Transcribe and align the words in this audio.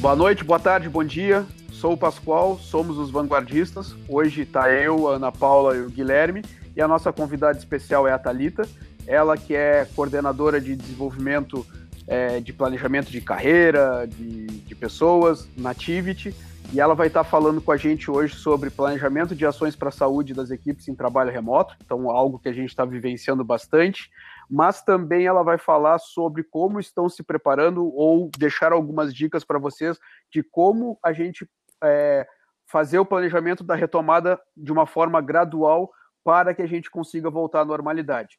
Boa 0.00 0.14
noite, 0.14 0.44
boa 0.44 0.60
tarde, 0.60 0.88
bom 0.88 1.02
dia. 1.02 1.44
Sou 1.72 1.92
o 1.92 1.96
Pascoal, 1.96 2.58
somos 2.58 2.98
os 2.98 3.10
vanguardistas. 3.10 3.94
Hoje 4.08 4.42
está 4.42 4.70
eu, 4.70 5.08
a 5.08 5.16
Ana 5.16 5.32
Paula 5.32 5.76
e 5.76 5.80
o 5.80 5.90
Guilherme. 5.90 6.42
E 6.76 6.80
a 6.80 6.86
nossa 6.86 7.12
convidada 7.12 7.58
especial 7.58 8.06
é 8.06 8.12
a 8.12 8.18
Talita. 8.18 8.68
Ela 9.06 9.36
que 9.36 9.54
é 9.54 9.86
coordenadora 9.96 10.60
de 10.60 10.76
desenvolvimento 10.76 11.66
é, 12.06 12.40
de 12.40 12.52
planejamento 12.52 13.10
de 13.10 13.20
carreira, 13.20 14.06
de, 14.06 14.46
de 14.46 14.74
pessoas, 14.74 15.48
na 15.56 15.70
Activity. 15.70 16.34
E 16.70 16.80
ela 16.80 16.94
vai 16.94 17.06
estar 17.06 17.24
falando 17.24 17.62
com 17.62 17.72
a 17.72 17.78
gente 17.78 18.10
hoje 18.10 18.36
sobre 18.36 18.68
planejamento 18.68 19.34
de 19.34 19.46
ações 19.46 19.74
para 19.74 19.88
a 19.88 19.92
saúde 19.92 20.34
das 20.34 20.50
equipes 20.50 20.86
em 20.86 20.94
trabalho 20.94 21.32
remoto, 21.32 21.74
então 21.82 22.10
algo 22.10 22.38
que 22.38 22.48
a 22.48 22.52
gente 22.52 22.68
está 22.68 22.84
vivenciando 22.84 23.42
bastante, 23.42 24.10
mas 24.50 24.82
também 24.82 25.24
ela 25.24 25.42
vai 25.42 25.56
falar 25.56 25.98
sobre 25.98 26.44
como 26.44 26.78
estão 26.78 27.08
se 27.08 27.22
preparando 27.22 27.86
ou 27.94 28.30
deixar 28.36 28.70
algumas 28.70 29.14
dicas 29.14 29.44
para 29.44 29.58
vocês 29.58 29.98
de 30.30 30.42
como 30.42 30.98
a 31.02 31.10
gente 31.10 31.48
é, 31.82 32.26
fazer 32.66 32.98
o 32.98 33.06
planejamento 33.06 33.64
da 33.64 33.74
retomada 33.74 34.38
de 34.54 34.70
uma 34.70 34.86
forma 34.86 35.22
gradual 35.22 35.90
para 36.22 36.52
que 36.52 36.60
a 36.60 36.66
gente 36.66 36.90
consiga 36.90 37.30
voltar 37.30 37.62
à 37.62 37.64
normalidade. 37.64 38.38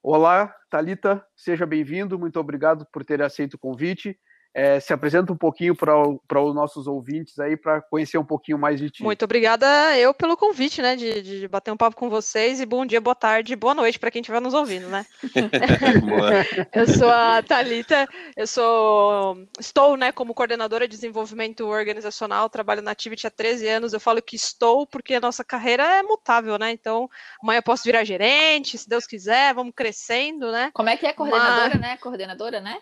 Olá, 0.00 0.54
Talita, 0.70 1.26
seja 1.34 1.66
bem-vindo. 1.66 2.20
Muito 2.20 2.38
obrigado 2.38 2.86
por 2.92 3.04
ter 3.04 3.20
aceito 3.20 3.54
o 3.54 3.58
convite 3.58 4.16
é, 4.54 4.78
se 4.78 4.92
apresenta 4.92 5.32
um 5.32 5.36
pouquinho 5.36 5.74
para 5.74 6.40
os 6.40 6.54
nossos 6.54 6.86
ouvintes 6.86 7.38
aí, 7.40 7.56
para 7.56 7.82
conhecer 7.82 8.16
um 8.18 8.24
pouquinho 8.24 8.56
mais 8.56 8.78
de 8.78 8.88
ti. 8.88 9.02
Muito 9.02 9.24
obrigada 9.24 9.66
eu 9.98 10.14
pelo 10.14 10.36
convite, 10.36 10.80
né, 10.80 10.94
de, 10.94 11.22
de 11.22 11.48
bater 11.48 11.72
um 11.72 11.76
papo 11.76 11.96
com 11.96 12.08
vocês 12.08 12.60
e 12.60 12.66
bom 12.66 12.86
dia, 12.86 13.00
boa 13.00 13.16
tarde, 13.16 13.56
boa 13.56 13.74
noite 13.74 13.98
para 13.98 14.12
quem 14.12 14.20
estiver 14.20 14.40
nos 14.40 14.54
ouvindo, 14.54 14.88
né? 14.88 15.04
eu 16.72 16.86
sou 16.86 17.08
a 17.08 17.42
Talita, 17.42 18.08
eu 18.36 18.46
sou, 18.46 19.36
estou, 19.58 19.96
né, 19.96 20.12
como 20.12 20.34
coordenadora 20.34 20.86
de 20.86 20.94
desenvolvimento 20.94 21.66
organizacional, 21.66 22.48
trabalho 22.48 22.82
na 22.82 22.92
Activity 22.92 23.26
há 23.26 23.30
13 23.30 23.66
anos, 23.66 23.92
eu 23.92 24.00
falo 24.00 24.22
que 24.22 24.36
estou 24.36 24.86
porque 24.86 25.14
a 25.14 25.20
nossa 25.20 25.42
carreira 25.42 25.82
é 25.82 26.02
mutável, 26.02 26.56
né, 26.58 26.70
então 26.70 27.10
amanhã 27.42 27.58
eu 27.58 27.62
posso 27.62 27.82
virar 27.82 28.04
gerente, 28.04 28.78
se 28.78 28.88
Deus 28.88 29.04
quiser, 29.04 29.52
vamos 29.52 29.74
crescendo, 29.74 30.52
né? 30.52 30.70
Como 30.72 30.88
é 30.88 30.96
que 30.96 31.06
é 31.06 31.12
coordenadora, 31.12 31.70
Mas... 31.70 31.80
né? 31.80 31.96
Coordenadora, 31.96 32.60
né? 32.60 32.78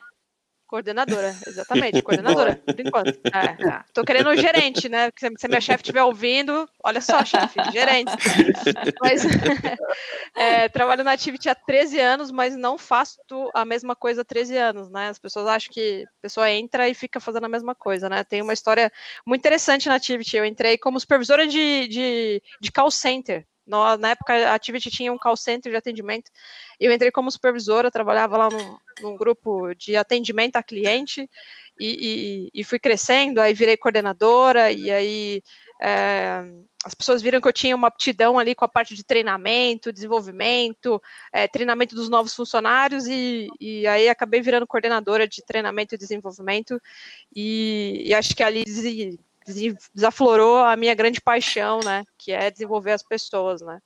Coordenadora, 0.73 1.37
exatamente, 1.47 2.01
coordenadora, 2.01 2.57
por 2.57 2.81
enquanto. 2.81 3.13
É, 3.33 3.69
é. 3.69 3.85
Tô 3.93 4.05
querendo 4.05 4.31
um 4.31 4.37
gerente, 4.37 4.89
né? 4.89 5.11
Se, 5.19 5.31
se 5.39 5.49
minha 5.49 5.61
chefe 5.61 5.83
estiver 5.83 6.03
ouvindo, 6.03 6.67
olha 6.83 7.01
só, 7.01 7.23
chefe, 7.25 7.61
gerente. 7.71 8.11
Mas 9.01 9.23
é, 10.35 10.69
trabalho 10.71 11.05
na 11.05 11.13
Activity 11.13 11.51
há 11.51 11.55
13 11.55 12.01
anos, 12.01 12.31
mas 12.31 12.57
não 12.57 12.79
faço 12.79 13.19
a 13.55 13.67
mesma 13.67 13.95
coisa 13.95 14.23
há 14.23 14.25
13 14.25 14.57
anos, 14.57 14.91
né? 14.91 15.09
As 15.09 15.19
pessoas 15.19 15.47
acham 15.47 15.71
que 15.73 16.05
a 16.07 16.23
pessoa 16.23 16.51
entra 16.51 16.89
e 16.89 16.95
fica 16.95 17.21
fazendo 17.21 17.45
a 17.45 17.51
mesma 17.51 17.75
coisa, 17.75 18.09
né? 18.09 18.25
Tem 18.25 18.41
uma 18.41 18.55
história 18.55 18.91
muito 19.27 19.41
interessante 19.41 19.91
na 19.91 19.97
Activity. 19.97 20.39
Eu 20.39 20.45
entrei 20.47 20.79
como 20.79 20.99
supervisora 20.99 21.47
de, 21.47 21.89
de, 21.89 22.43
de 22.61 22.73
call 22.73 22.91
center 22.91 23.47
no, 23.73 23.97
na 23.97 24.11
época, 24.11 24.35
a 24.35 24.55
Activity 24.55 24.91
tinha 24.91 25.11
um 25.11 25.17
call 25.17 25.35
center 25.35 25.73
de 25.73 25.79
atendimento. 25.79 26.31
Eu 26.79 26.93
entrei 26.93 27.11
como 27.11 27.31
supervisora, 27.31 27.91
trabalhava 27.91 28.37
lá 28.37 28.51
num, 28.51 28.77
num 29.01 29.17
grupo 29.17 29.75
de 29.75 29.97
atendimento 29.97 30.57
a 30.57 30.63
cliente 30.63 31.29
e, 31.81 32.51
e, 32.53 32.61
e, 32.61 32.65
fui 32.65 32.79
crescendo. 32.79 33.41
Aí 33.41 33.55
virei 33.55 33.79
coordenadora 33.79 34.71
e 34.71 34.91
aí 34.91 35.43
é, 35.81 36.45
as 36.85 36.95
pessoas 36.95 37.23
viram 37.23 37.41
que 37.41 37.49
eu 37.49 37.53
tinha 37.53 37.75
uma 37.75 37.89
aptidão 37.89 38.39
ali 38.39 38.55
com 38.55 38.67
a 38.67 38.69
parte 38.69 38.95
de 38.95 39.03
treinamento, 39.03 39.91
desenvolvimento, 39.91 41.01
é, 41.33 41.49
treinamento 41.49 41.95
dos 41.95 42.11
novos 42.11 42.35
funcionários 42.35 43.07
e, 43.07 43.49
e, 43.59 43.87
aí 43.87 44.07
acabei 44.07 44.43
virando 44.43 44.67
coordenadora 44.67 45.27
de 45.27 45.43
treinamento 45.43 45.95
e 45.95 45.99
desenvolvimento 45.99 46.79
e 47.35 48.13
acho 48.15 48.37
que 48.37 48.43
ali 48.43 48.65
desaflorou 49.95 50.59
a 50.59 50.77
minha 50.77 50.95
grande 50.95 51.21
paixão, 51.21 51.81
né, 51.85 52.05
que 52.19 52.33
é 52.33 52.51
desenvolver 52.51 52.93
as 52.93 53.03
pessoas, 53.03 53.61
né. 53.61 53.81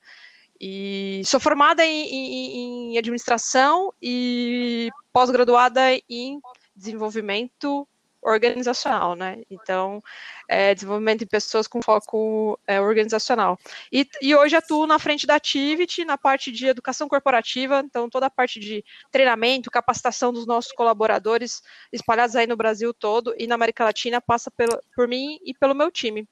E 0.60 1.22
sou 1.24 1.38
formada 1.38 1.84
em, 1.84 2.02
em, 2.06 2.92
em 2.92 2.98
administração 2.98 3.92
e 4.00 4.88
pós-graduada 5.12 5.80
em 6.08 6.40
desenvolvimento 6.74 7.86
organizacional, 8.26 9.14
né? 9.14 9.42
Então, 9.48 10.02
é, 10.48 10.74
desenvolvimento 10.74 11.20
de 11.20 11.26
pessoas 11.26 11.68
com 11.68 11.80
foco 11.80 12.58
é, 12.66 12.80
organizacional. 12.80 13.56
E, 13.90 14.06
e, 14.20 14.34
hoje 14.34 14.56
atuo 14.56 14.86
na 14.86 14.98
frente 14.98 15.26
da 15.26 15.36
Activity, 15.36 16.04
na 16.04 16.18
parte 16.18 16.50
de 16.50 16.66
educação 16.66 17.08
corporativa, 17.08 17.82
então 17.84 18.10
toda 18.10 18.26
a 18.26 18.30
parte 18.30 18.58
de 18.58 18.84
treinamento, 19.12 19.70
capacitação 19.70 20.32
dos 20.32 20.46
nossos 20.46 20.72
colaboradores 20.72 21.62
espalhados 21.92 22.34
aí 22.34 22.46
no 22.46 22.56
Brasil 22.56 22.92
todo 22.92 23.34
e 23.38 23.46
na 23.46 23.54
América 23.54 23.84
Latina 23.84 24.20
passa 24.20 24.50
pelo, 24.50 24.78
por 24.94 25.06
mim 25.06 25.38
e 25.44 25.54
pelo 25.54 25.74
meu 25.74 25.90
time. 25.90 26.28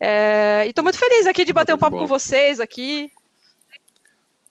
É, 0.00 0.62
e 0.64 0.70
estou 0.70 0.84
muito 0.84 0.98
feliz 0.98 1.26
aqui 1.26 1.44
de 1.44 1.52
bater 1.52 1.74
um 1.74 1.78
papo 1.78 1.98
com 1.98 2.06
vocês 2.06 2.58
aqui. 2.58 3.12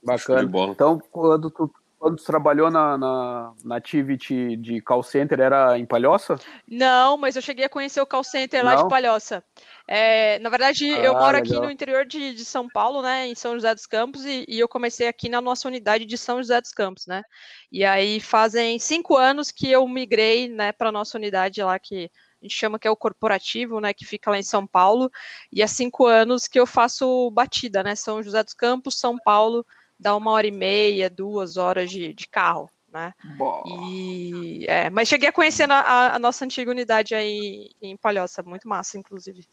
Bacana. 0.04 0.50
Então, 0.70 1.02
quando 1.12 1.50
tu 1.50 1.72
quando 2.00 2.19
você 2.19 2.25
trabalhou 2.25 2.69
na, 2.69 2.97
na, 2.97 3.53
na 3.63 3.75
Activity 3.75 4.56
de 4.58 4.81
call 4.81 5.02
center, 5.02 5.40
era 5.40 5.78
em 5.78 5.85
Palhoça? 5.85 6.35
Não, 6.68 7.18
mas 7.18 7.35
eu 7.35 7.41
cheguei 7.41 7.66
a 7.66 7.69
conhecer 7.69 8.00
o 8.00 8.06
call 8.06 8.24
center 8.24 8.63
Não? 8.63 8.72
lá 8.72 8.75
de 8.81 8.88
Palhoça. 8.88 9.44
É, 9.88 10.38
na 10.40 10.50
verdade, 10.50 10.86
ah, 10.94 11.00
eu 11.00 11.13
moro 11.13 11.38
legal. 11.38 11.41
aqui 11.41 11.59
no 11.59 11.72
interior 11.72 12.06
de, 12.06 12.34
de, 12.34 12.46
São 12.46 12.68
Paulo, 12.68 13.02
né, 13.02 13.28
em 13.28 13.36
São 13.36 13.53
José 13.53 13.74
dos 13.74 13.86
Campos, 13.86 14.25
e, 14.25 14.46
e, 14.47 14.59
eu 14.59 14.68
comecei 14.68 15.07
aqui 15.07 15.30
na 15.30 15.41
nossa 15.41 15.68
unidade 15.68 16.06
de 16.06 16.18
São 16.18 16.38
José 16.38 16.59
dos 16.59 16.72
Campos, 16.72 17.07
né. 17.07 17.24
E 17.72 17.86
aí 17.86 18.19
fazem 18.19 18.78
cinco 18.80 19.16
anos 19.16 19.50
que 19.50 19.72
eu 19.72 19.88
migrei, 19.88 20.50
né, 20.50 20.72
para 20.74 20.91
nossa 20.91 21.18
unidade 21.18 21.63
lá 21.63 21.80
que 21.80 22.12
a 22.41 22.46
gente 22.46 22.56
chama 22.56 22.78
que 22.78 22.88
é 22.88 22.91
o 22.91 22.96
corporativo, 22.96 23.80
né, 23.80 23.94
que 23.94 24.06
fica 24.06 24.30
lá 24.30 24.38
em 24.38 24.44
São 24.44 24.68
Paulo, 24.68 25.09
e 25.52 25.63
há 25.63 25.68
cinco 25.68 26.06
anos 26.06 26.47
que 26.47 26.59
eu 26.59 26.68
faço 26.68 27.31
batida, 27.31 27.81
né, 27.81 27.96
São 27.96 28.22
José 28.22 28.44
dos 28.44 28.53
Campos, 28.53 29.00
São 29.00 29.18
Paulo, 29.18 29.66
dá 30.00 30.16
uma 30.16 30.31
hora 30.31 30.47
e 30.47 30.52
meia, 30.52 31.09
duas 31.09 31.58
horas 31.58 31.90
de, 31.90 32.13
de 32.13 32.28
carro, 32.28 32.69
né? 32.91 33.13
E, 33.90 34.66
é, 34.68 34.90
mas 34.90 35.08
cheguei 35.08 35.30
a 35.30 35.34
conhecer 35.34 35.69
a, 35.69 36.16
a, 36.16 36.19
nossa 36.19 36.46
antiga 36.46 36.72
unidade 36.72 37.16
aí 37.16 37.72
em 37.81 37.97
Palhoça, 37.97 38.44
muito 38.44 38.68
massa, 38.68 38.97
inclusive. 38.97 39.46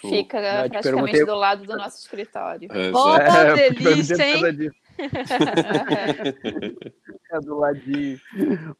Fica 0.00 0.62
Não, 0.62 0.68
praticamente 0.68 1.24
do 1.24 1.34
lado 1.34 1.64
do 1.64 1.76
nosso 1.76 1.98
escritório. 1.98 2.68
É, 2.70 2.90
oh, 2.92 3.16
é, 3.16 3.70
delícia, 3.70 4.22
hein? 4.22 4.70
é 7.30 7.40
do 7.40 7.58
ladinho. 7.58 8.20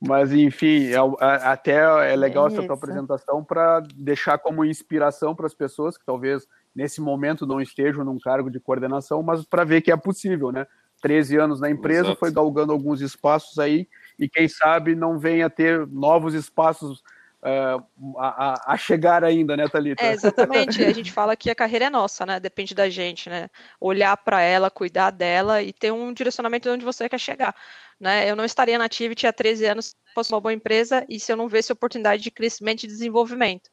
Mas, 0.00 0.32
enfim, 0.32 0.88
é, 0.88 0.96
até 1.42 2.12
é 2.12 2.16
legal 2.16 2.48
essa 2.48 2.62
tua 2.62 2.74
apresentação 2.74 3.44
para 3.44 3.80
deixar 3.94 4.38
como 4.38 4.64
inspiração 4.64 5.34
para 5.34 5.46
as 5.46 5.54
pessoas 5.54 5.96
que 5.96 6.04
talvez 6.04 6.46
nesse 6.76 7.00
momento 7.00 7.46
não 7.46 7.60
estejam 7.60 8.04
num 8.04 8.18
cargo 8.18 8.50
de 8.50 8.60
coordenação, 8.60 9.22
mas 9.22 9.44
para 9.46 9.64
ver 9.64 9.80
que 9.80 9.90
é 9.90 9.96
possível, 9.96 10.52
né? 10.52 10.66
13 11.00 11.36
anos 11.38 11.60
na 11.60 11.70
empresa, 11.70 12.08
Exato. 12.08 12.18
foi 12.18 12.30
galgando 12.30 12.72
alguns 12.72 13.00
espaços 13.00 13.58
aí, 13.58 13.88
e 14.18 14.28
quem 14.28 14.46
sabe 14.48 14.94
não 14.94 15.18
venha 15.18 15.48
ter 15.48 15.86
novos 15.86 16.34
espaços 16.34 17.02
uh, 17.42 18.18
a, 18.18 18.72
a, 18.72 18.76
chegar 18.76 19.24
ainda, 19.24 19.56
né, 19.56 19.68
Thalita? 19.68 20.04
É, 20.04 20.12
exatamente. 20.12 20.84
a 20.84 20.92
gente 20.92 21.12
fala 21.12 21.36
que 21.36 21.50
a 21.50 21.54
carreira 21.54 21.86
é 21.86 21.90
nossa, 21.90 22.24
né? 22.24 22.40
Depende 22.40 22.74
da 22.74 22.88
gente, 22.88 23.28
né? 23.28 23.48
Olhar 23.80 24.16
para 24.16 24.40
ela, 24.40 24.70
cuidar 24.70 25.10
dela 25.10 25.62
e 25.62 25.72
ter 25.72 25.92
um 25.92 26.12
direcionamento 26.12 26.68
de 26.68 26.74
onde 26.74 26.84
você 26.84 27.08
quer 27.08 27.20
chegar. 27.20 27.54
Né? 27.98 28.30
Eu 28.30 28.36
não 28.36 28.44
estaria 28.44 28.78
na 28.78 28.84
Activity 28.84 29.26
há 29.26 29.32
13 29.32 29.66
anos 29.66 29.86
se 29.86 29.94
fosse 30.14 30.32
uma 30.32 30.40
boa 30.40 30.52
empresa 30.52 31.04
e 31.08 31.18
se 31.18 31.32
eu 31.32 31.36
não 31.36 31.48
visse 31.48 31.72
oportunidade 31.72 32.22
de 32.22 32.30
crescimento 32.30 32.84
e 32.84 32.86
desenvolvimento. 32.86 33.70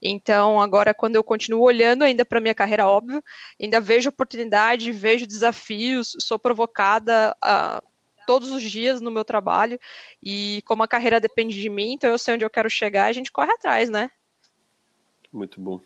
Então, 0.00 0.60
agora, 0.60 0.92
quando 0.92 1.16
eu 1.16 1.24
continuo 1.24 1.62
olhando 1.62 2.02
ainda 2.02 2.24
para 2.24 2.40
minha 2.40 2.54
carreira, 2.54 2.86
óbvio, 2.86 3.22
ainda 3.60 3.80
vejo 3.80 4.10
oportunidade, 4.10 4.92
vejo 4.92 5.26
desafios, 5.26 6.14
sou 6.20 6.38
provocada 6.38 7.34
uh, 7.42 7.86
todos 8.26 8.50
os 8.50 8.62
dias 8.62 9.00
no 9.00 9.10
meu 9.10 9.24
trabalho, 9.24 9.78
e 10.22 10.62
como 10.66 10.82
a 10.82 10.88
carreira 10.88 11.20
depende 11.20 11.60
de 11.60 11.70
mim, 11.70 11.92
então 11.92 12.10
eu 12.10 12.18
sei 12.18 12.34
onde 12.34 12.44
eu 12.44 12.50
quero 12.50 12.68
chegar, 12.68 13.06
a 13.06 13.12
gente 13.12 13.32
corre 13.32 13.52
atrás, 13.52 13.88
né? 13.88 14.10
Muito 15.32 15.60
bom. 15.60 15.80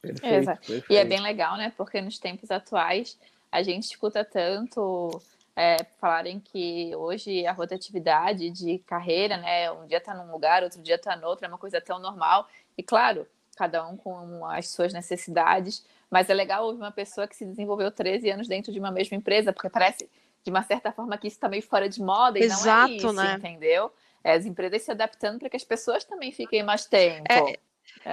Perfeito, 0.00 0.46
perfeito. 0.46 0.92
E 0.92 0.96
é 0.96 1.04
bem 1.04 1.20
legal, 1.20 1.56
né? 1.56 1.72
Porque 1.76 2.00
nos 2.00 2.18
tempos 2.18 2.50
atuais 2.50 3.18
a 3.50 3.62
gente 3.62 3.84
escuta 3.84 4.24
tanto 4.24 5.20
é, 5.54 5.84
falarem 5.98 6.38
que 6.38 6.94
hoje 6.94 7.46
a 7.46 7.52
rotatividade 7.52 8.50
de 8.50 8.78
carreira, 8.80 9.38
né? 9.38 9.70
Um 9.70 9.86
dia 9.86 9.98
está 9.98 10.14
num 10.14 10.30
lugar, 10.30 10.62
outro 10.62 10.82
dia 10.82 10.96
está 10.96 11.16
no 11.16 11.26
outro, 11.26 11.46
é 11.46 11.48
uma 11.48 11.58
coisa 11.58 11.80
tão 11.80 11.98
normal. 11.98 12.48
E 12.76 12.82
claro, 12.82 13.26
cada 13.56 13.86
um 13.86 13.96
com 13.96 14.44
as 14.46 14.68
suas 14.68 14.92
necessidades, 14.92 15.84
mas 16.10 16.28
é 16.28 16.34
legal 16.34 16.66
ouvir 16.66 16.78
uma 16.78 16.92
pessoa 16.92 17.26
que 17.26 17.34
se 17.34 17.44
desenvolveu 17.44 17.90
13 17.90 18.30
anos 18.30 18.46
dentro 18.48 18.72
de 18.72 18.78
uma 18.78 18.90
mesma 18.90 19.16
empresa, 19.16 19.52
porque 19.52 19.70
parece, 19.70 20.08
de 20.44 20.50
uma 20.50 20.62
certa 20.62 20.92
forma, 20.92 21.16
que 21.16 21.26
isso 21.26 21.36
está 21.36 21.48
meio 21.48 21.62
fora 21.62 21.88
de 21.88 22.02
moda 22.02 22.38
e 22.38 22.42
Exato, 22.42 22.88
não 22.88 22.92
é 22.92 22.96
isso, 22.96 23.12
né? 23.12 23.34
entendeu? 23.38 23.90
É 24.22 24.32
as 24.32 24.44
empresas 24.44 24.82
se 24.82 24.90
adaptando 24.90 25.38
para 25.38 25.48
que 25.48 25.56
as 25.56 25.64
pessoas 25.64 26.04
também 26.04 26.32
fiquem 26.32 26.62
mais 26.62 26.84
tempo. 26.84 27.26
É. 27.30 27.56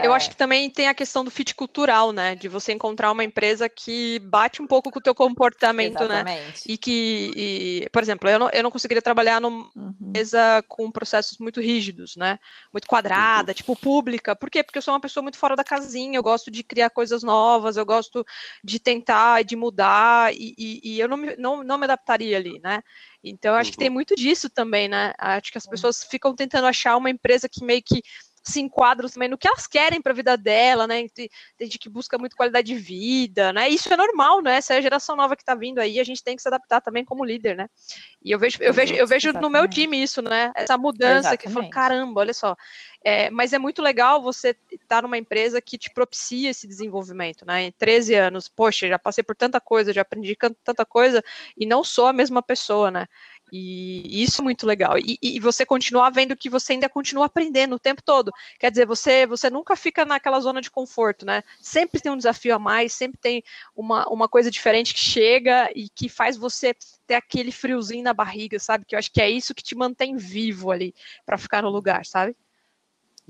Eu 0.02 0.12
acho 0.12 0.32
que 0.32 0.36
também 0.36 0.70
tem 0.72 0.88
a 0.88 0.94
questão 0.94 1.24
do 1.24 1.30
fit 1.30 1.54
cultural, 1.54 2.12
né? 2.12 2.34
De 2.34 2.48
você 2.48 2.74
encontrar 2.74 3.12
uma 3.12 3.24
empresa 3.24 3.70
que 3.70 4.18
bate 4.20 4.60
um 4.60 4.66
pouco 4.66 4.90
com 4.90 4.98
o 4.98 5.02
teu 5.02 5.14
comportamento, 5.14 6.08
né? 6.08 6.22
Exatamente. 6.22 6.68
né? 6.68 6.74
E 6.74 6.78
que, 6.80 7.32
e, 7.36 7.90
por 7.92 8.02
exemplo, 8.02 8.28
eu 8.28 8.40
não, 8.40 8.50
eu 8.50 8.64
não 8.64 8.72
conseguiria 8.72 9.04
trabalhar 9.04 9.40
numa 9.40 9.70
uhum. 9.76 9.94
empresa 10.02 10.64
com 10.68 10.90
processos 10.90 11.38
muito 11.38 11.62
rígidos, 11.62 12.16
né? 12.16 12.40
Muito 12.74 12.88
quadrada, 12.88 13.52
uhum. 13.52 13.56
tipo 13.56 13.76
pública. 13.76 14.36
Por 14.36 14.50
quê? 14.50 14.64
Porque 14.64 14.80
eu 14.80 14.82
sou 14.82 14.96
uma 14.96 15.00
pessoa 15.00 15.22
muito 15.22 15.38
fora 15.38 15.56
da 15.56 15.64
casinha, 15.64 16.18
eu 16.18 16.24
gosto 16.24 16.50
de 16.50 16.64
criar 16.64 16.90
coisas 16.90 17.22
novas, 17.22 17.78
eu 17.78 17.86
gosto 17.86 18.26
de 18.64 18.80
tentar, 18.80 19.44
de 19.44 19.56
mudar, 19.56 20.34
e, 20.34 20.56
e, 20.58 20.82
e 20.84 21.00
eu 21.00 21.08
não 21.08 21.18
me, 21.18 21.36
não, 21.38 21.64
não 21.64 21.78
me 21.78 21.84
adaptaria 21.84 22.36
ali, 22.36 22.60
né? 22.64 22.82
Então, 23.24 23.54
acho 23.54 23.70
uhum. 23.70 23.72
que 23.72 23.78
tem 23.78 23.90
uhum. 23.90 23.94
muito 23.94 24.16
disso 24.16 24.50
também, 24.50 24.88
né? 24.88 25.14
Acho 25.20 25.52
que 25.52 25.58
as 25.58 25.68
pessoas 25.68 26.04
ficam 26.04 26.36
tentando 26.36 26.66
achar 26.66 26.98
uma 26.98 27.12
empresa 27.12 27.48
que 27.48 27.64
meio 27.64 27.82
que 27.84 28.02
se 28.44 28.60
enquadram 28.60 29.08
também 29.08 29.30
no 29.30 29.38
que 29.38 29.48
elas 29.48 29.66
querem 29.66 30.02
para 30.02 30.12
a 30.12 30.16
vida 30.16 30.38
dela, 30.38 30.86
né? 30.86 31.08
Tem, 31.10 31.30
gente 31.62 31.80
que 31.80 31.90
busca 31.90 32.18
muito 32.18 32.36
qualidade 32.36 32.68
de 32.68 32.76
vida, 32.76 33.54
né? 33.54 33.70
Isso 33.70 33.92
é 33.92 33.96
normal, 33.96 34.42
né? 34.42 34.58
Essa 34.58 34.74
é 34.74 34.78
a 34.78 34.82
geração 34.82 35.16
nova 35.16 35.36
que 35.36 35.42
está 35.42 35.56
vindo 35.56 35.80
aí, 35.80 36.00
a 36.00 36.04
gente 36.04 36.24
tem 36.24 36.36
que 36.36 36.42
se 36.42 36.48
adaptar 36.48 36.82
também 36.82 37.06
como 37.06 37.24
líder, 37.24 37.56
né? 37.56 37.70
E 38.22 38.32
eu 38.32 38.40
vejo, 38.40 38.58
eu 38.62 38.74
vejo, 38.74 38.94
eu 38.94 39.08
vejo 39.08 39.32
no 39.34 39.50
meu 39.50 39.68
time 39.68 40.02
isso, 40.02 40.22
né? 40.22 40.52
Essa 40.56 40.78
mudança 40.78 41.30
Exatamente. 41.30 41.42
que 41.42 41.50
fala, 41.50 41.70
caramba, 41.70 42.20
olha 42.22 42.34
só. 42.34 42.56
É, 43.04 43.30
mas 43.30 43.52
é 43.52 43.60
muito 43.60 43.82
legal 43.82 44.22
você 44.22 44.56
estar 44.72 44.88
tá 44.88 45.02
numa 45.02 45.18
empresa 45.18 45.62
que 45.62 45.78
te 45.78 45.90
propicia 45.90 46.50
esse 46.50 46.66
desenvolvimento, 46.66 47.46
né? 47.46 47.64
Em 47.64 47.72
13 47.72 48.16
anos, 48.16 48.48
poxa, 48.48 48.88
já 48.88 48.98
passei 48.98 49.24
por 49.24 49.36
tanta 49.36 49.60
coisa, 49.60 49.92
já 49.92 50.02
aprendi 50.02 50.38
tanta 50.64 50.86
coisa, 50.86 51.24
e 51.58 51.66
não 51.66 51.84
sou 51.84 52.08
a 52.08 52.14
mesma 52.14 52.42
pessoa, 52.42 52.90
né? 52.90 53.08
E 53.56 54.24
isso 54.24 54.42
é 54.42 54.44
muito 54.44 54.66
legal. 54.66 54.98
E, 54.98 55.16
e, 55.22 55.40
você 55.40 55.64
continuar 55.64 56.10
vendo 56.10 56.36
que 56.36 56.50
você 56.50 56.74
ainda 56.74 56.90
continua 56.90 57.28
aprendendo 57.28 57.76
o 57.76 57.80
tempo 57.80 58.02
todo. 58.02 58.32
Quer 58.60 58.72
dizer, 58.72 58.88
você, 58.88 59.28
você 59.28 59.48
nunca 59.48 59.76
fica 59.76 60.04
naquela 60.04 60.40
zona 60.40 60.60
de 60.60 60.72
conforto, 60.72 61.24
né? 61.24 61.44
Sempre 61.62 62.02
tem 62.02 62.12
um 62.12 62.18
desafio 62.18 62.56
a 62.56 62.58
mais, 62.58 62.94
sempre 62.94 63.20
tem 63.22 63.44
uma, 63.76 64.10
uma 64.10 64.28
coisa 64.28 64.50
diferente 64.50 64.96
que 64.96 65.00
chega 65.00 65.70
e 65.76 65.88
que 65.88 66.10
faz 66.10 66.36
você 66.36 66.74
ter 67.06 67.14
aquele 67.14 67.52
friozinho 67.52 68.04
na 68.04 68.12
barriga, 68.12 68.58
sabe? 68.58 68.86
Que 68.86 68.96
eu 68.96 69.00
acho 69.00 69.12
que 69.12 69.22
é 69.22 69.30
isso 69.30 69.54
que 69.54 69.62
te 69.62 69.76
mantém 69.76 70.18
vivo 70.18 70.72
ali 70.72 70.92
para 71.24 71.38
ficar 71.38 71.62
no 71.62 71.70
lugar, 71.70 72.08
sabe? 72.08 72.36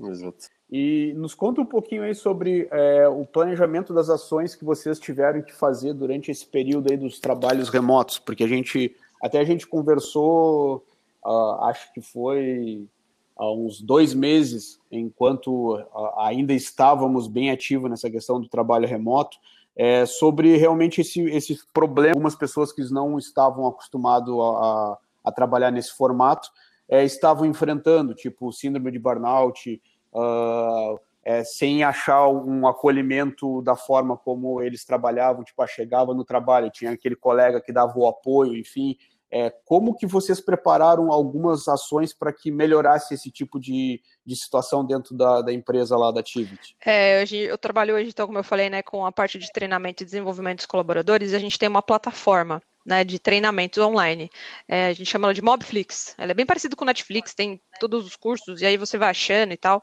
Exato. 0.00 0.46
E 0.70 1.12
nos 1.18 1.34
conta 1.34 1.60
um 1.60 1.66
pouquinho 1.66 2.02
aí 2.02 2.14
sobre 2.14 2.66
é, 2.70 3.06
o 3.06 3.26
planejamento 3.26 3.92
das 3.92 4.08
ações 4.08 4.54
que 4.54 4.64
vocês 4.64 4.98
tiveram 4.98 5.42
que 5.42 5.52
fazer 5.52 5.92
durante 5.92 6.30
esse 6.30 6.46
período 6.46 6.90
aí 6.90 6.96
dos 6.96 7.20
trabalhos 7.20 7.68
remotos, 7.68 8.18
porque 8.18 8.42
a 8.42 8.48
gente 8.48 8.96
até 9.24 9.38
a 9.38 9.44
gente 9.44 9.66
conversou, 9.66 10.84
uh, 11.24 11.62
acho 11.62 11.90
que 11.94 12.02
foi 12.02 12.86
há 13.34 13.50
uns 13.50 13.80
dois 13.80 14.12
meses, 14.12 14.78
enquanto 14.92 15.76
uh, 15.76 16.20
ainda 16.20 16.52
estávamos 16.52 17.26
bem 17.26 17.50
ativos 17.50 17.88
nessa 17.88 18.10
questão 18.10 18.38
do 18.38 18.50
trabalho 18.50 18.86
remoto, 18.86 19.38
é, 19.74 20.04
sobre 20.04 20.58
realmente 20.58 21.00
esse, 21.00 21.22
esse 21.22 21.58
problema. 21.72 22.10
Algumas 22.10 22.34
pessoas 22.34 22.70
que 22.70 22.82
não 22.92 23.18
estavam 23.18 23.66
acostumadas 23.66 24.28
a, 24.28 24.98
a, 25.24 25.32
trabalhar 25.32 25.70
nesse 25.70 25.96
formato 25.96 26.50
é, 26.86 27.02
estavam 27.02 27.46
enfrentando, 27.46 28.14
tipo 28.14 28.52
síndrome 28.52 28.90
de 28.90 28.98
burnout, 28.98 29.80
uh, 30.12 31.00
é, 31.24 31.42
sem 31.42 31.82
achar 31.82 32.28
um 32.28 32.68
acolhimento 32.68 33.62
da 33.62 33.74
forma 33.74 34.18
como 34.18 34.60
eles 34.60 34.84
trabalhavam, 34.84 35.42
tipo, 35.42 35.66
chegava 35.66 36.12
no 36.12 36.24
trabalho, 36.24 36.70
tinha 36.70 36.90
aquele 36.90 37.16
colega 37.16 37.62
que 37.62 37.72
dava 37.72 37.98
o 37.98 38.06
apoio, 38.06 38.54
enfim, 38.54 38.96
é, 39.34 39.52
como 39.64 39.96
que 39.96 40.06
vocês 40.06 40.40
prepararam 40.40 41.10
algumas 41.10 41.66
ações 41.66 42.14
para 42.14 42.32
que 42.32 42.52
melhorasse 42.52 43.14
esse 43.14 43.32
tipo 43.32 43.58
de, 43.58 44.00
de 44.24 44.36
situação 44.36 44.86
dentro 44.86 45.12
da, 45.12 45.42
da 45.42 45.52
empresa 45.52 45.96
lá 45.96 46.12
da 46.12 46.22
Tivit? 46.22 46.76
É, 46.80 47.20
hoje, 47.20 47.38
eu 47.38 47.58
trabalho 47.58 47.96
hoje, 47.96 48.10
então, 48.10 48.26
como 48.26 48.38
eu 48.38 48.44
falei, 48.44 48.70
né, 48.70 48.80
com 48.80 49.04
a 49.04 49.10
parte 49.10 49.36
de 49.36 49.50
treinamento 49.50 50.04
e 50.04 50.06
desenvolvimento 50.06 50.58
dos 50.58 50.66
colaboradores, 50.66 51.32
e 51.32 51.34
a 51.34 51.40
gente 51.40 51.58
tem 51.58 51.68
uma 51.68 51.82
plataforma 51.82 52.62
né, 52.86 53.02
de 53.02 53.18
treinamentos 53.18 53.82
online. 53.82 54.30
É, 54.68 54.86
a 54.86 54.92
gente 54.92 55.10
chama 55.10 55.26
ela 55.26 55.34
de 55.34 55.42
Mobflix. 55.42 56.14
Ela 56.16 56.30
é 56.30 56.34
bem 56.34 56.46
parecida 56.46 56.76
com 56.76 56.84
Netflix, 56.84 57.34
tem 57.34 57.60
todos 57.80 58.06
os 58.06 58.14
cursos, 58.14 58.62
e 58.62 58.66
aí 58.66 58.76
você 58.76 58.96
vai 58.96 59.10
achando 59.10 59.52
e 59.52 59.56
tal. 59.56 59.82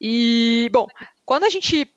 E, 0.00 0.68
bom, 0.72 0.88
quando 1.24 1.44
a 1.44 1.48
gente 1.48 1.88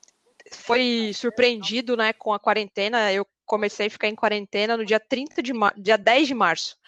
foi 0.52 1.10
surpreendido 1.12 1.96
né, 1.96 2.12
com 2.12 2.32
a 2.32 2.38
quarentena, 2.38 3.12
eu 3.12 3.26
comecei 3.44 3.86
a 3.86 3.90
ficar 3.90 4.08
em 4.08 4.14
quarentena 4.14 4.76
no 4.76 4.84
dia 4.84 5.00
30 5.00 5.42
de 5.42 5.52
dia 5.76 5.96
10 5.96 6.28
de 6.28 6.34
março. 6.34 6.78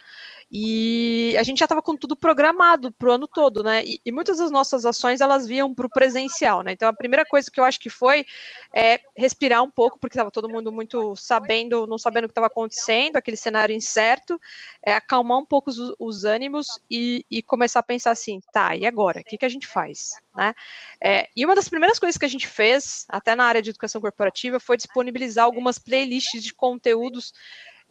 E 0.51 1.37
a 1.39 1.43
gente 1.43 1.59
já 1.59 1.65
estava 1.65 1.83
com 1.83 1.97
tudo 1.97 2.15
programado 2.15 2.93
para 2.93 3.09
o 3.09 3.13
ano 3.13 3.27
todo, 3.27 3.65
né? 3.65 3.85
E, 3.85 4.01
e, 4.05 4.13
muitas 4.13 4.39
das 4.39 4.51
nossas 4.51 4.87
ações 4.87 5.21
elas 5.21 5.45
viam 5.45 5.75
para 5.75 5.87
o 5.87 5.91
presencial, 5.91 6.63
né? 6.63 6.73
Então 6.73 6.89
a 6.89 6.93
primeira 6.93 7.25
coisa 7.25 7.51
que 7.51 7.59
eu 7.59 7.65
acho 7.65 7.81
que 7.81 7.91
foi 7.91 8.25
é 8.73 9.01
respirar 9.17 9.63
um 9.65 9.71
pouco, 9.71 9.99
porque 9.99 10.15
estava 10.15 10.31
todo 10.31 10.49
mundo 10.49 10.71
muito 10.71 11.17
sabendo, 11.17 11.85
não 11.89 11.99
sabendo 11.99 12.25
o 12.25 12.29
que 12.29 12.33
estava 12.33 12.47
acontecendo, 12.47 13.17
aquele 13.17 13.37
cenário 13.37 13.75
incerto, 13.75 14.41
é 14.85 14.93
acalmar 14.93 15.39
um 15.39 15.45
pouco 15.45 15.69
os, 15.69 15.79
os 15.99 16.25
ânimos 16.25 16.69
e, 16.89 17.27
e, 17.29 17.43
começar 17.43 17.81
a 17.81 17.83
pensar 17.83 18.13
assim, 18.13 18.41
tá, 18.53 18.77
e 18.77 18.87
agora? 18.87 19.21
O 19.21 19.25
que, 19.25 19.39
que 19.39 19.47
a 19.47 19.49
gente 19.49 19.67
faz? 19.67 20.11
Né? 20.37 20.55
É, 21.03 21.29
e 21.35 21.45
uma 21.45 21.57
das 21.57 21.69
primeiras 21.69 21.99
coisas 21.99 22.17
que 22.17 22.25
a 22.25 22.29
gente 22.29 22.47
fez, 22.47 23.05
até 23.09 23.35
na 23.35 23.45
área 23.45 23.63
de 23.63 23.71
educação 23.71 24.01
corporativa, 24.01 24.61
foi 24.61 24.77
disponibilizar 24.77 25.45
algumas 25.45 25.77
playlists 25.77 26.43
de 26.43 26.55
conteúdos 26.55 27.33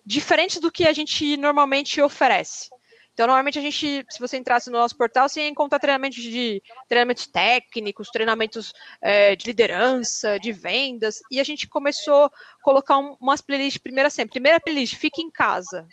diferente 0.05 0.59
do 0.59 0.71
que 0.71 0.87
a 0.87 0.93
gente 0.93 1.35
normalmente 1.37 2.01
oferece. 2.01 2.69
Então, 3.15 3.27
normalmente 3.27 3.57
a 3.57 3.61
gente, 3.61 4.05
se 4.09 4.19
você 4.19 4.35
entrasse 4.35 4.69
no 4.69 4.77
nosso 4.77 4.95
portal, 4.95 5.29
você 5.29 5.39
ia 5.39 5.47
encontrar 5.47 5.79
treinamentos 5.79 6.21
de 6.21 6.61
treinamentos 6.87 7.25
técnicos, 7.25 8.09
treinamentos 8.09 8.73
é, 9.01 9.37
de 9.37 9.45
liderança, 9.45 10.37
de 10.37 10.51
vendas, 10.51 11.21
e 11.31 11.39
a 11.39 11.43
gente 11.43 11.65
começou 11.65 12.25
a 12.25 12.31
colocar 12.61 12.97
um, 12.97 13.15
umas 13.21 13.39
playlists, 13.39 13.81
primeira 13.81 14.07
assim, 14.07 14.27
primeira 14.27 14.59
playlist, 14.59 14.95
fique 14.97 15.21
em 15.21 15.31
casa, 15.31 15.87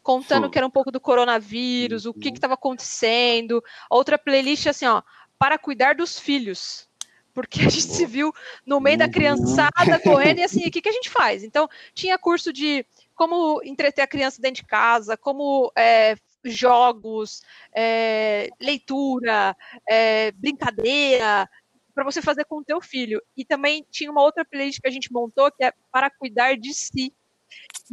contando 0.00 0.48
que 0.48 0.56
era 0.56 0.66
um 0.66 0.70
pouco 0.70 0.92
do 0.92 1.00
coronavírus, 1.00 2.06
o 2.06 2.14
que 2.14 2.28
estava 2.28 2.54
acontecendo. 2.54 3.62
Outra 3.90 4.16
playlist 4.16 4.68
assim, 4.68 4.86
ó, 4.86 5.02
para 5.36 5.58
cuidar 5.58 5.96
dos 5.96 6.20
filhos 6.20 6.88
porque 7.34 7.60
a 7.60 7.64
gente 7.64 7.82
se 7.82 8.06
viu 8.06 8.32
no 8.64 8.80
meio 8.80 8.98
da 8.98 9.08
criançada 9.08 9.98
correndo 10.02 10.38
e 10.38 10.42
assim, 10.42 10.66
o 10.66 10.70
que, 10.70 10.82
que 10.82 10.88
a 10.88 10.92
gente 10.92 11.08
faz? 11.08 11.42
Então, 11.42 11.68
tinha 11.94 12.18
curso 12.18 12.52
de 12.52 12.84
como 13.22 13.62
entreter 13.62 14.02
a 14.02 14.06
criança 14.08 14.42
dentro 14.42 14.62
de 14.62 14.68
casa, 14.68 15.16
como 15.16 15.70
é, 15.78 16.16
jogos, 16.44 17.40
é, 17.72 18.48
leitura, 18.60 19.56
é, 19.88 20.32
brincadeira, 20.32 21.48
para 21.94 22.02
você 22.02 22.20
fazer 22.20 22.44
com 22.46 22.56
o 22.56 22.64
teu 22.64 22.80
filho. 22.80 23.22
E 23.36 23.44
também 23.44 23.86
tinha 23.92 24.10
uma 24.10 24.24
outra 24.24 24.44
playlist 24.44 24.80
que 24.80 24.88
a 24.88 24.90
gente 24.90 25.12
montou 25.12 25.52
que 25.52 25.62
é 25.62 25.72
para 25.92 26.10
cuidar 26.10 26.56
de 26.56 26.74
si. 26.74 27.14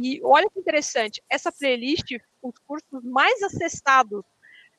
E 0.00 0.20
olha 0.24 0.50
que 0.50 0.58
interessante, 0.58 1.22
essa 1.30 1.52
playlist, 1.52 2.10
os 2.42 2.58
cursos 2.66 3.04
mais 3.04 3.40
acessados 3.40 4.24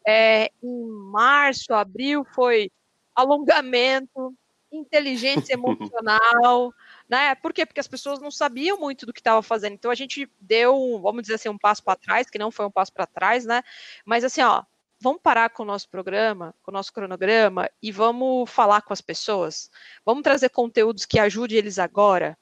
é, 0.05 0.51
em 0.61 0.85
março, 1.13 1.73
abril, 1.73 2.25
foi 2.35 2.69
alongamento, 3.15 4.35
inteligência 4.69 5.53
emocional, 5.55 6.73
né? 7.11 7.35
Por 7.35 7.51
quê? 7.51 7.65
Porque 7.65 7.81
as 7.81 7.89
pessoas 7.89 8.21
não 8.21 8.31
sabiam 8.31 8.79
muito 8.79 9.05
do 9.05 9.11
que 9.11 9.19
estava 9.19 9.43
fazendo. 9.43 9.73
Então 9.73 9.91
a 9.91 9.95
gente 9.95 10.31
deu, 10.39 10.97
vamos 11.01 11.23
dizer 11.23 11.33
assim, 11.35 11.49
um 11.49 11.57
passo 11.57 11.83
para 11.83 11.99
trás, 11.99 12.29
que 12.29 12.39
não 12.39 12.49
foi 12.49 12.65
um 12.65 12.71
passo 12.71 12.93
para 12.93 13.05
trás, 13.05 13.45
né? 13.45 13.61
Mas 14.05 14.23
assim, 14.23 14.41
ó, 14.41 14.63
vamos 14.97 15.21
parar 15.21 15.49
com 15.49 15.63
o 15.63 15.65
nosso 15.65 15.89
programa, 15.89 16.55
com 16.63 16.71
o 16.71 16.73
nosso 16.73 16.93
cronograma 16.93 17.69
e 17.83 17.91
vamos 17.91 18.49
falar 18.49 18.81
com 18.81 18.93
as 18.93 19.01
pessoas. 19.01 19.69
Vamos 20.05 20.23
trazer 20.23 20.47
conteúdos 20.51 21.05
que 21.05 21.19
ajudem 21.19 21.57
eles 21.57 21.77
agora. 21.79 22.37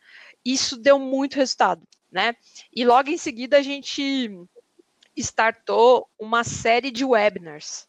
Isso 0.45 0.77
deu 0.77 0.99
muito 0.99 1.38
resultado, 1.38 1.81
né? 2.11 2.35
E 2.71 2.85
logo 2.85 3.09
em 3.09 3.17
seguida 3.17 3.57
a 3.57 3.63
gente 3.63 4.31
startou 5.17 6.07
uma 6.19 6.43
série 6.43 6.91
de 6.91 7.03
webinars 7.03 7.88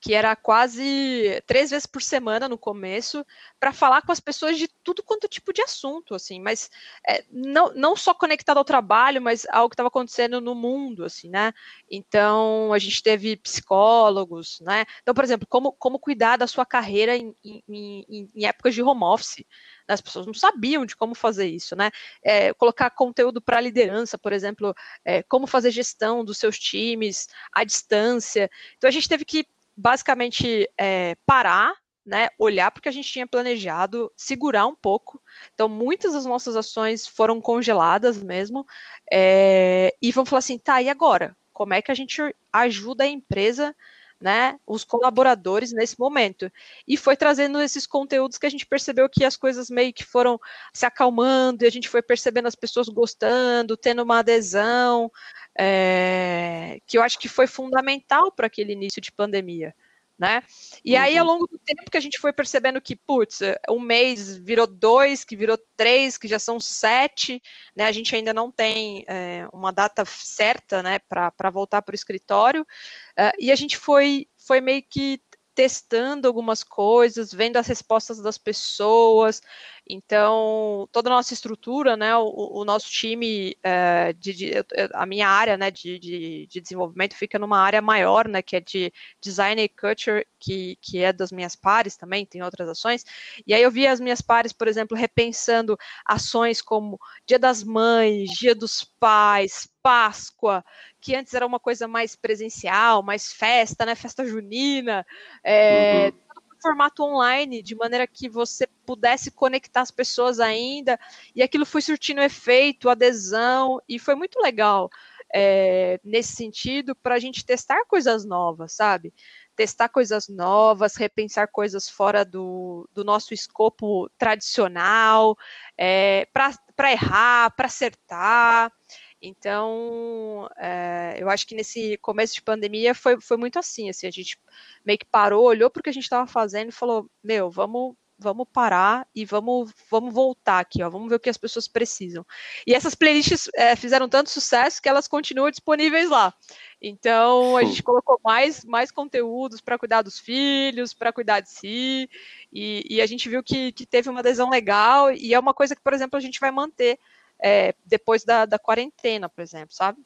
que 0.00 0.14
era 0.14 0.36
quase 0.36 1.42
três 1.46 1.70
vezes 1.70 1.86
por 1.86 2.00
semana 2.00 2.48
no 2.48 2.56
começo, 2.56 3.24
para 3.58 3.72
falar 3.72 4.02
com 4.02 4.12
as 4.12 4.20
pessoas 4.20 4.56
de 4.56 4.68
tudo 4.84 5.02
quanto 5.02 5.28
tipo 5.28 5.52
de 5.52 5.60
assunto, 5.60 6.14
assim, 6.14 6.40
mas 6.40 6.70
é, 7.06 7.24
não, 7.30 7.72
não 7.74 7.96
só 7.96 8.14
conectado 8.14 8.58
ao 8.58 8.64
trabalho, 8.64 9.20
mas 9.20 9.44
ao 9.50 9.68
que 9.68 9.74
estava 9.74 9.88
acontecendo 9.88 10.40
no 10.40 10.54
mundo, 10.54 11.04
assim, 11.04 11.28
né? 11.28 11.52
Então, 11.90 12.72
a 12.72 12.78
gente 12.78 13.02
teve 13.02 13.36
psicólogos, 13.36 14.60
né? 14.60 14.84
Então, 15.02 15.14
por 15.14 15.24
exemplo, 15.24 15.46
como, 15.48 15.72
como 15.72 15.98
cuidar 15.98 16.36
da 16.36 16.46
sua 16.46 16.64
carreira 16.64 17.16
em, 17.16 17.34
em, 17.44 18.28
em, 18.34 18.46
épocas 18.46 18.74
de 18.74 18.82
home 18.82 19.02
office, 19.02 19.44
as 19.88 20.00
pessoas 20.00 20.26
não 20.26 20.34
sabiam 20.34 20.84
de 20.84 20.94
como 20.94 21.14
fazer 21.14 21.46
isso, 21.46 21.74
né? 21.74 21.90
É, 22.22 22.52
colocar 22.54 22.90
conteúdo 22.90 23.40
para 23.40 23.60
liderança, 23.60 24.16
por 24.16 24.32
exemplo, 24.32 24.74
é, 25.04 25.22
como 25.24 25.46
fazer 25.46 25.70
gestão 25.70 26.24
dos 26.24 26.38
seus 26.38 26.58
times 26.58 27.26
à 27.52 27.64
distância. 27.64 28.48
Então, 28.76 28.86
a 28.86 28.92
gente 28.92 29.08
teve 29.08 29.24
que 29.24 29.46
basicamente 29.78 30.68
é, 30.76 31.16
parar, 31.24 31.72
né, 32.04 32.28
olhar 32.38 32.70
porque 32.72 32.88
a 32.88 32.92
gente 32.92 33.12
tinha 33.12 33.26
planejado, 33.26 34.10
segurar 34.16 34.66
um 34.66 34.74
pouco. 34.74 35.22
Então, 35.54 35.68
muitas 35.68 36.14
das 36.14 36.26
nossas 36.26 36.56
ações 36.56 37.06
foram 37.06 37.40
congeladas 37.40 38.20
mesmo. 38.20 38.66
É, 39.12 39.94
e 40.02 40.10
vamos 40.10 40.28
falar 40.28 40.40
assim, 40.40 40.58
tá, 40.58 40.82
e 40.82 40.88
agora? 40.88 41.36
Como 41.52 41.74
é 41.74 41.80
que 41.82 41.92
a 41.92 41.94
gente 41.94 42.20
ajuda 42.52 43.04
a 43.04 43.08
empresa 43.08 43.74
né, 44.20 44.58
os 44.66 44.82
colaboradores 44.82 45.72
nesse 45.72 45.98
momento. 45.98 46.50
E 46.86 46.96
foi 46.96 47.16
trazendo 47.16 47.60
esses 47.60 47.86
conteúdos 47.86 48.36
que 48.36 48.46
a 48.46 48.50
gente 48.50 48.66
percebeu 48.66 49.08
que 49.08 49.24
as 49.24 49.36
coisas 49.36 49.70
meio 49.70 49.92
que 49.92 50.04
foram 50.04 50.40
se 50.72 50.84
acalmando, 50.84 51.64
e 51.64 51.66
a 51.66 51.70
gente 51.70 51.88
foi 51.88 52.02
percebendo 52.02 52.48
as 52.48 52.56
pessoas 52.56 52.88
gostando, 52.88 53.76
tendo 53.76 54.02
uma 54.02 54.18
adesão, 54.18 55.10
é, 55.58 56.78
que 56.86 56.96
eu 56.96 57.02
acho 57.02 57.18
que 57.18 57.28
foi 57.28 57.46
fundamental 57.46 58.30
para 58.30 58.46
aquele 58.46 58.72
início 58.72 59.00
de 59.00 59.12
pandemia 59.12 59.74
né? 60.18 60.42
E 60.84 60.96
uhum. 60.96 61.00
aí, 61.00 61.16
ao 61.16 61.24
longo 61.24 61.46
do 61.46 61.58
tempo 61.58 61.88
que 61.90 61.96
a 61.96 62.00
gente 62.00 62.18
foi 62.18 62.32
percebendo 62.32 62.80
que, 62.80 62.96
putz, 62.96 63.38
um 63.70 63.78
mês 63.78 64.36
virou 64.36 64.66
dois, 64.66 65.24
que 65.24 65.36
virou 65.36 65.56
três, 65.76 66.18
que 66.18 66.26
já 66.26 66.40
são 66.40 66.58
sete, 66.58 67.40
né? 67.76 67.84
A 67.84 67.92
gente 67.92 68.14
ainda 68.16 68.34
não 68.34 68.50
tem 68.50 69.04
é, 69.06 69.46
uma 69.52 69.72
data 69.72 70.04
certa, 70.04 70.82
né, 70.82 70.98
para 71.08 71.50
voltar 71.50 71.82
para 71.82 71.92
o 71.92 71.94
escritório, 71.94 72.62
uh, 72.62 73.32
e 73.38 73.52
a 73.52 73.54
gente 73.54 73.76
foi, 73.76 74.26
foi 74.36 74.60
meio 74.60 74.82
que 74.82 75.20
testando 75.58 76.28
algumas 76.28 76.62
coisas, 76.62 77.34
vendo 77.34 77.56
as 77.56 77.66
respostas 77.66 78.22
das 78.22 78.38
pessoas. 78.38 79.42
Então, 79.90 80.88
toda 80.92 81.10
a 81.10 81.14
nossa 81.14 81.34
estrutura, 81.34 81.96
né, 81.96 82.16
o, 82.16 82.60
o 82.60 82.64
nosso 82.64 82.88
time, 82.88 83.56
é, 83.60 84.12
de, 84.12 84.34
de, 84.34 84.52
a 84.94 85.04
minha 85.04 85.28
área, 85.28 85.56
né, 85.56 85.68
de, 85.68 85.98
de, 85.98 86.46
de, 86.46 86.60
desenvolvimento 86.60 87.16
fica 87.16 87.40
numa 87.40 87.58
área 87.58 87.82
maior, 87.82 88.28
né, 88.28 88.40
que 88.40 88.54
é 88.54 88.60
de 88.60 88.92
design 89.20 89.60
e 89.60 89.68
culture, 89.68 90.24
que, 90.38 90.78
que 90.80 91.02
é 91.02 91.12
das 91.12 91.32
minhas 91.32 91.56
pares 91.56 91.96
também, 91.96 92.24
tem 92.24 92.40
outras 92.40 92.68
ações. 92.68 93.04
E 93.44 93.52
aí 93.52 93.60
eu 93.60 93.70
vi 93.72 93.84
as 93.84 93.98
minhas 93.98 94.20
pares, 94.20 94.52
por 94.52 94.68
exemplo, 94.68 94.96
repensando 94.96 95.76
ações 96.06 96.62
como 96.62 97.00
Dia 97.26 97.38
das 97.38 97.64
Mães, 97.64 98.30
Dia 98.30 98.54
dos 98.54 98.84
Pais, 99.00 99.68
Páscoa, 99.88 100.62
que 101.00 101.16
antes 101.16 101.32
era 101.32 101.46
uma 101.46 101.58
coisa 101.58 101.88
mais 101.88 102.14
presencial, 102.14 103.02
mais 103.02 103.32
festa, 103.32 103.86
né? 103.86 103.94
Festa 103.94 104.22
junina, 104.22 105.06
é, 105.42 106.12
uhum. 106.12 106.40
formato 106.60 107.02
online, 107.02 107.62
de 107.62 107.74
maneira 107.74 108.06
que 108.06 108.28
você 108.28 108.66
pudesse 108.84 109.30
conectar 109.30 109.80
as 109.80 109.90
pessoas 109.90 110.40
ainda, 110.40 111.00
e 111.34 111.42
aquilo 111.42 111.64
foi 111.64 111.80
surtindo 111.80 112.20
efeito, 112.20 112.90
adesão, 112.90 113.80
e 113.88 113.98
foi 113.98 114.14
muito 114.14 114.38
legal 114.42 114.90
é, 115.32 116.00
nesse 116.04 116.34
sentido 116.34 116.94
para 116.94 117.14
a 117.14 117.18
gente 117.18 117.44
testar 117.44 117.84
coisas 117.86 118.26
novas, 118.26 118.72
sabe? 118.72 119.12
Testar 119.56 119.88
coisas 119.88 120.28
novas, 120.28 120.96
repensar 120.96 121.48
coisas 121.48 121.88
fora 121.88 122.26
do, 122.26 122.88
do 122.92 123.04
nosso 123.04 123.34
escopo 123.34 124.10
tradicional, 124.18 125.36
é, 125.76 126.26
para 126.32 126.92
errar, 126.92 127.50
para 127.56 127.66
acertar. 127.66 128.72
Então, 129.20 130.48
é, 130.56 131.16
eu 131.18 131.28
acho 131.28 131.46
que 131.46 131.54
nesse 131.54 131.96
começo 131.98 132.34
de 132.34 132.42
pandemia 132.42 132.94
foi, 132.94 133.20
foi 133.20 133.36
muito 133.36 133.58
assim, 133.58 133.88
assim, 133.90 134.06
a 134.06 134.10
gente 134.10 134.38
meio 134.84 134.98
que 134.98 135.06
parou, 135.06 135.44
olhou 135.44 135.70
para 135.70 135.80
o 135.80 135.82
que 135.82 135.90
a 135.90 135.92
gente 135.92 136.04
estava 136.04 136.26
fazendo 136.26 136.68
e 136.68 136.72
falou, 136.72 137.10
meu, 137.22 137.50
vamos 137.50 137.96
vamos 138.18 138.48
parar 138.52 139.06
e 139.14 139.24
vamos, 139.24 139.72
vamos 139.88 140.12
voltar 140.12 140.58
aqui, 140.58 140.82
ó, 140.82 140.90
vamos 140.90 141.08
ver 141.08 141.14
o 141.14 141.20
que 141.20 141.30
as 141.30 141.36
pessoas 141.36 141.68
precisam. 141.68 142.26
E 142.66 142.74
essas 142.74 142.94
playlists 142.94 143.48
é, 143.54 143.76
fizeram 143.76 144.08
tanto 144.08 144.28
sucesso 144.28 144.82
que 144.82 144.88
elas 144.88 145.06
continuam 145.06 145.50
disponíveis 145.50 146.10
lá. 146.10 146.34
Então 146.82 147.56
a 147.56 147.62
gente 147.62 147.82
colocou 147.82 148.20
mais, 148.24 148.64
mais 148.64 148.90
conteúdos 148.90 149.60
para 149.60 149.78
cuidar 149.78 150.02
dos 150.02 150.18
filhos, 150.18 150.92
para 150.92 151.12
cuidar 151.12 151.40
de 151.40 151.50
si, 151.50 152.10
e, 152.52 152.84
e, 152.90 153.00
a 153.00 153.06
gente 153.06 153.28
viu 153.28 153.42
que, 153.42 153.72
que 153.72 153.86
teve 153.86 154.10
uma 154.10 154.20
adesão 154.20 154.50
legal, 154.50 155.12
e 155.12 155.32
é 155.32 155.38
uma 155.38 155.54
coisa 155.54 155.76
que, 155.76 155.82
por 155.82 155.92
exemplo, 155.92 156.16
a 156.16 156.20
gente 156.20 156.40
vai 156.40 156.50
manter 156.50 156.98
é, 157.42 157.74
depois 157.84 158.24
da, 158.24 158.46
da 158.46 158.58
quarentena, 158.58 159.28
por 159.28 159.42
exemplo, 159.42 159.72
sabe? 159.72 159.98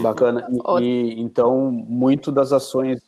Bacana. 0.00 0.46
E, 0.80 0.84
e, 0.84 1.20
então, 1.20 1.70
muito 1.70 2.30
das 2.30 2.52
ações 2.52 3.00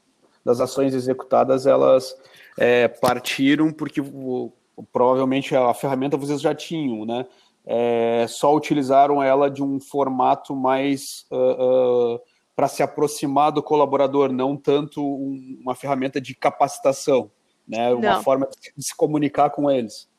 das 0.44 0.60
ações 0.60 0.92
executadas, 0.92 1.66
elas 1.66 2.14
é, 2.58 2.86
partiram 2.86 3.72
porque 3.72 4.00
o, 4.00 4.52
provavelmente 4.92 5.56
a 5.56 5.72
ferramenta 5.72 6.16
vocês 6.16 6.40
já 6.40 6.54
tinham, 6.54 7.04
né? 7.06 7.26
É, 7.66 8.26
só 8.28 8.54
utilizaram 8.54 9.22
ela 9.22 9.50
de 9.50 9.62
um 9.62 9.80
formato 9.80 10.54
mais 10.54 11.24
uh, 11.30 12.16
uh, 12.16 12.20
para 12.54 12.68
se 12.68 12.82
aproximar 12.82 13.52
do 13.52 13.62
colaborador, 13.62 14.30
não 14.30 14.54
tanto 14.54 15.02
um, 15.02 15.58
uma 15.62 15.74
ferramenta 15.74 16.20
de 16.20 16.34
capacitação, 16.34 17.30
né? 17.66 17.92
Uma 17.94 18.16
não. 18.16 18.22
forma 18.22 18.46
de 18.76 18.84
se 18.84 18.94
comunicar 18.94 19.48
com 19.48 19.70
eles. 19.70 20.10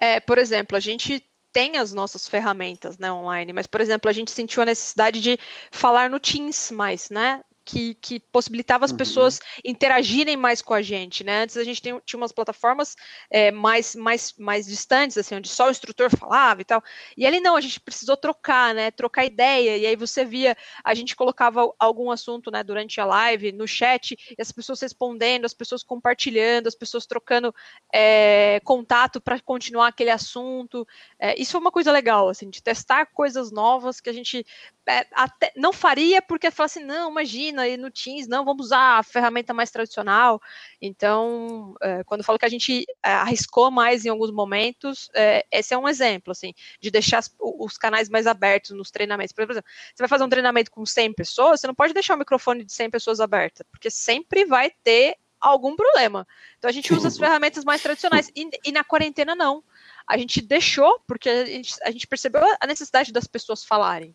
É, 0.00 0.20
por 0.20 0.38
exemplo, 0.38 0.76
a 0.76 0.80
gente 0.80 1.24
tem 1.54 1.76
as 1.78 1.94
nossas 1.94 2.26
ferramentas 2.28 2.98
né, 2.98 3.10
online, 3.12 3.52
mas, 3.52 3.68
por 3.68 3.80
exemplo, 3.80 4.10
a 4.10 4.12
gente 4.12 4.32
sentiu 4.32 4.60
a 4.60 4.66
necessidade 4.66 5.20
de 5.20 5.38
falar 5.70 6.10
no 6.10 6.18
Teams 6.18 6.72
mais, 6.72 7.08
né? 7.10 7.44
Que, 7.64 7.94
que 7.94 8.20
possibilitava 8.20 8.84
as 8.84 8.90
uhum. 8.90 8.96
pessoas 8.96 9.40
interagirem 9.64 10.36
mais 10.36 10.60
com 10.60 10.74
a 10.74 10.82
gente, 10.82 11.24
né? 11.24 11.42
Antes 11.42 11.56
a 11.56 11.64
gente 11.64 11.80
tem, 11.80 11.98
tinha 12.04 12.18
umas 12.18 12.32
plataformas 12.32 12.94
é, 13.30 13.50
mais, 13.50 13.94
mais, 13.94 14.34
mais 14.38 14.66
distantes, 14.66 15.16
assim, 15.16 15.36
onde 15.36 15.48
só 15.48 15.68
o 15.68 15.70
instrutor 15.70 16.10
falava 16.10 16.60
e 16.60 16.64
tal. 16.64 16.82
E 17.16 17.26
ali 17.26 17.40
não, 17.40 17.56
a 17.56 17.60
gente 17.60 17.80
precisou 17.80 18.16
trocar, 18.16 18.74
né? 18.74 18.90
Trocar 18.90 19.24
ideia. 19.24 19.76
E 19.76 19.86
aí 19.86 19.96
você 19.96 20.24
via, 20.24 20.56
a 20.82 20.94
gente 20.94 21.16
colocava 21.16 21.72
algum 21.78 22.10
assunto, 22.10 22.50
né, 22.50 22.62
durante 22.62 23.00
a 23.00 23.04
live, 23.04 23.52
no 23.52 23.66
chat, 23.66 24.16
e 24.36 24.40
as 24.40 24.52
pessoas 24.52 24.80
respondendo, 24.80 25.44
as 25.44 25.54
pessoas 25.54 25.82
compartilhando, 25.82 26.66
as 26.66 26.74
pessoas 26.74 27.06
trocando 27.06 27.54
é, 27.92 28.60
contato 28.64 29.20
para 29.20 29.40
continuar 29.40 29.88
aquele 29.88 30.10
assunto. 30.10 30.86
É, 31.18 31.40
isso 31.40 31.52
foi 31.52 31.60
uma 31.60 31.72
coisa 31.72 31.90
legal, 31.90 32.28
assim, 32.28 32.50
de 32.50 32.62
testar 32.62 33.06
coisas 33.06 33.50
novas 33.50 34.00
que 34.00 34.10
a 34.10 34.12
gente 34.12 34.44
é, 34.86 35.06
até, 35.12 35.50
não 35.56 35.72
faria 35.72 36.20
porque 36.20 36.50
fala 36.50 36.66
assim, 36.66 36.84
não, 36.84 37.10
imagina, 37.10 37.66
e 37.66 37.76
no 37.76 37.90
Teams, 37.90 38.28
não, 38.28 38.44
vamos 38.44 38.66
usar 38.66 38.98
a 38.98 39.02
ferramenta 39.02 39.54
mais 39.54 39.70
tradicional. 39.70 40.40
Então, 40.80 41.74
é, 41.82 42.04
quando 42.04 42.20
eu 42.20 42.24
falo 42.24 42.38
que 42.38 42.44
a 42.44 42.50
gente 42.50 42.84
é, 43.02 43.12
arriscou 43.12 43.70
mais 43.70 44.04
em 44.04 44.10
alguns 44.10 44.30
momentos, 44.30 45.08
é, 45.14 45.46
esse 45.50 45.72
é 45.72 45.78
um 45.78 45.88
exemplo, 45.88 46.32
assim, 46.32 46.52
de 46.80 46.90
deixar 46.90 47.18
as, 47.18 47.34
os 47.40 47.78
canais 47.78 48.08
mais 48.10 48.26
abertos 48.26 48.72
nos 48.72 48.90
treinamentos. 48.90 49.32
Por 49.32 49.42
exemplo, 49.42 49.64
você 49.94 50.02
vai 50.02 50.08
fazer 50.08 50.24
um 50.24 50.28
treinamento 50.28 50.70
com 50.70 50.84
100 50.84 51.14
pessoas, 51.14 51.60
você 51.60 51.66
não 51.66 51.74
pode 51.74 51.94
deixar 51.94 52.14
o 52.14 52.18
microfone 52.18 52.64
de 52.64 52.72
100 52.72 52.90
pessoas 52.90 53.20
aberto, 53.20 53.64
porque 53.70 53.90
sempre 53.90 54.44
vai 54.44 54.70
ter 54.82 55.16
algum 55.40 55.74
problema. 55.76 56.26
Então, 56.58 56.68
a 56.68 56.72
gente 56.72 56.92
usa 56.92 57.08
as 57.08 57.16
ferramentas 57.18 57.64
mais 57.64 57.82
tradicionais. 57.82 58.30
E, 58.36 58.48
e 58.66 58.72
na 58.72 58.84
quarentena, 58.84 59.34
não. 59.34 59.64
A 60.06 60.18
gente 60.18 60.42
deixou, 60.42 61.00
porque 61.06 61.30
a 61.30 61.46
gente, 61.46 61.74
a 61.82 61.90
gente 61.90 62.06
percebeu 62.06 62.42
a 62.60 62.66
necessidade 62.66 63.10
das 63.12 63.26
pessoas 63.26 63.64
falarem 63.64 64.14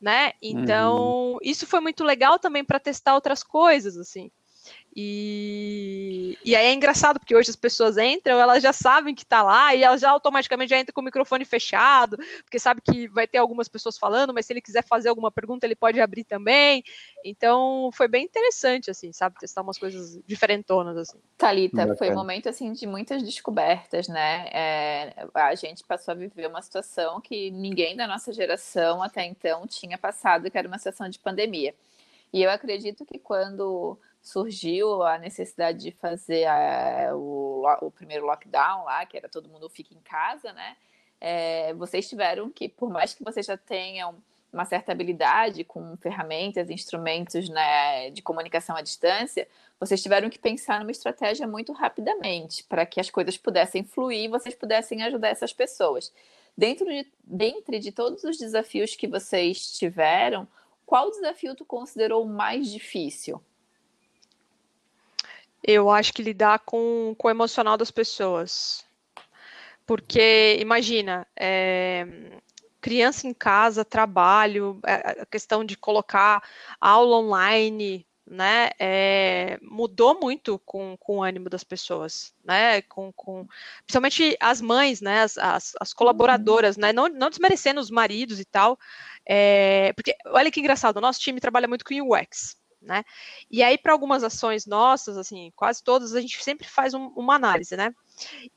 né? 0.00 0.32
Então, 0.42 1.32
uhum. 1.32 1.38
isso 1.42 1.66
foi 1.66 1.80
muito 1.80 2.04
legal 2.04 2.38
também 2.38 2.64
para 2.64 2.80
testar 2.80 3.14
outras 3.14 3.42
coisas, 3.42 3.96
assim. 3.96 4.30
E, 4.98 6.38
e 6.42 6.56
aí 6.56 6.68
é 6.68 6.72
engraçado, 6.72 7.20
porque 7.20 7.36
hoje 7.36 7.50
as 7.50 7.56
pessoas 7.56 7.98
entram, 7.98 8.40
elas 8.40 8.62
já 8.62 8.72
sabem 8.72 9.14
que 9.14 9.24
está 9.24 9.42
lá 9.42 9.74
e 9.74 9.82
elas 9.82 10.00
já 10.00 10.08
automaticamente 10.08 10.70
já 10.70 10.80
entram 10.80 10.94
com 10.94 11.02
o 11.02 11.04
microfone 11.04 11.44
fechado, 11.44 12.16
porque 12.42 12.58
sabe 12.58 12.80
que 12.80 13.06
vai 13.08 13.26
ter 13.26 13.36
algumas 13.36 13.68
pessoas 13.68 13.98
falando, 13.98 14.32
mas 14.32 14.46
se 14.46 14.54
ele 14.54 14.62
quiser 14.62 14.82
fazer 14.82 15.10
alguma 15.10 15.30
pergunta, 15.30 15.66
ele 15.66 15.76
pode 15.76 16.00
abrir 16.00 16.24
também. 16.24 16.82
Então 17.22 17.90
foi 17.92 18.08
bem 18.08 18.24
interessante, 18.24 18.90
assim, 18.90 19.12
sabe, 19.12 19.36
testar 19.38 19.60
umas 19.60 19.76
coisas 19.76 20.18
diferentonas, 20.26 20.96
assim. 20.96 21.18
Thalita, 21.36 21.94
foi 21.96 22.10
um 22.10 22.14
momento, 22.14 22.48
assim, 22.48 22.72
de 22.72 22.86
muitas 22.86 23.22
descobertas, 23.22 24.08
né? 24.08 24.48
É, 24.50 25.14
a 25.34 25.54
gente 25.54 25.84
passou 25.84 26.12
a 26.12 26.14
viver 26.14 26.46
uma 26.46 26.62
situação 26.62 27.20
que 27.20 27.50
ninguém 27.50 27.96
da 27.96 28.06
nossa 28.06 28.32
geração 28.32 29.02
até 29.02 29.26
então 29.26 29.66
tinha 29.66 29.98
passado, 29.98 30.50
que 30.50 30.56
era 30.56 30.66
uma 30.66 30.78
situação 30.78 31.06
de 31.06 31.18
pandemia. 31.18 31.74
E 32.32 32.42
eu 32.42 32.50
acredito 32.50 33.04
que 33.04 33.18
quando 33.18 33.98
surgiu 34.26 35.04
a 35.04 35.18
necessidade 35.18 35.78
de 35.78 35.92
fazer 35.92 36.46
a, 36.46 37.14
o, 37.14 37.64
o, 37.80 37.90
primeiro 37.92 38.26
lockdown 38.26 38.82
lá, 38.82 39.06
que 39.06 39.16
era 39.16 39.28
todo 39.28 39.48
mundo 39.48 39.68
fica 39.68 39.94
em 39.94 40.00
casa, 40.00 40.52
né? 40.52 40.76
É, 41.20 41.72
vocês 41.74 42.08
tiveram 42.08 42.50
que, 42.50 42.68
por 42.68 42.90
mais 42.90 43.14
que 43.14 43.22
vocês 43.22 43.46
já 43.46 43.56
tenham 43.56 44.16
uma 44.52 44.64
certa 44.64 44.90
habilidade 44.90 45.62
com 45.62 45.96
ferramentas, 45.98 46.70
instrumentos 46.70 47.48
né, 47.48 48.10
de 48.10 48.20
comunicação 48.20 48.74
à 48.74 48.82
distância, 48.82 49.46
vocês 49.78 50.02
tiveram 50.02 50.28
que 50.28 50.40
pensar 50.40 50.80
numa 50.80 50.90
estratégia 50.90 51.46
muito 51.46 51.72
rapidamente 51.72 52.64
para 52.64 52.84
que 52.84 52.98
as 52.98 53.08
coisas 53.08 53.36
pudessem 53.38 53.84
fluir 53.84 54.24
e 54.24 54.28
vocês 54.28 54.56
pudessem 54.56 55.04
ajudar 55.04 55.28
essas 55.28 55.52
pessoas. 55.52 56.12
Dentro 56.58 56.84
de, 56.84 57.06
dentre 57.22 57.78
de 57.78 57.92
todos 57.92 58.24
os 58.24 58.36
desafios 58.38 58.96
que 58.96 59.06
vocês 59.06 59.78
tiveram, 59.78 60.48
qual 60.84 61.12
desafio 61.12 61.54
tu 61.54 61.64
considerou 61.64 62.26
mais 62.26 62.72
difícil? 62.72 63.40
Eu 65.66 65.90
acho 65.90 66.12
que 66.12 66.22
lidar 66.22 66.60
com, 66.60 67.14
com 67.18 67.26
o 67.26 67.30
emocional 67.30 67.76
das 67.76 67.90
pessoas. 67.90 68.86
Porque, 69.84 70.56
imagina, 70.60 71.26
é, 71.36 72.06
criança 72.80 73.26
em 73.26 73.34
casa, 73.34 73.84
trabalho, 73.84 74.78
é, 74.86 75.22
a 75.22 75.26
questão 75.26 75.64
de 75.64 75.76
colocar 75.76 76.40
aula 76.80 77.16
online, 77.16 78.06
né, 78.24 78.70
é, 78.78 79.58
mudou 79.62 80.20
muito 80.20 80.58
com, 80.60 80.96
com 80.98 81.18
o 81.18 81.22
ânimo 81.22 81.48
das 81.48 81.62
pessoas, 81.62 82.32
né, 82.44 82.82
com, 82.82 83.12
com 83.12 83.46
principalmente 83.84 84.36
as 84.40 84.60
mães, 84.60 85.00
né, 85.00 85.22
as, 85.22 85.38
as, 85.38 85.72
as 85.80 85.92
colaboradoras, 85.92 86.76
né, 86.76 86.92
não, 86.92 87.08
não 87.08 87.30
desmerecendo 87.30 87.80
os 87.80 87.90
maridos 87.90 88.40
e 88.40 88.44
tal, 88.44 88.78
é, 89.24 89.92
porque 89.94 90.16
olha 90.26 90.50
que 90.50 90.60
engraçado, 90.60 90.96
o 90.96 91.00
nosso 91.00 91.20
time 91.20 91.40
trabalha 91.40 91.68
muito 91.68 91.84
com 91.84 91.94
UX, 91.94 92.56
né? 92.86 93.04
E 93.50 93.62
aí, 93.62 93.76
para 93.76 93.92
algumas 93.92 94.22
ações 94.22 94.66
nossas, 94.66 95.16
assim, 95.16 95.52
quase 95.54 95.82
todas, 95.82 96.14
a 96.14 96.20
gente 96.20 96.42
sempre 96.42 96.68
faz 96.68 96.94
um, 96.94 97.08
uma 97.08 97.34
análise, 97.34 97.76
né? 97.76 97.92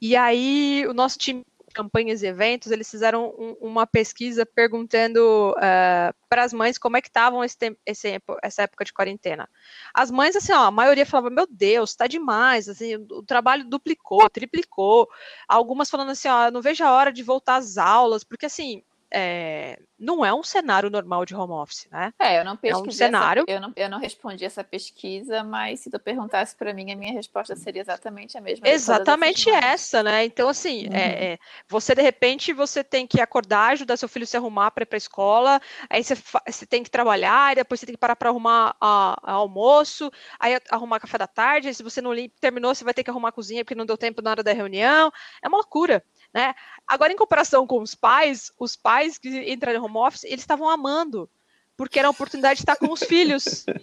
E 0.01 0.15
aí, 0.15 0.86
o 0.88 0.93
nosso 0.93 1.17
time 1.17 1.43
de 1.67 1.74
campanhas 1.74 2.24
e 2.24 2.27
eventos, 2.27 2.71
eles 2.71 2.89
fizeram 2.89 3.33
um, 3.38 3.55
uma 3.62 3.86
pesquisa 3.86 4.45
perguntando 4.45 5.51
uh, 5.51 6.13
para 6.27 6.43
as 6.43 6.51
mães 6.53 6.77
como 6.77 6.98
é 6.98 7.01
que 7.01 7.07
estavam 7.07 7.41
essa 7.43 8.62
época 8.62 8.86
de 8.86 8.93
quarentena. 8.93 9.48
As 9.93 10.12
mães, 10.12 10.36
assim, 10.36 10.51
ó, 10.51 10.65
a 10.65 10.71
maioria 10.71 11.05
falava, 11.05 11.29
meu 11.29 11.48
Deus, 11.50 11.95
tá 11.95 12.07
demais, 12.07 12.67
assim, 12.67 12.95
o 12.95 13.24
trabalho 13.24 13.65
duplicou, 13.65 14.29
triplicou. 14.29 15.07
Algumas 15.48 15.89
falando 15.89 16.12
assim, 16.12 16.27
ó, 16.27 16.51
não 16.51 16.62
vejo 16.62 16.83
a 16.83 16.91
hora 16.91 17.12
de 17.12 17.24
voltar 17.24 17.57
às 17.57 17.77
aulas, 17.77 18.24
porque 18.24 18.45
assim, 18.45 18.83
é, 19.12 19.80
não 19.98 20.24
é 20.24 20.34
um 20.34 20.44
cenário 20.44 20.89
normal 20.89 21.25
de 21.25 21.36
home 21.36 21.54
office, 21.54 21.88
né? 21.92 22.13
É, 22.20 22.39
eu 22.39 22.46
não 22.46 22.56
pesquisei. 22.56 22.86
É 22.86 22.88
um 22.88 22.92
cenário. 22.92 23.44
Essa, 23.48 23.51
eu, 23.51 23.62
não, 23.62 23.74
eu 23.75 23.89
não 23.89 24.00
respondi 24.00 24.46
essa 24.46 24.63
pesquisa, 24.63 25.44
mas 25.44 25.82
se 25.82 25.89
tu 25.89 26.00
perguntasse 26.00 26.56
para 26.56 26.74
mim, 26.74 26.92
a 26.92 26.96
minha 26.96 27.12
resposta 27.12 27.56
seria 27.56 27.82
exatamente 27.82 28.38
a 28.38 28.42
mesma. 28.42 28.68
Exatamente 28.68 29.50
essa, 29.50 30.04
né? 30.04 30.24
Então, 30.25 30.48
assim, 30.48 30.88
uhum. 30.88 30.94
é, 30.94 31.34
é, 31.34 31.39
você 31.68 31.96
de 31.96 32.01
repente 32.01 32.54
você 32.54 32.84
tem 32.84 33.08
que 33.08 33.20
acordar, 33.20 33.72
ajudar 33.72 33.98
seu 33.98 34.08
filho 34.08 34.24
a 34.24 34.28
se 34.28 34.38
arrumar 34.38 34.72
para 34.72 34.84
ir 34.84 34.86
para 34.86 34.96
a 34.96 35.00
escola, 35.00 35.62
aí 35.89 36.04
você, 36.04 36.16
você, 36.48 36.66
tem 36.66 36.84
que 36.84 36.92
trabalhar, 36.92 37.56
depois 37.56 37.80
você 37.80 37.86
tem 37.86 37.96
que 37.96 38.00
parar 38.00 38.16
para 38.16 38.30
arrumar 38.30 38.75
a, 38.80 39.18
a 39.24 39.32
almoço, 39.34 40.12
aí 40.39 40.58
arrumar 40.70 41.00
café 41.00 41.18
da 41.18 41.28
tarde, 41.28 41.68
aí 41.68 41.74
se 41.74 41.84
você 41.84 42.01
não 42.01 42.12
terminou, 42.39 42.74
você 42.74 42.84
vai 42.84 42.94
ter 42.94 43.04
que 43.04 43.10
arrumar 43.10 43.30
a 43.30 43.34
cozinha 43.34 43.66
porque 43.66 43.75
não 43.75 43.86
deu 43.86 43.98
tempo 43.98 44.22
na 44.22 44.32
hora 44.32 44.44
da 44.44 44.54
reunião. 44.54 45.12
É 45.42 45.48
uma 45.48 45.58
loucura. 45.58 46.04
Né? 46.34 46.54
Agora, 46.88 47.12
em 47.12 47.16
comparação 47.16 47.66
com 47.66 47.82
os 47.82 47.96
pais, 47.96 48.51
os 48.60 48.75
pais 48.75 48.99
que 49.18 49.51
entraram 49.51 49.79
em 49.79 49.84
home 49.84 49.98
office, 49.98 50.24
eles 50.24 50.41
estavam 50.41 50.70
amando, 50.70 51.29
porque 51.77 52.00
era 52.00 52.08
a 52.08 52.12
oportunidade 52.12 52.58
de 52.58 52.63
estar 52.63 52.75
com 52.75 52.91
os 52.91 53.03
filhos. 53.03 53.65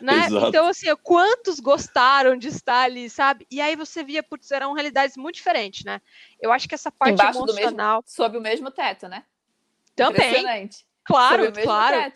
Né? 0.00 0.28
Então, 0.48 0.66
assim, 0.66 0.86
quantos 1.02 1.60
gostaram 1.60 2.34
de 2.34 2.48
estar 2.48 2.84
ali, 2.84 3.10
sabe? 3.10 3.46
E 3.50 3.60
aí 3.60 3.76
você 3.76 4.02
via, 4.02 4.22
putz, 4.22 4.50
eram 4.50 4.72
realidades 4.72 5.14
muito 5.14 5.34
diferentes, 5.34 5.84
né? 5.84 6.00
Eu 6.40 6.50
acho 6.50 6.66
que 6.66 6.74
essa 6.74 6.90
parte 6.90 7.12
Embaixo 7.12 7.38
emocional. 7.38 8.00
Do 8.00 8.06
mesmo, 8.06 8.16
sob 8.16 8.38
o 8.38 8.40
mesmo 8.40 8.70
teto, 8.70 9.08
né? 9.08 9.24
Também. 9.94 10.70
Claro, 11.04 11.52
claro. 11.52 12.12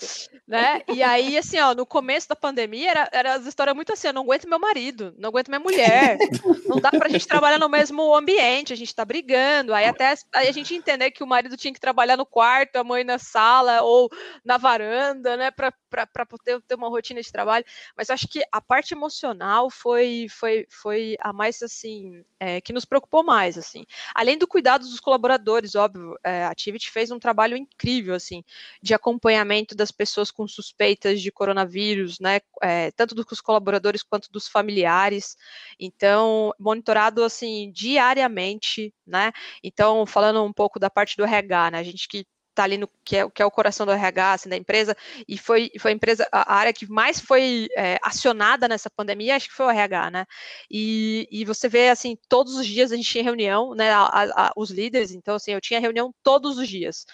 Né? 0.46 0.82
E 0.88 1.02
aí, 1.02 1.38
assim, 1.38 1.58
ó, 1.58 1.74
no 1.74 1.86
começo 1.86 2.28
da 2.28 2.36
pandemia, 2.36 2.90
era, 2.90 3.08
era 3.12 3.34
as 3.34 3.46
histórias 3.46 3.74
muito 3.74 3.92
assim: 3.92 4.08
eu 4.08 4.12
não 4.12 4.22
aguento 4.22 4.48
meu 4.48 4.58
marido, 4.58 5.14
não 5.18 5.30
aguento 5.30 5.48
minha 5.48 5.58
mulher, 5.58 6.18
não 6.66 6.78
dá 6.78 6.90
pra 6.90 7.08
gente 7.08 7.26
trabalhar 7.26 7.58
no 7.58 7.68
mesmo 7.68 8.14
ambiente, 8.14 8.72
a 8.72 8.76
gente 8.76 8.94
tá 8.94 9.04
brigando. 9.04 9.72
Aí 9.72 9.86
até 9.86 10.14
aí 10.34 10.48
a 10.48 10.52
gente 10.52 10.74
entender 10.74 11.10
que 11.10 11.24
o 11.24 11.26
marido 11.26 11.56
tinha 11.56 11.72
que 11.72 11.80
trabalhar 11.80 12.16
no 12.16 12.26
quarto, 12.26 12.76
a 12.76 12.84
mãe 12.84 13.04
na 13.04 13.18
sala 13.18 13.82
ou 13.82 14.10
na 14.44 14.58
varanda, 14.58 15.36
né, 15.36 15.50
pra, 15.50 15.72
pra 16.12 16.26
poder 16.26 16.60
ter 16.62 16.74
uma 16.74 16.88
rotina 16.88 17.20
de 17.20 17.30
trabalho. 17.30 17.64
Mas 17.96 18.10
acho 18.10 18.26
que 18.28 18.42
a 18.52 18.60
parte 18.60 18.94
emocional 18.94 19.70
foi, 19.70 20.26
foi, 20.30 20.66
foi 20.70 21.16
a 21.20 21.32
mais, 21.32 21.62
assim, 21.62 22.24
é, 22.40 22.60
que 22.60 22.72
nos 22.72 22.84
preocupou 22.84 23.22
mais, 23.22 23.56
assim. 23.56 23.84
Além 24.14 24.36
do 24.36 24.46
cuidado 24.46 24.82
dos 24.82 25.00
colaboradores, 25.00 25.74
óbvio, 25.74 26.16
é, 26.24 26.44
a 26.44 26.50
Activity 26.50 26.90
fez 26.90 27.10
um 27.10 27.18
trabalho 27.18 27.56
incrível, 27.56 28.14
assim, 28.14 28.42
de 28.82 28.94
acompanhamento 28.94 29.74
das 29.74 29.90
pessoas 29.90 30.30
com 30.30 30.46
suspeitas 30.48 31.20
de 31.20 31.30
coronavírus, 31.30 32.18
né, 32.20 32.40
é, 32.62 32.90
tanto 32.92 33.14
dos 33.14 33.40
colaboradores 33.40 34.02
quanto 34.02 34.30
dos 34.30 34.48
familiares. 34.48 35.36
Então, 35.78 36.52
monitorado 36.58 37.22
assim 37.24 37.70
diariamente, 37.72 38.92
né? 39.06 39.32
Então, 39.62 40.06
falando 40.06 40.42
um 40.44 40.52
pouco 40.52 40.78
da 40.78 40.90
parte 40.90 41.16
do 41.16 41.24
RH, 41.24 41.70
né, 41.72 41.78
a 41.78 41.82
gente 41.82 42.08
que 42.08 42.26
está 42.54 42.64
ali 42.64 42.78
no 42.78 42.88
que 43.04 43.16
é, 43.16 43.28
que 43.28 43.42
é, 43.42 43.46
o 43.46 43.50
coração 43.50 43.84
do 43.84 43.92
RH 43.92 44.32
assim, 44.32 44.48
da 44.48 44.56
empresa 44.56 44.96
e 45.28 45.36
foi, 45.36 45.70
foi 45.78 45.90
a 45.90 45.94
empresa 45.94 46.28
a 46.30 46.54
área 46.54 46.72
que 46.72 46.86
mais 46.90 47.20
foi 47.20 47.68
é, 47.76 47.98
acionada 48.02 48.68
nessa 48.68 48.88
pandemia 48.88 49.36
acho 49.36 49.48
que 49.48 49.54
foi 49.54 49.66
o 49.66 49.70
RH 49.70 50.10
né? 50.10 50.26
E, 50.70 51.28
e 51.30 51.44
você 51.44 51.68
vê 51.68 51.90
assim 51.90 52.16
todos 52.28 52.54
os 52.54 52.66
dias 52.66 52.92
a 52.92 52.96
gente 52.96 53.10
tinha 53.10 53.24
reunião 53.24 53.74
né 53.74 53.90
a, 53.92 54.04
a, 54.04 54.52
os 54.56 54.70
líderes 54.70 55.10
então 55.10 55.34
assim 55.34 55.52
eu 55.52 55.60
tinha 55.60 55.80
reunião 55.80 56.14
todos 56.22 56.56
os 56.58 56.68
dias 56.68 57.04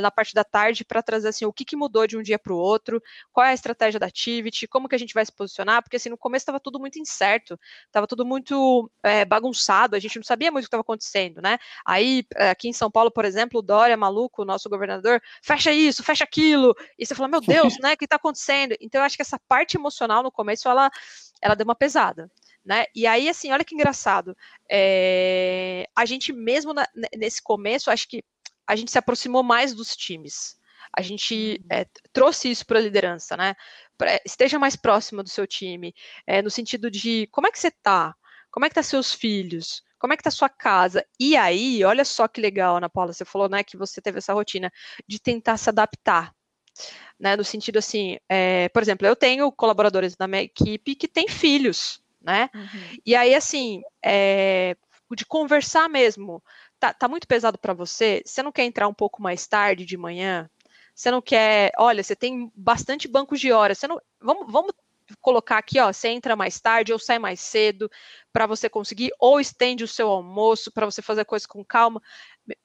na 0.00 0.10
parte 0.10 0.34
da 0.34 0.44
tarde 0.44 0.84
para 0.84 1.02
trazer 1.02 1.28
assim 1.28 1.44
o 1.44 1.52
que, 1.52 1.64
que 1.64 1.76
mudou 1.76 2.06
de 2.06 2.16
um 2.16 2.22
dia 2.22 2.38
para 2.38 2.52
o 2.52 2.56
outro, 2.56 3.02
qual 3.32 3.46
é 3.46 3.50
a 3.50 3.54
estratégia 3.54 3.98
da 3.98 4.06
Activity, 4.06 4.66
como 4.68 4.88
que 4.88 4.94
a 4.94 4.98
gente 4.98 5.14
vai 5.14 5.24
se 5.24 5.32
posicionar, 5.32 5.82
porque 5.82 5.96
assim 5.96 6.08
no 6.08 6.18
começo 6.18 6.42
estava 6.42 6.60
tudo 6.60 6.78
muito 6.78 6.98
incerto, 6.98 7.58
estava 7.86 8.06
tudo 8.06 8.24
muito 8.24 8.90
é, 9.02 9.24
bagunçado, 9.24 9.96
a 9.96 9.98
gente 9.98 10.16
não 10.16 10.24
sabia 10.24 10.50
muito 10.50 10.64
o 10.64 10.66
que 10.66 10.68
estava 10.68 10.82
acontecendo, 10.82 11.40
né? 11.40 11.58
Aí 11.86 12.24
aqui 12.50 12.68
em 12.68 12.72
São 12.72 12.90
Paulo, 12.90 13.10
por 13.10 13.24
exemplo, 13.24 13.60
o 13.60 13.62
Dória 13.62 13.96
maluco, 13.96 14.42
o 14.42 14.44
nosso 14.44 14.68
governador, 14.68 15.20
fecha 15.42 15.72
isso, 15.72 16.02
fecha 16.02 16.24
aquilo, 16.24 16.74
e 16.98 17.06
você 17.06 17.14
fala, 17.14 17.28
meu 17.28 17.40
Deus, 17.40 17.78
né? 17.80 17.94
O 17.94 17.96
que 17.96 18.04
está 18.04 18.16
acontecendo? 18.16 18.76
Então 18.80 19.00
eu 19.00 19.04
acho 19.04 19.16
que 19.16 19.22
essa 19.22 19.38
parte 19.48 19.76
emocional 19.76 20.22
no 20.22 20.30
começo 20.30 20.68
ela, 20.68 20.90
ela 21.42 21.54
deu 21.54 21.64
uma 21.64 21.74
pesada. 21.74 22.30
Né? 22.64 22.84
E 22.94 23.06
aí, 23.06 23.30
assim, 23.30 23.50
olha 23.50 23.64
que 23.64 23.74
engraçado. 23.74 24.36
É, 24.70 25.88
a 25.96 26.04
gente 26.04 26.34
mesmo 26.34 26.74
na, 26.74 26.86
nesse 27.16 27.42
começo, 27.42 27.90
acho 27.90 28.06
que 28.06 28.22
a 28.68 28.76
gente 28.76 28.92
se 28.92 28.98
aproximou 28.98 29.42
mais 29.42 29.74
dos 29.74 29.96
times. 29.96 30.58
A 30.96 31.00
gente 31.00 31.64
é, 31.70 31.86
trouxe 32.12 32.50
isso 32.50 32.66
para 32.66 32.78
a 32.78 32.82
liderança, 32.82 33.36
né? 33.36 33.54
Pra, 33.96 34.20
esteja 34.24 34.58
mais 34.58 34.76
próxima 34.76 35.22
do 35.22 35.28
seu 35.28 35.46
time, 35.46 35.94
é, 36.26 36.42
no 36.42 36.50
sentido 36.50 36.90
de 36.90 37.26
como 37.32 37.46
é 37.46 37.50
que 37.50 37.58
você 37.58 37.68
está, 37.68 38.14
como 38.50 38.66
é 38.66 38.68
que 38.68 38.74
tá 38.74 38.82
seus 38.82 39.12
filhos, 39.12 39.82
como 39.98 40.12
é 40.12 40.16
que 40.16 40.22
tá 40.22 40.30
sua 40.30 40.48
casa? 40.48 41.04
E 41.18 41.36
aí, 41.36 41.82
olha 41.84 42.04
só 42.04 42.28
que 42.28 42.40
legal, 42.40 42.76
Ana 42.76 42.88
Paula, 42.88 43.12
você 43.12 43.24
falou, 43.24 43.48
né, 43.48 43.64
que 43.64 43.76
você 43.76 44.00
teve 44.00 44.18
essa 44.18 44.32
rotina 44.32 44.70
de 45.06 45.18
tentar 45.18 45.56
se 45.56 45.68
adaptar, 45.68 46.32
né, 47.18 47.36
no 47.36 47.44
sentido 47.44 47.78
assim, 47.78 48.18
é, 48.28 48.68
por 48.68 48.82
exemplo, 48.82 49.06
eu 49.06 49.16
tenho 49.16 49.50
colaboradores 49.50 50.16
na 50.16 50.28
minha 50.28 50.42
equipe 50.42 50.94
que 50.94 51.08
têm 51.08 51.28
filhos, 51.28 52.02
né, 52.22 52.48
uhum. 52.54 52.98
e 53.04 53.14
aí, 53.16 53.34
assim, 53.34 53.82
é, 54.04 54.76
de 55.16 55.24
conversar 55.24 55.88
mesmo, 55.88 56.42
tá, 56.78 56.92
tá 56.92 57.08
muito 57.08 57.26
pesado 57.26 57.58
para 57.58 57.74
você, 57.74 58.22
você 58.24 58.42
não 58.42 58.52
quer 58.52 58.64
entrar 58.64 58.88
um 58.88 58.94
pouco 58.94 59.22
mais 59.22 59.46
tarde 59.46 59.84
de 59.84 59.96
manhã? 59.96 60.48
Você 60.94 61.10
não 61.10 61.22
quer, 61.22 61.72
olha, 61.78 62.02
você 62.02 62.16
tem 62.16 62.50
bastante 62.56 63.06
bancos 63.06 63.40
de 63.40 63.52
horas, 63.52 63.78
você 63.78 63.86
não, 63.86 64.00
vamos, 64.20 64.50
vamos 64.50 64.72
colocar 65.20 65.58
aqui, 65.58 65.78
ó, 65.78 65.92
você 65.92 66.08
entra 66.08 66.36
mais 66.36 66.60
tarde 66.60 66.92
ou 66.92 66.98
sai 66.98 67.18
mais 67.18 67.40
cedo 67.40 67.90
para 68.32 68.46
você 68.46 68.68
conseguir, 68.68 69.10
ou 69.18 69.40
estende 69.40 69.84
o 69.84 69.88
seu 69.88 70.08
almoço 70.08 70.72
para 70.72 70.86
você 70.86 71.00
fazer 71.00 71.24
coisas 71.24 71.46
com 71.46 71.64
calma. 71.64 72.02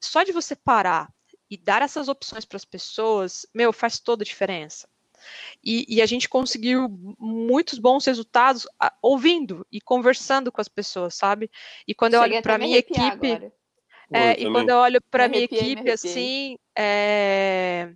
Só 0.01 0.23
de 0.23 0.31
você 0.31 0.55
parar 0.55 1.13
e 1.49 1.57
dar 1.57 1.81
essas 1.81 2.07
opções 2.07 2.45
para 2.45 2.57
as 2.57 2.65
pessoas, 2.65 3.45
meu, 3.53 3.71
faz 3.71 3.99
toda 3.99 4.23
a 4.23 4.25
diferença. 4.25 4.87
E, 5.63 5.85
e, 5.87 6.01
a 6.01 6.05
gente 6.05 6.27
conseguiu 6.27 6.89
muitos 7.17 7.79
bons 7.79 8.05
resultados 8.05 8.67
a, 8.77 8.93
ouvindo 9.01 9.65
e 9.71 9.79
conversando 9.79 10.51
com 10.51 10.59
as 10.59 10.67
pessoas, 10.67 11.15
sabe? 11.15 11.49
E 11.87 11.95
quando 11.95 12.13
Cheguei 12.13 12.27
eu 12.27 12.33
olho 12.33 12.43
para 12.43 12.57
minha 12.57 12.77
equipe, 12.77 12.99
agora. 12.99 13.53
É, 14.13 14.39
e 14.39 14.51
quando 14.51 14.69
eu 14.69 14.77
olho 14.77 14.99
para 15.09 15.27
minha 15.27 15.43
equipe, 15.43 15.89
assim, 15.89 16.57
é, 16.77 17.89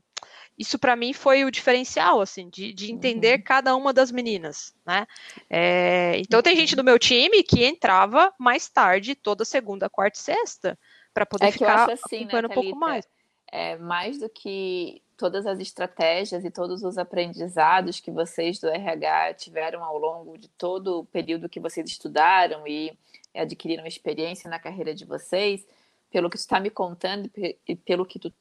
isso 0.58 0.80
para 0.80 0.95
mim 0.95 1.13
foi 1.13 1.45
o 1.45 1.51
diferencial, 1.51 2.19
assim, 2.19 2.49
de, 2.49 2.73
de 2.73 2.91
entender 2.91 3.38
uhum. 3.38 3.43
cada 3.43 3.75
uma 3.75 3.93
das 3.93 4.12
meninas, 4.12 4.73
né? 4.86 5.06
É, 5.49 6.17
então 6.17 6.41
tem 6.41 6.56
gente 6.56 6.75
do 6.75 6.84
meu 6.84 6.97
time 6.97 7.43
que 7.43 7.63
entrava 7.63 8.34
mais 8.39 8.67
tarde, 8.67 9.13
toda 9.13 9.45
segunda, 9.45 9.89
quarta 9.89 10.17
e 10.17 10.21
sexta, 10.21 10.77
para 11.13 11.25
poder 11.25 11.47
é 11.47 11.51
ficar 11.51 11.89
assim, 11.91 12.25
né, 12.25 12.39
um 12.39 12.49
pouco 12.49 12.75
mais. 12.75 13.08
É, 13.49 13.77
mais 13.77 14.19
do 14.19 14.27
que 14.27 15.01
todas 15.15 15.45
as 15.45 15.60
estratégias 15.60 16.43
e 16.43 16.51
todos 16.51 16.84
os 16.84 16.97
aprendizados 16.97 17.99
que 17.99 18.12
vocês 18.12 18.60
do 18.60 18.67
RH 18.67 19.36
tiveram 19.36 19.84
ao 19.84 19.97
longo 19.97 20.38
de 20.38 20.47
todo 20.49 20.99
o 20.99 21.06
período 21.06 21.49
que 21.49 21.60
vocês 21.60 21.89
estudaram 21.89 22.67
e 22.67 22.97
adquiriram 23.34 23.86
experiência 23.86 24.49
na 24.49 24.60
carreira 24.60 24.93
de 24.93 25.06
vocês, 25.06 25.65
pelo 26.11 26.29
que 26.29 26.37
tu 26.37 26.41
está 26.41 26.59
me 26.59 26.69
contando 26.69 27.29
e 27.67 27.75
pelo 27.75 28.05
que 28.05 28.17
tu, 28.17 28.31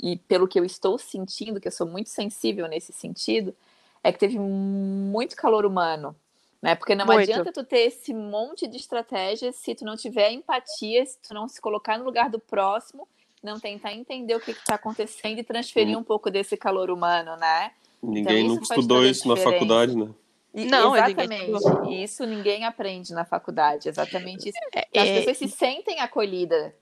e 0.00 0.16
pelo 0.16 0.46
que 0.46 0.58
eu 0.58 0.64
estou 0.64 0.96
sentindo, 0.98 1.60
que 1.60 1.68
eu 1.68 1.72
sou 1.72 1.86
muito 1.86 2.08
sensível 2.08 2.68
nesse 2.68 2.92
sentido, 2.92 3.54
é 4.02 4.12
que 4.12 4.18
teve 4.18 4.38
muito 4.38 5.34
calor 5.34 5.66
humano, 5.66 6.14
né? 6.62 6.76
Porque 6.76 6.94
não 6.94 7.04
muito. 7.04 7.20
adianta 7.20 7.52
tu 7.52 7.64
ter 7.64 7.80
esse 7.80 8.14
monte 8.14 8.66
de 8.68 8.76
estratégias 8.76 9.56
se 9.56 9.74
tu 9.74 9.84
não 9.84 9.96
tiver 9.96 10.30
empatia, 10.30 11.04
se 11.04 11.18
tu 11.20 11.34
não 11.34 11.48
se 11.48 11.60
colocar 11.60 11.98
no 11.98 12.04
lugar 12.04 12.30
do 12.30 12.38
próximo, 12.38 13.08
não 13.42 13.58
tentar 13.58 13.92
entender 13.92 14.34
o 14.34 14.40
que 14.40 14.52
está 14.52 14.76
acontecendo 14.76 15.38
e 15.38 15.44
transferir 15.44 15.96
hum. 15.96 16.00
um 16.00 16.04
pouco 16.04 16.30
desse 16.30 16.56
calor 16.56 16.90
humano, 16.90 17.36
né? 17.36 17.72
Ninguém 18.02 18.44
então, 18.44 18.54
nunca 18.54 18.62
estudou 18.62 19.04
isso 19.04 19.26
na 19.26 19.36
faculdade, 19.36 19.96
né? 19.96 20.08
Não, 20.54 20.96
exatamente. 20.96 22.02
Isso 22.02 22.24
ninguém 22.24 22.64
aprende 22.64 23.12
na 23.12 23.26
faculdade. 23.26 23.88
Exatamente 23.88 24.48
isso. 24.48 24.58
É, 24.72 25.00
As 25.00 25.08
é... 25.08 25.18
pessoas 25.18 25.36
se 25.36 25.48
sentem 25.48 26.00
acolhidas 26.00 26.72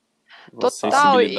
Total. 0.59 1.21
E, 1.21 1.37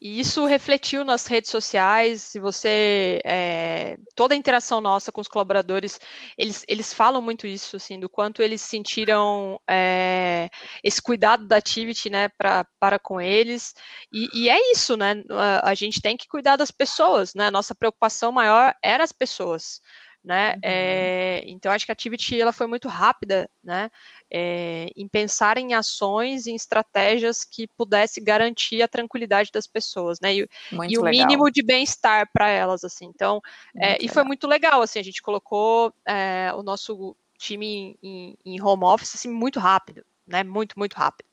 e, 0.00 0.18
isso 0.18 0.44
refletiu 0.44 1.04
nas 1.04 1.26
redes 1.28 1.48
sociais. 1.50 2.22
Se 2.22 2.40
você 2.40 3.20
é, 3.24 3.96
toda 4.16 4.34
a 4.34 4.36
interação 4.36 4.80
nossa 4.80 5.12
com 5.12 5.20
os 5.20 5.28
colaboradores, 5.28 6.00
eles, 6.36 6.64
eles 6.66 6.92
falam 6.92 7.22
muito 7.22 7.46
isso, 7.46 7.76
assim, 7.76 8.00
do 8.00 8.08
quanto 8.08 8.42
eles 8.42 8.60
sentiram 8.60 9.60
é, 9.68 10.50
esse 10.82 11.00
cuidado 11.00 11.46
da 11.46 11.56
Activity, 11.56 12.10
né, 12.10 12.28
pra, 12.30 12.66
para 12.80 12.98
com 12.98 13.20
eles. 13.20 13.74
E, 14.12 14.28
e 14.34 14.48
é 14.48 14.72
isso, 14.72 14.96
né? 14.96 15.22
A, 15.30 15.70
a 15.70 15.74
gente 15.74 16.02
tem 16.02 16.16
que 16.16 16.26
cuidar 16.26 16.56
das 16.56 16.72
pessoas, 16.72 17.32
né? 17.34 17.50
Nossa 17.50 17.74
preocupação 17.74 18.32
maior 18.32 18.74
era 18.82 19.04
as 19.04 19.12
pessoas. 19.12 19.80
né? 20.24 20.52
Uhum. 20.54 20.60
É, 20.62 21.42
então 21.46 21.72
acho 21.72 21.84
que 21.84 21.92
a 21.92 21.94
Activity 21.94 22.40
ela 22.40 22.52
foi 22.52 22.66
muito 22.66 22.88
rápida, 22.88 23.48
né? 23.62 23.90
É, 24.34 24.88
em 24.96 25.06
pensar 25.06 25.58
em 25.58 25.74
ações, 25.74 26.46
em 26.46 26.54
estratégias 26.54 27.44
que 27.44 27.68
pudesse 27.76 28.20
garantir 28.20 28.80
a 28.80 28.88
tranquilidade 28.88 29.50
das 29.52 29.66
pessoas, 29.66 30.18
né? 30.20 30.34
E, 30.34 30.48
e 30.88 30.98
o 30.98 31.04
mínimo 31.04 31.50
de 31.50 31.62
bem-estar 31.62 32.30
para 32.32 32.48
elas, 32.48 32.82
assim. 32.82 33.04
Então, 33.06 33.42
é, 33.76 34.02
e 34.02 34.08
foi 34.08 34.24
muito 34.24 34.46
legal, 34.46 34.80
assim. 34.80 34.98
A 34.98 35.04
gente 35.04 35.20
colocou 35.20 35.92
é, 36.06 36.50
o 36.54 36.62
nosso 36.62 37.14
time 37.42 37.98
em, 38.02 38.38
em 38.44 38.62
home 38.62 38.84
office 38.84 39.16
assim 39.16 39.28
muito 39.28 39.58
rápido, 39.58 40.04
né? 40.26 40.44
Muito, 40.44 40.78
muito 40.78 40.94
rápido. 40.94 41.26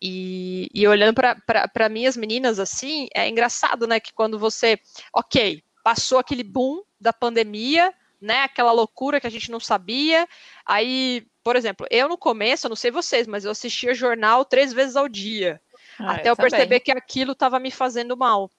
E, 0.00 0.68
e 0.74 0.86
olhando 0.86 1.14
para 1.14 1.88
mim, 1.88 2.06
as 2.06 2.16
meninas, 2.16 2.58
assim, 2.58 3.08
é 3.14 3.28
engraçado, 3.28 3.86
né? 3.86 3.98
Que 3.98 4.12
quando 4.12 4.38
você, 4.38 4.78
ok, 5.12 5.62
passou 5.82 6.18
aquele 6.18 6.42
boom 6.42 6.82
da 7.00 7.12
pandemia, 7.12 7.92
né? 8.20 8.42
Aquela 8.42 8.72
loucura 8.72 9.20
que 9.20 9.26
a 9.26 9.30
gente 9.30 9.50
não 9.50 9.60
sabia. 9.60 10.28
Aí, 10.64 11.26
por 11.46 11.54
exemplo, 11.54 11.86
eu 11.92 12.08
no 12.08 12.18
começo, 12.18 12.66
eu 12.66 12.68
não 12.70 12.74
sei 12.74 12.90
vocês, 12.90 13.24
mas 13.24 13.44
eu 13.44 13.52
assistia 13.52 13.94
jornal 13.94 14.44
três 14.44 14.72
vezes 14.72 14.96
ao 14.96 15.08
dia. 15.08 15.62
Ah, 15.96 16.14
até 16.14 16.28
eu, 16.28 16.32
eu 16.32 16.36
perceber 16.36 16.80
que 16.80 16.90
aquilo 16.90 17.30
estava 17.30 17.60
me 17.60 17.70
fazendo 17.70 18.16
mal. 18.16 18.50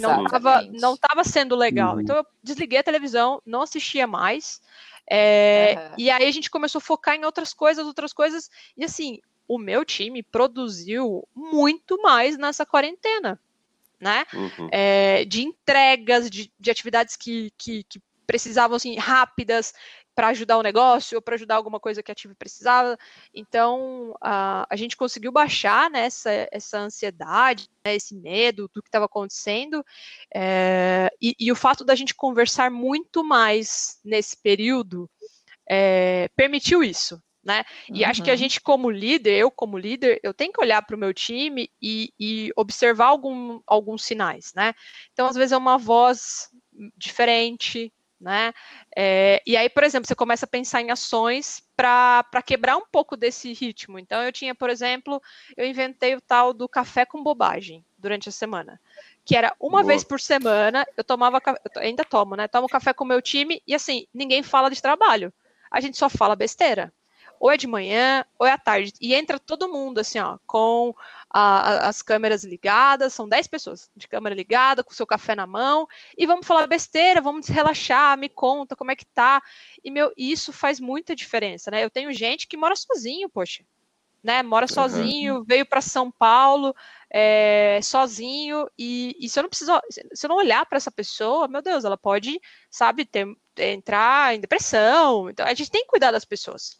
Não 0.00 0.24
estava 0.24 0.62
não 0.72 0.96
tava 0.96 1.22
sendo 1.22 1.54
legal. 1.54 1.96
Uhum. 1.96 2.00
Então 2.00 2.16
eu 2.16 2.26
desliguei 2.42 2.78
a 2.78 2.82
televisão, 2.82 3.42
não 3.44 3.60
assistia 3.60 4.06
mais. 4.06 4.58
É, 5.06 5.74
uhum. 5.76 5.94
E 5.98 6.10
aí 6.10 6.26
a 6.26 6.30
gente 6.30 6.48
começou 6.48 6.78
a 6.78 6.82
focar 6.82 7.14
em 7.14 7.26
outras 7.26 7.52
coisas, 7.52 7.86
outras 7.86 8.14
coisas. 8.14 8.48
E 8.74 8.86
assim, 8.86 9.18
o 9.46 9.58
meu 9.58 9.84
time 9.84 10.22
produziu 10.22 11.28
muito 11.36 12.00
mais 12.00 12.38
nessa 12.38 12.64
quarentena. 12.64 13.38
Né? 14.00 14.24
Uhum. 14.32 14.68
É, 14.72 15.26
de 15.26 15.42
entregas, 15.42 16.30
de, 16.30 16.50
de 16.58 16.70
atividades 16.70 17.16
que, 17.16 17.52
que, 17.58 17.82
que 17.82 18.00
precisavam 18.30 18.76
assim 18.76 18.96
rápidas 18.96 19.74
para 20.20 20.28
ajudar 20.28 20.58
o 20.58 20.62
negócio 20.62 21.16
ou 21.16 21.22
para 21.22 21.34
ajudar 21.34 21.56
alguma 21.56 21.80
coisa 21.80 22.02
que 22.02 22.12
a 22.12 22.14
Tive 22.14 22.34
precisava. 22.34 22.98
Então 23.32 24.14
a, 24.20 24.66
a 24.68 24.76
gente 24.76 24.94
conseguiu 24.94 25.32
baixar 25.32 25.90
né, 25.90 26.00
essa, 26.00 26.30
essa 26.52 26.78
ansiedade, 26.78 27.70
né, 27.82 27.94
esse 27.94 28.14
medo 28.14 28.68
do 28.74 28.82
que 28.82 28.88
estava 28.88 29.06
acontecendo 29.06 29.82
é, 30.34 31.10
e, 31.22 31.34
e, 31.40 31.50
o 31.50 31.56
fato 31.56 31.86
da 31.86 31.94
gente 31.94 32.14
conversar 32.14 32.70
muito 32.70 33.24
mais 33.24 33.98
nesse 34.04 34.36
período 34.36 35.08
é, 35.66 36.28
permitiu 36.36 36.84
isso. 36.84 37.18
Né? 37.42 37.64
E 37.88 38.04
uhum. 38.04 38.10
acho 38.10 38.22
que 38.22 38.28
a 38.28 38.34
uhum. 38.34 38.38
gente, 38.38 38.60
como 38.60 38.90
líder, 38.90 39.38
eu 39.38 39.50
como 39.50 39.78
líder, 39.78 40.20
eu 40.22 40.34
tenho 40.34 40.52
que 40.52 40.60
olhar 40.60 40.82
para 40.82 40.94
o 40.94 40.98
meu 40.98 41.14
time 41.14 41.70
e, 41.80 42.12
e 42.20 42.52
observar 42.54 43.06
algum, 43.06 43.62
alguns 43.66 44.04
sinais, 44.04 44.52
né? 44.54 44.74
Então, 45.14 45.26
às 45.26 45.34
vezes 45.34 45.52
é 45.52 45.56
uma 45.56 45.78
voz 45.78 46.50
diferente, 46.98 47.90
né? 48.20 48.52
É, 48.94 49.42
e 49.46 49.56
aí, 49.56 49.68
por 49.68 49.82
exemplo, 49.82 50.06
você 50.06 50.14
começa 50.14 50.44
a 50.44 50.48
pensar 50.48 50.82
em 50.82 50.90
ações 50.90 51.62
para 51.74 52.42
quebrar 52.44 52.76
um 52.76 52.84
pouco 52.92 53.16
desse 53.16 53.52
ritmo. 53.52 53.98
Então, 53.98 54.22
eu 54.22 54.30
tinha, 54.30 54.54
por 54.54 54.68
exemplo, 54.68 55.22
eu 55.56 55.66
inventei 55.66 56.14
o 56.14 56.20
tal 56.20 56.52
do 56.52 56.68
café 56.68 57.06
com 57.06 57.22
bobagem 57.22 57.84
durante 57.98 58.28
a 58.28 58.32
semana. 58.32 58.80
Que 59.24 59.36
era 59.36 59.54
uma 59.58 59.80
Boa. 59.80 59.84
vez 59.84 60.04
por 60.04 60.20
semana, 60.20 60.86
eu 60.96 61.04
tomava, 61.04 61.40
eu 61.46 61.82
ainda 61.82 62.04
tomo, 62.04 62.36
né? 62.36 62.46
Tomo 62.48 62.68
café 62.68 62.92
com 62.92 63.04
o 63.04 63.08
meu 63.08 63.22
time 63.22 63.62
e 63.66 63.74
assim, 63.74 64.06
ninguém 64.12 64.42
fala 64.42 64.70
de 64.70 64.82
trabalho. 64.82 65.32
A 65.70 65.80
gente 65.80 65.96
só 65.96 66.10
fala 66.10 66.36
besteira 66.36 66.92
ou 67.40 67.50
é 67.50 67.56
de 67.56 67.66
manhã, 67.66 68.22
ou 68.38 68.46
é 68.46 68.52
à 68.52 68.58
tarde. 68.58 68.92
E 69.00 69.14
entra 69.14 69.38
todo 69.38 69.66
mundo, 69.66 69.98
assim, 69.98 70.18
ó, 70.18 70.36
com 70.46 70.94
a, 71.30 71.88
as 71.88 72.02
câmeras 72.02 72.44
ligadas, 72.44 73.14
são 73.14 73.26
10 73.26 73.46
pessoas 73.46 73.90
de 73.96 74.06
câmera 74.06 74.34
ligada, 74.34 74.84
com 74.84 74.92
o 74.92 74.94
seu 74.94 75.06
café 75.06 75.34
na 75.34 75.46
mão, 75.46 75.88
e 76.18 76.26
vamos 76.26 76.46
falar 76.46 76.66
besteira, 76.66 77.22
vamos 77.22 77.48
relaxar, 77.48 78.18
me 78.18 78.28
conta 78.28 78.76
como 78.76 78.90
é 78.90 78.96
que 78.96 79.06
tá. 79.06 79.42
E, 79.82 79.90
meu, 79.90 80.12
isso 80.18 80.52
faz 80.52 80.78
muita 80.78 81.16
diferença, 81.16 81.70
né? 81.70 81.82
Eu 81.82 81.88
tenho 81.88 82.12
gente 82.12 82.46
que 82.46 82.58
mora 82.58 82.76
sozinho, 82.76 83.28
poxa. 83.30 83.64
Né, 84.22 84.42
mora 84.42 84.68
sozinho, 84.68 85.36
uhum. 85.36 85.44
veio 85.44 85.64
para 85.64 85.80
São 85.80 86.10
Paulo 86.10 86.76
é, 87.10 87.80
sozinho, 87.82 88.68
e, 88.78 89.16
e, 89.18 89.30
se 89.30 89.38
eu 89.38 89.44
não 89.44 89.48
precisar, 89.48 89.80
se 89.88 90.26
eu 90.26 90.28
não 90.28 90.36
olhar 90.36 90.66
para 90.66 90.76
essa 90.76 90.90
pessoa, 90.90 91.48
meu 91.48 91.62
Deus, 91.62 91.86
ela 91.86 91.96
pode, 91.96 92.38
sabe, 92.70 93.06
ter, 93.06 93.26
entrar 93.56 94.34
em 94.34 94.40
depressão. 94.40 95.30
Então, 95.30 95.46
a 95.46 95.54
gente 95.54 95.70
tem 95.70 95.84
que 95.84 95.88
cuidar 95.88 96.10
das 96.10 96.26
pessoas. 96.26 96.78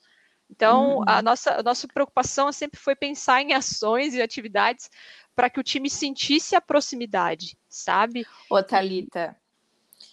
Então, 0.50 0.98
uhum. 0.98 1.04
a, 1.06 1.22
nossa, 1.22 1.60
a 1.60 1.62
nossa 1.62 1.86
preocupação 1.86 2.50
sempre 2.52 2.78
foi 2.78 2.96
pensar 2.96 3.40
em 3.40 3.54
ações 3.54 4.14
e 4.14 4.20
atividades 4.20 4.90
para 5.34 5.48
que 5.48 5.60
o 5.60 5.62
time 5.62 5.88
sentisse 5.88 6.56
a 6.56 6.60
proximidade, 6.60 7.56
sabe? 7.68 8.26
Ô, 8.50 8.62
Thalita, 8.62 9.36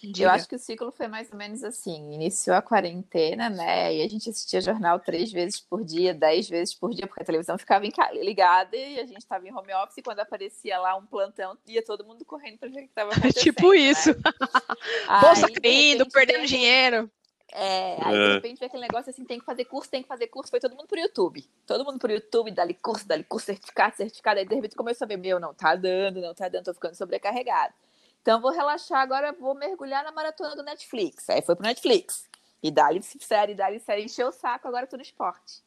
Diga. 0.00 0.22
Eu 0.22 0.30
acho 0.30 0.48
que 0.48 0.54
o 0.54 0.58
ciclo 0.58 0.92
foi 0.92 1.08
mais 1.08 1.30
ou 1.32 1.36
menos 1.36 1.64
assim. 1.64 2.12
Iniciou 2.14 2.54
a 2.54 2.62
quarentena, 2.62 3.50
né? 3.50 3.96
E 3.96 4.02
a 4.02 4.08
gente 4.08 4.30
assistia 4.30 4.60
jornal 4.60 5.00
três 5.00 5.32
vezes 5.32 5.60
por 5.60 5.84
dia, 5.84 6.14
dez 6.14 6.48
vezes 6.48 6.72
por 6.72 6.94
dia, 6.94 7.06
porque 7.06 7.22
a 7.22 7.26
televisão 7.26 7.58
ficava 7.58 7.84
ligada 8.12 8.76
e 8.76 9.00
a 9.00 9.06
gente 9.06 9.18
estava 9.18 9.46
em 9.46 9.52
home 9.52 9.74
office. 9.74 9.98
E 9.98 10.02
quando 10.02 10.20
aparecia 10.20 10.78
lá 10.78 10.94
um 10.96 11.04
plantão, 11.04 11.58
ia 11.66 11.84
todo 11.84 12.04
mundo 12.04 12.24
correndo 12.24 12.58
para 12.58 12.68
ver 12.68 12.76
o 12.76 12.82
que 12.82 12.84
estava 12.84 13.10
acontecendo. 13.10 13.42
tipo 13.42 13.74
isso. 13.74 14.10
Né? 14.10 15.20
Bolsa 15.20 15.48
caindo, 15.50 16.08
perdendo 16.08 16.46
dinheiro. 16.46 17.10
É, 17.52 17.96
aí 18.04 18.12
de 18.12 18.24
é. 18.24 18.32
repente 18.34 18.58
vê 18.58 18.66
aquele 18.66 18.82
negócio 18.82 19.10
assim, 19.10 19.24
tem 19.24 19.38
que 19.38 19.44
fazer 19.44 19.64
curso, 19.64 19.90
tem 19.90 20.02
que 20.02 20.08
fazer 20.08 20.26
curso, 20.26 20.50
foi 20.50 20.60
todo 20.60 20.76
mundo 20.76 20.86
pro 20.86 20.98
YouTube. 20.98 21.48
Todo 21.66 21.84
mundo 21.84 21.98
pro 21.98 22.12
YouTube, 22.12 22.50
dali 22.50 22.74
curso, 22.74 23.06
dali 23.06 23.24
curso, 23.24 23.46
certificado, 23.46 23.96
certificado. 23.96 24.38
Aí 24.38 24.46
de 24.46 24.54
repente 24.54 24.76
começou 24.76 25.04
a 25.04 25.08
ver, 25.08 25.16
meu, 25.16 25.40
não 25.40 25.54
tá 25.54 25.74
dando, 25.74 26.20
não 26.20 26.34
tá 26.34 26.48
dando, 26.48 26.64
tô 26.64 26.74
ficando 26.74 26.94
sobrecarregado. 26.94 27.72
Então 28.20 28.40
vou 28.40 28.50
relaxar 28.50 29.00
agora, 29.00 29.32
vou 29.32 29.54
mergulhar 29.54 30.04
na 30.04 30.12
maratona 30.12 30.54
do 30.54 30.62
Netflix. 30.62 31.28
Aí 31.30 31.40
foi 31.40 31.56
pro 31.56 31.64
Netflix. 31.64 32.28
E 32.62 32.70
dali 32.70 33.00
série, 33.02 33.54
dali 33.54 33.80
série, 33.80 34.04
encheu 34.04 34.28
o 34.28 34.32
saco, 34.32 34.68
agora 34.68 34.86
tô 34.86 34.96
no 34.96 35.02
esporte. 35.02 35.62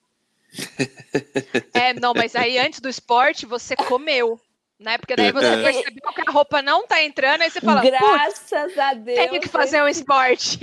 É, 1.74 1.94
não, 1.94 2.14
mas 2.14 2.36
aí 2.36 2.58
antes 2.60 2.80
do 2.80 2.90
esporte 2.90 3.46
você 3.46 3.76
comeu 3.76 4.40
né? 4.82 4.98
Porque 4.98 5.16
daí 5.16 5.32
você 5.32 5.46
é. 5.46 5.64
percebeu 5.64 6.12
que 6.14 6.22
a 6.28 6.32
roupa 6.32 6.62
não 6.62 6.86
tá 6.86 7.02
entrando, 7.04 7.44
aí 7.44 7.50
você 7.50 7.62
fala, 7.62 7.82
graças 7.86 8.78
a 8.78 8.94
Deus. 8.94 9.18
Tenho 9.18 9.42
que 9.42 9.48
fazer 9.48 9.82
um 9.82 9.88
esporte. 9.88 10.60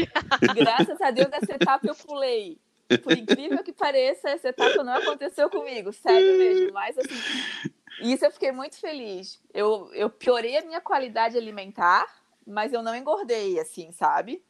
Graças 0.55 1.01
a 1.01 1.11
Deus, 1.11 1.29
dessa 1.29 1.55
etapa 1.55 1.87
eu 1.87 1.95
pulei. 1.95 2.59
Por 3.03 3.13
incrível 3.13 3.63
que 3.63 3.73
pareça, 3.73 4.31
essa 4.31 4.49
etapa 4.49 4.83
não 4.83 4.95
aconteceu 4.95 5.49
comigo, 5.49 5.93
sério 5.93 6.37
mesmo. 6.37 6.73
Mas 6.73 6.99
assim, 6.99 7.15
isso 8.01 8.25
eu 8.25 8.31
fiquei 8.33 8.51
muito 8.51 8.79
feliz. 8.79 9.41
Eu, 9.55 9.91
eu 9.95 10.11
piorei 10.11 10.57
a 10.57 10.65
minha 10.65 10.81
qualidade 10.81 11.37
alimentar, 11.37 12.07
mas 12.47 12.73
eu 12.73 12.83
não 12.83 12.97
engordei, 12.97 13.61
assim, 13.61 13.93
sabe? 13.93 14.43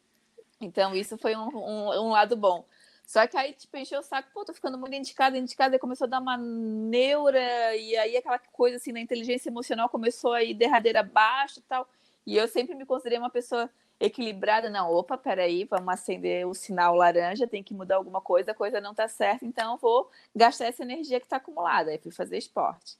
Então, 0.60 0.94
isso 0.94 1.18
foi 1.18 1.36
um, 1.36 1.48
um, 1.48 2.06
um 2.06 2.10
lado 2.10 2.36
bom. 2.36 2.64
Só 3.08 3.26
que 3.26 3.38
aí, 3.38 3.54
tipo, 3.54 3.74
encheu 3.74 4.00
o 4.00 4.02
saco, 4.02 4.28
pô, 4.34 4.44
tô 4.44 4.52
ficando 4.52 4.76
muito 4.76 4.94
indicada, 4.94 5.38
indicada, 5.38 5.74
e 5.74 5.78
começou 5.78 6.04
a 6.04 6.10
dar 6.10 6.20
uma 6.20 6.36
neura, 6.36 7.74
e 7.74 7.96
aí 7.96 8.18
aquela 8.18 8.38
coisa 8.38 8.76
assim, 8.76 8.92
na 8.92 9.00
inteligência 9.00 9.48
emocional 9.48 9.88
começou 9.88 10.34
a 10.34 10.44
ir 10.44 10.52
derradeira 10.52 11.00
abaixo 11.00 11.58
e 11.58 11.62
tal. 11.62 11.88
E 12.26 12.36
eu 12.36 12.46
sempre 12.46 12.74
me 12.74 12.84
considerei 12.84 13.18
uma 13.18 13.30
pessoa 13.30 13.70
equilibrada, 13.98 14.68
não, 14.68 14.92
opa, 14.92 15.16
peraí, 15.16 15.64
vamos 15.64 15.88
acender 15.88 16.46
o 16.46 16.52
sinal 16.52 16.94
laranja, 16.94 17.46
tem 17.46 17.62
que 17.62 17.72
mudar 17.72 17.96
alguma 17.96 18.20
coisa, 18.20 18.50
a 18.50 18.54
coisa 18.54 18.78
não 18.78 18.94
tá 18.94 19.08
certa, 19.08 19.46
então 19.46 19.78
vou 19.78 20.10
gastar 20.36 20.66
essa 20.66 20.82
energia 20.82 21.18
que 21.18 21.26
tá 21.26 21.36
acumulada. 21.36 21.90
Aí 21.90 21.96
fui 21.96 22.12
fazer 22.12 22.36
esporte. 22.36 22.98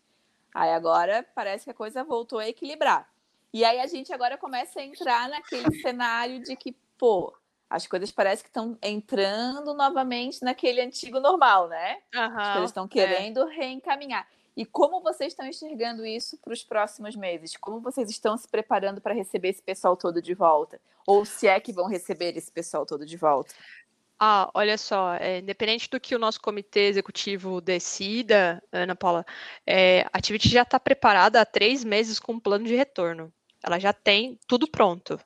Aí 0.54 0.70
agora 0.70 1.22
parece 1.34 1.64
que 1.64 1.70
a 1.70 1.74
coisa 1.74 2.02
voltou 2.02 2.38
a 2.38 2.48
equilibrar. 2.48 3.06
E 3.52 3.62
aí 3.62 3.78
a 3.78 3.86
gente 3.86 4.10
agora 4.10 4.38
começa 4.38 4.80
a 4.80 4.84
entrar 4.84 5.28
naquele 5.28 5.82
cenário 5.82 6.40
de 6.42 6.56
que, 6.56 6.74
pô, 6.96 7.34
as 7.70 7.86
coisas 7.86 8.10
parecem 8.10 8.42
que 8.42 8.48
estão 8.48 8.78
entrando 8.82 9.74
novamente 9.74 10.42
naquele 10.42 10.80
antigo 10.80 11.20
normal, 11.20 11.68
né? 11.68 11.98
Uhum, 12.14 12.38
as 12.38 12.52
coisas 12.52 12.70
estão 12.70 12.84
é. 12.84 12.88
querendo 12.88 13.48
é. 13.48 13.54
reencaminhar. 13.54 14.26
E 14.56 14.64
como 14.64 15.00
vocês 15.00 15.32
estão 15.32 15.46
enxergando 15.46 16.04
isso 16.04 16.36
para 16.38 16.52
os 16.52 16.64
próximos 16.64 17.14
meses? 17.14 17.56
Como 17.56 17.80
vocês 17.80 18.10
estão 18.10 18.36
se 18.36 18.48
preparando 18.48 19.00
para 19.00 19.14
receber 19.14 19.50
esse 19.50 19.62
pessoal 19.62 19.96
todo 19.96 20.20
de 20.20 20.34
volta? 20.34 20.80
Ou 21.06 21.24
se 21.24 21.46
é 21.46 21.60
que 21.60 21.72
vão 21.72 21.86
receber 21.86 22.36
esse 22.36 22.50
pessoal 22.50 22.84
todo 22.84 23.06
de 23.06 23.16
volta? 23.16 23.54
Ah, 24.18 24.50
olha 24.52 24.76
só, 24.76 25.14
é, 25.14 25.38
independente 25.38 25.88
do 25.88 26.00
que 26.00 26.12
o 26.12 26.18
nosso 26.18 26.40
comitê 26.40 26.88
executivo 26.88 27.60
decida, 27.60 28.60
Ana 28.72 28.96
Paula, 28.96 29.24
é, 29.64 30.02
a 30.12 30.18
Activity 30.18 30.48
já 30.48 30.62
está 30.62 30.80
preparada 30.80 31.40
há 31.40 31.46
três 31.46 31.84
meses 31.84 32.18
com 32.18 32.32
um 32.32 32.40
plano 32.40 32.64
de 32.64 32.74
retorno. 32.74 33.32
Ela 33.64 33.78
já 33.78 33.92
tem 33.92 34.38
tudo 34.46 34.68
pronto. 34.68 35.18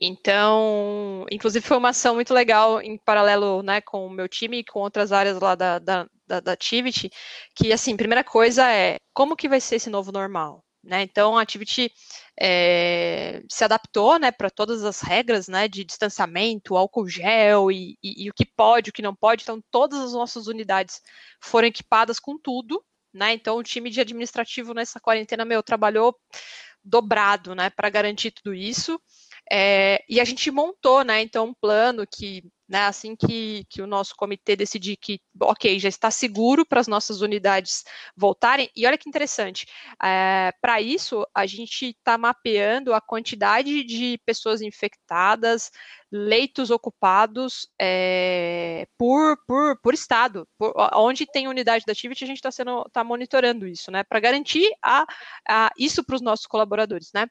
Então, 0.00 1.26
inclusive 1.30 1.66
foi 1.66 1.76
uma 1.76 1.90
ação 1.90 2.14
muito 2.14 2.32
legal 2.34 2.80
em 2.80 2.98
paralelo 2.98 3.62
né, 3.62 3.80
com 3.80 4.06
o 4.06 4.10
meu 4.10 4.28
time 4.28 4.58
e 4.58 4.64
com 4.64 4.80
outras 4.80 5.12
áreas 5.12 5.40
lá 5.40 5.54
da, 5.54 5.78
da, 5.78 6.06
da, 6.26 6.40
da 6.40 6.52
Activity, 6.52 7.10
que, 7.54 7.72
assim, 7.72 7.96
primeira 7.96 8.24
coisa 8.24 8.70
é, 8.70 8.96
como 9.14 9.36
que 9.36 9.48
vai 9.48 9.60
ser 9.60 9.76
esse 9.76 9.90
novo 9.90 10.12
normal? 10.12 10.62
Né? 10.86 11.02
Então, 11.02 11.36
a 11.36 11.42
Activity 11.42 11.90
é, 12.40 13.42
se 13.50 13.64
adaptou 13.64 14.18
né, 14.18 14.30
para 14.30 14.48
todas 14.48 14.84
as 14.84 15.00
regras 15.00 15.48
né, 15.48 15.66
de 15.66 15.84
distanciamento, 15.84 16.76
álcool 16.76 17.08
gel 17.08 17.72
e, 17.72 17.98
e, 18.02 18.24
e, 18.24 18.30
o 18.30 18.34
que 18.34 18.46
pode, 18.46 18.90
o 18.90 18.92
que 18.92 19.02
não 19.02 19.14
pode. 19.14 19.42
Então, 19.42 19.60
todas 19.70 19.98
as 19.98 20.12
nossas 20.12 20.46
unidades 20.46 21.00
foram 21.42 21.66
equipadas 21.66 22.20
com 22.20 22.38
tudo. 22.38 22.84
Né? 23.12 23.32
Então, 23.32 23.56
o 23.56 23.62
time 23.62 23.90
de 23.90 24.00
administrativo 24.00 24.74
nessa 24.74 25.00
quarentena, 25.00 25.44
meu, 25.44 25.62
trabalhou 25.62 26.14
dobrado 26.86 27.54
né, 27.54 27.70
para 27.70 27.90
garantir 27.90 28.30
tudo 28.30 28.54
isso. 28.54 29.00
É, 29.50 30.02
e 30.08 30.20
a 30.20 30.24
gente 30.24 30.50
montou, 30.50 31.04
né, 31.04 31.20
então, 31.20 31.46
um 31.46 31.54
plano 31.54 32.06
que 32.06 32.42
né? 32.68 32.86
Assim 32.86 33.14
que, 33.14 33.64
que 33.68 33.80
o 33.80 33.86
nosso 33.86 34.14
comitê 34.16 34.56
decidir 34.56 34.96
que, 34.96 35.20
ok, 35.40 35.78
já 35.78 35.88
está 35.88 36.10
seguro 36.10 36.66
para 36.66 36.80
as 36.80 36.88
nossas 36.88 37.20
unidades 37.20 37.84
voltarem. 38.16 38.70
E 38.74 38.86
olha 38.86 38.98
que 38.98 39.08
interessante, 39.08 39.66
é, 40.02 40.52
para 40.60 40.80
isso 40.80 41.26
a 41.34 41.46
gente 41.46 41.90
está 41.90 42.18
mapeando 42.18 42.92
a 42.92 43.00
quantidade 43.00 43.84
de 43.84 44.18
pessoas 44.24 44.60
infectadas, 44.62 45.70
leitos 46.10 46.70
ocupados 46.70 47.68
é, 47.80 48.86
por, 48.96 49.36
por, 49.46 49.78
por 49.80 49.94
estado, 49.94 50.48
por, 50.58 50.72
onde 50.94 51.26
tem 51.26 51.48
unidade 51.48 51.84
da 51.84 51.92
Activity, 51.92 52.24
a 52.24 52.26
gente 52.26 52.46
está 52.46 52.50
tá 52.92 53.02
monitorando 53.02 53.66
isso, 53.66 53.90
né? 53.90 54.04
Para 54.04 54.20
garantir 54.20 54.70
a, 54.82 55.04
a 55.48 55.70
isso 55.78 56.04
para 56.04 56.16
os 56.16 56.22
nossos 56.22 56.46
colaboradores, 56.46 57.10
né? 57.12 57.26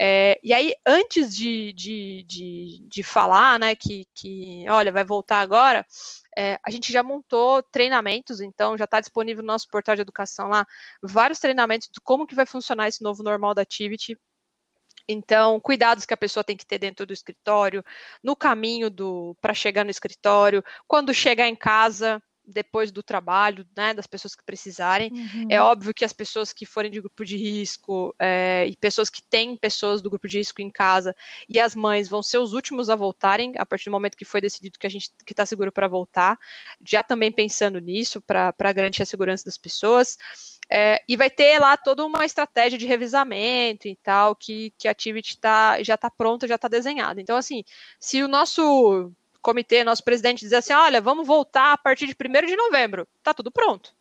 É, 0.00 0.38
e 0.42 0.52
aí, 0.52 0.74
antes 0.86 1.34
de, 1.34 1.72
de, 1.72 2.24
de, 2.26 2.86
de 2.88 3.02
falar, 3.02 3.58
né, 3.58 3.74
que, 3.74 4.06
que 4.14 4.64
olha, 4.72 4.92
vai 4.92 5.04
voltar 5.04 5.40
agora, 5.40 5.86
é, 6.36 6.58
a 6.64 6.70
gente 6.70 6.92
já 6.92 7.02
montou 7.02 7.62
treinamentos, 7.62 8.40
então 8.40 8.76
já 8.76 8.84
está 8.84 9.00
disponível 9.00 9.42
no 9.42 9.48
nosso 9.48 9.68
portal 9.68 9.94
de 9.94 10.02
educação 10.02 10.48
lá, 10.48 10.66
vários 11.02 11.38
treinamentos 11.38 11.88
de 11.92 12.00
como 12.02 12.26
que 12.26 12.34
vai 12.34 12.46
funcionar 12.46 12.88
esse 12.88 13.02
novo 13.02 13.22
normal 13.22 13.54
da 13.54 13.62
Activity. 13.62 14.16
Então, 15.08 15.60
cuidados 15.60 16.06
que 16.06 16.14
a 16.14 16.16
pessoa 16.16 16.44
tem 16.44 16.56
que 16.56 16.66
ter 16.66 16.78
dentro 16.78 17.04
do 17.04 17.12
escritório, 17.12 17.84
no 18.22 18.36
caminho 18.36 18.88
do 18.88 19.36
para 19.40 19.52
chegar 19.54 19.84
no 19.84 19.90
escritório, 19.90 20.62
quando 20.86 21.12
chegar 21.12 21.48
em 21.48 21.56
casa, 21.56 22.22
depois 22.52 22.92
do 22.92 23.02
trabalho, 23.02 23.66
né, 23.76 23.94
das 23.94 24.06
pessoas 24.06 24.34
que 24.34 24.44
precisarem. 24.44 25.08
É 25.08 25.12
uhum. 25.12 25.46
É 25.50 25.60
óbvio 25.60 25.94
que 25.94 26.04
as 26.04 26.12
pessoas 26.12 26.52
que 26.52 26.66
forem 26.66 26.90
de 26.90 27.00
grupo 27.00 27.24
de 27.24 27.36
risco 27.36 28.14
é, 28.18 28.66
e 28.68 28.76
pessoas 28.76 29.08
que 29.10 29.22
têm 29.22 29.56
pessoas 29.56 30.02
do 30.02 30.10
grupo 30.10 30.28
de 30.28 30.38
risco 30.38 30.60
em 30.60 30.70
casa 30.70 31.14
e 31.48 31.58
as 31.58 31.74
mães 31.74 32.08
vão 32.08 32.22
ser 32.22 32.38
os 32.38 32.52
últimos 32.52 32.90
a 32.90 32.96
voltarem 32.96 33.52
a 33.56 33.66
partir 33.66 33.86
do 33.86 33.92
momento 33.92 34.16
que 34.16 34.24
foi 34.24 34.40
decidido 34.40 34.78
que 34.78 34.86
a 34.86 34.90
gente 34.90 35.10
que 35.24 35.32
está 35.32 35.46
seguro 35.46 35.72
para 35.72 35.88
voltar. 35.88 36.38
Já 36.84 37.02
também 37.02 37.32
pensando 37.32 37.78
nisso 37.80 38.20
para 38.20 38.72
garantir 38.72 39.02
a 39.02 39.06
segurança 39.06 39.44
das 39.44 39.58
pessoas. 39.58 40.16
É, 40.70 41.02
e 41.06 41.16
vai 41.16 41.28
ter 41.28 41.58
lá 41.58 41.76
toda 41.76 42.04
uma 42.04 42.24
estratégia 42.24 42.78
de 42.78 42.86
revisamento 42.86 43.86
e 43.86 43.96
tal, 43.96 44.34
que, 44.34 44.72
que 44.78 44.88
a 44.88 44.90
Activity 44.90 45.38
tá, 45.38 45.82
já 45.82 45.96
está 45.96 46.10
pronta, 46.10 46.48
já 46.48 46.54
está 46.54 46.66
desenhada. 46.66 47.20
Então, 47.20 47.36
assim, 47.36 47.62
se 48.00 48.22
o 48.22 48.28
nosso 48.28 49.12
comitê, 49.42 49.84
nosso 49.84 50.04
presidente 50.04 50.40
dizer 50.40 50.56
assim: 50.56 50.72
olha, 50.72 51.00
vamos 51.00 51.26
voltar 51.26 51.72
a 51.72 51.78
partir 51.78 52.06
de 52.06 52.14
1 52.14 52.46
de 52.46 52.56
novembro. 52.56 53.06
Tá 53.22 53.34
tudo 53.34 53.50
pronto. 53.50 53.94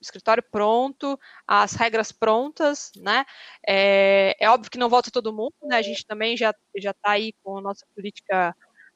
escritório 0.00 0.42
pronto, 0.42 1.18
as 1.46 1.74
regras 1.74 2.12
prontas, 2.12 2.90
né? 2.96 3.24
É, 3.66 4.36
é, 4.40 4.50
óbvio 4.50 4.70
que 4.70 4.78
não 4.78 4.88
volta 4.88 5.10
todo 5.10 5.32
mundo, 5.32 5.54
né? 5.64 5.76
A 5.76 5.82
gente 5.82 6.06
também 6.06 6.36
já 6.36 6.54
já 6.76 6.90
está 6.92 7.12
aí 7.12 7.32
com 7.42 7.58
a 7.58 7.62
nossa 7.62 7.86
política 7.94 8.54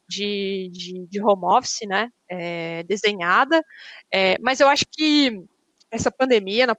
de, 0.08 0.70
de, 0.72 1.06
de 1.06 1.22
home 1.22 1.44
office, 1.44 1.86
né? 1.86 2.10
É, 2.28 2.82
desenhada. 2.84 3.64
É, 4.12 4.38
mas 4.40 4.60
eu 4.60 4.68
acho 4.68 4.86
que 4.90 5.44
essa 5.90 6.10
pandemia, 6.10 6.66
na 6.66 6.74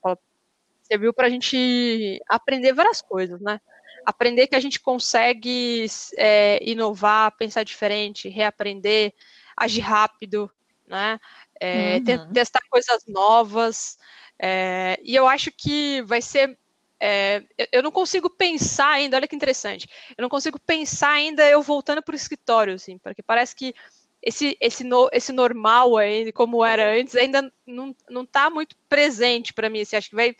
serviu 0.84 1.14
para 1.14 1.28
a 1.28 1.30
gente 1.30 2.22
aprender 2.30 2.74
várias 2.74 3.02
coisas, 3.02 3.42
né? 3.42 3.60
Aprender 4.06 4.48
que 4.48 4.56
a 4.56 4.60
gente 4.60 4.80
consegue 4.80 5.86
é, 6.18 6.60
inovar, 6.62 7.36
pensar 7.38 7.64
diferente, 7.64 8.30
reaprender, 8.30 9.14
agir 9.56 9.82
rápido, 9.82 10.52
né? 10.88 11.20
É, 11.60 11.98
uhum. 11.98 12.34
Testar 12.34 12.62
coisas 12.70 13.04
novas. 13.08 13.98
É, 14.40 15.00
e 15.04 15.16
eu 15.16 15.28
acho 15.28 15.52
que 15.52 16.02
vai 16.04 16.22
ser. 16.22 16.58
É, 17.00 17.44
eu 17.72 17.84
não 17.84 17.92
consigo 17.92 18.30
pensar 18.30 18.90
ainda, 18.90 19.18
olha 19.18 19.28
que 19.28 19.36
interessante. 19.36 19.88
Eu 20.18 20.22
não 20.22 20.30
consigo 20.30 20.60
pensar 20.60 21.12
ainda 21.12 21.48
eu 21.48 21.62
voltando 21.62 22.02
para 22.02 22.14
o 22.14 22.16
escritório, 22.16 22.76
assim, 22.76 22.98
porque 22.98 23.22
parece 23.22 23.56
que 23.56 23.74
esse, 24.22 24.58
esse, 24.60 24.84
no, 24.84 25.08
esse 25.14 25.32
normal 25.32 25.98
aí, 25.98 26.32
como 26.32 26.66
era 26.66 26.98
antes, 26.98 27.16
ainda 27.16 27.52
não, 27.66 27.96
não 28.10 28.26
tá 28.26 28.50
muito 28.50 28.76
presente 28.90 29.54
para 29.54 29.70
mim. 29.70 29.82
Assim, 29.82 29.96
acho 29.96 30.10
que 30.10 30.16
vai 30.16 30.36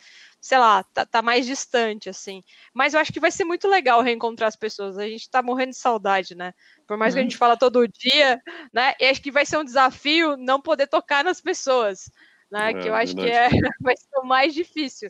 sei 0.46 0.60
lá, 0.60 0.84
tá, 0.84 1.08
tá, 1.08 1.24
mais 1.24 1.44
distante, 1.44 2.08
assim. 2.08 2.44
Mas 2.72 2.94
eu 2.94 3.00
acho 3.00 3.12
que 3.12 3.20
vai 3.20 3.32
ser 3.32 3.44
muito 3.44 3.68
legal 3.68 4.04
reencontrar 4.04 4.48
as 4.48 4.56
pessoas. 4.56 4.96
A 4.96 5.08
gente 5.08 5.28
tá 5.28 5.42
morrendo 5.42 5.72
de 5.72 5.78
saudade, 5.78 6.36
né? 6.36 6.54
Por 6.86 6.98
mais 6.98 7.16
que 7.16 7.20
a 7.20 7.24
uhum. 7.24 7.28
gente 7.28 7.38
fala 7.38 7.58
todo 7.58 7.88
dia, 7.88 8.40
né? 8.72 8.94
E 9.00 9.06
acho 9.06 9.24
que 9.24 9.32
vai 9.32 9.44
ser 9.44 9.58
um 9.58 9.64
desafio 9.64 10.38
não 10.38 10.62
poder 10.62 10.86
tocar 10.86 11.24
nas 11.24 11.42
pessoas, 11.42 12.12
né? 12.52 12.70
É, 12.70 12.74
que 12.76 12.88
eu 12.88 12.94
acho 12.94 13.16
verdade. 13.16 13.58
que 13.58 13.58
é, 13.58 13.60
vai 13.82 13.98
ser 13.98 14.20
o 14.20 14.24
mais 14.24 14.54
difícil. 14.54 15.10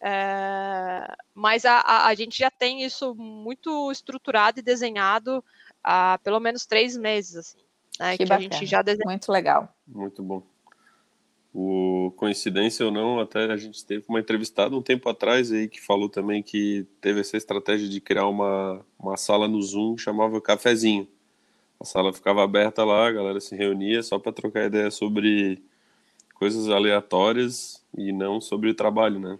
É, 0.00 1.06
mas 1.32 1.64
a, 1.64 1.78
a, 1.78 2.08
a, 2.08 2.14
gente 2.16 2.36
já 2.36 2.50
tem 2.50 2.82
isso 2.82 3.14
muito 3.14 3.92
estruturado 3.92 4.58
e 4.58 4.64
desenhado 4.64 5.44
há 5.80 6.18
pelo 6.24 6.40
menos 6.40 6.66
três 6.66 6.96
meses, 6.96 7.36
assim. 7.36 7.58
Né, 8.00 8.16
que, 8.16 8.24
que 8.24 8.32
a 8.32 8.40
gente 8.40 8.66
já 8.66 8.82
desenhou. 8.82 9.10
Muito 9.10 9.30
legal. 9.30 9.72
Muito 9.86 10.24
bom. 10.24 10.42
O, 11.54 12.12
coincidência 12.16 12.86
ou 12.86 12.90
não, 12.90 13.20
até 13.20 13.44
a 13.52 13.56
gente 13.56 13.84
teve 13.84 14.04
uma 14.08 14.18
entrevistada 14.18 14.74
um 14.74 14.80
tempo 14.80 15.08
atrás 15.08 15.52
aí 15.52 15.68
que 15.68 15.80
falou 15.80 16.08
também 16.08 16.42
que 16.42 16.86
teve 17.00 17.20
essa 17.20 17.36
estratégia 17.36 17.88
de 17.88 18.00
criar 18.00 18.26
uma, 18.26 18.84
uma 18.98 19.16
sala 19.18 19.46
no 19.46 19.60
Zoom 19.60 19.96
que 19.96 20.02
chamava 20.02 20.40
Cafezinho. 20.40 21.06
A 21.78 21.84
sala 21.84 22.12
ficava 22.12 22.42
aberta 22.42 22.84
lá, 22.84 23.08
a 23.08 23.12
galera 23.12 23.40
se 23.40 23.54
reunia 23.54 24.02
só 24.02 24.18
para 24.18 24.32
trocar 24.32 24.66
ideia 24.66 24.90
sobre 24.90 25.62
coisas 26.34 26.68
aleatórias 26.68 27.84
e 27.96 28.12
não 28.12 28.40
sobre 28.40 28.70
o 28.70 28.74
trabalho, 28.74 29.18
né? 29.18 29.38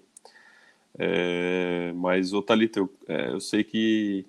É, 0.99 1.93
mas, 1.95 2.33
ô 2.33 2.43
Thalita, 2.43 2.81
eu, 2.81 2.91
é, 3.09 3.31
eu 3.31 3.41
sei 3.41 3.65
que 3.65 4.27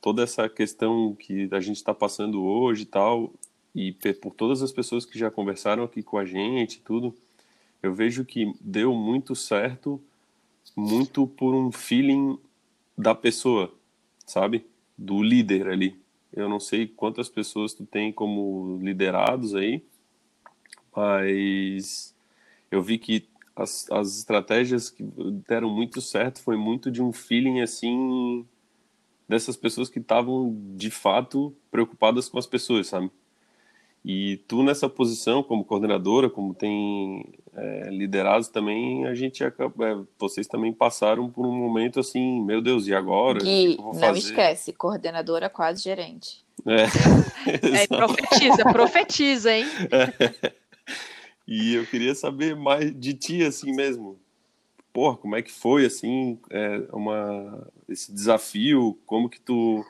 toda 0.00 0.22
essa 0.22 0.48
questão 0.48 1.14
que 1.14 1.48
a 1.52 1.60
gente 1.60 1.76
está 1.76 1.94
passando 1.94 2.42
hoje 2.42 2.82
e 2.82 2.86
tal, 2.86 3.32
e 3.78 3.92
por 4.14 4.34
todas 4.34 4.60
as 4.60 4.72
pessoas 4.72 5.06
que 5.06 5.16
já 5.16 5.30
conversaram 5.30 5.84
aqui 5.84 6.02
com 6.02 6.18
a 6.18 6.24
gente 6.24 6.80
tudo, 6.80 7.14
eu 7.80 7.94
vejo 7.94 8.24
que 8.24 8.52
deu 8.60 8.92
muito 8.92 9.36
certo, 9.36 10.02
muito 10.76 11.28
por 11.28 11.54
um 11.54 11.70
feeling 11.70 12.36
da 12.96 13.14
pessoa, 13.14 13.72
sabe? 14.26 14.66
Do 14.96 15.22
líder 15.22 15.68
ali. 15.68 15.96
Eu 16.32 16.48
não 16.48 16.58
sei 16.58 16.88
quantas 16.88 17.28
pessoas 17.28 17.72
tu 17.72 17.86
tem 17.86 18.12
como 18.12 18.80
liderados 18.82 19.54
aí, 19.54 19.84
mas 20.94 22.12
eu 22.72 22.82
vi 22.82 22.98
que 22.98 23.28
as, 23.54 23.88
as 23.92 24.18
estratégias 24.18 24.90
que 24.90 25.04
deram 25.46 25.70
muito 25.70 26.00
certo 26.00 26.42
foi 26.42 26.56
muito 26.56 26.90
de 26.90 27.00
um 27.00 27.12
feeling 27.12 27.60
assim 27.60 28.44
dessas 29.28 29.56
pessoas 29.56 29.88
que 29.88 30.00
estavam 30.00 30.56
de 30.74 30.90
fato 30.90 31.54
preocupadas 31.70 32.28
com 32.28 32.38
as 32.38 32.46
pessoas, 32.46 32.88
sabe? 32.88 33.08
E 34.10 34.38
tu 34.48 34.62
nessa 34.62 34.88
posição 34.88 35.42
como 35.42 35.62
coordenadora, 35.62 36.30
como 36.30 36.54
tem 36.54 37.30
é, 37.54 37.90
liderado 37.90 38.46
também, 38.48 39.06
a 39.06 39.14
gente 39.14 39.44
acaba, 39.44 39.86
é, 39.86 39.98
vocês 40.18 40.46
também 40.46 40.72
passaram 40.72 41.28
por 41.28 41.44
um 41.44 41.52
momento 41.52 42.00
assim, 42.00 42.42
meu 42.42 42.62
Deus, 42.62 42.86
e 42.86 42.94
agora? 42.94 43.40
Gui, 43.40 43.76
não 43.76 44.16
esquece, 44.16 44.72
coordenadora 44.72 45.50
quase 45.50 45.82
gerente. 45.82 46.42
É, 46.64 46.84
é 47.84 47.86
profetiza, 47.86 48.64
profetiza, 48.72 49.52
hein? 49.52 49.66
É. 49.92 50.52
E 51.46 51.74
eu 51.74 51.84
queria 51.84 52.14
saber 52.14 52.56
mais 52.56 52.98
de 52.98 53.12
ti 53.12 53.44
assim 53.44 53.74
mesmo. 53.74 54.18
Porra, 54.90 55.18
como 55.18 55.36
é 55.36 55.42
que 55.42 55.52
foi 55.52 55.84
assim, 55.84 56.40
é, 56.48 56.82
uma 56.94 57.68
esse 57.86 58.10
desafio, 58.10 58.98
como 59.04 59.28
que 59.28 59.38
tu 59.38 59.84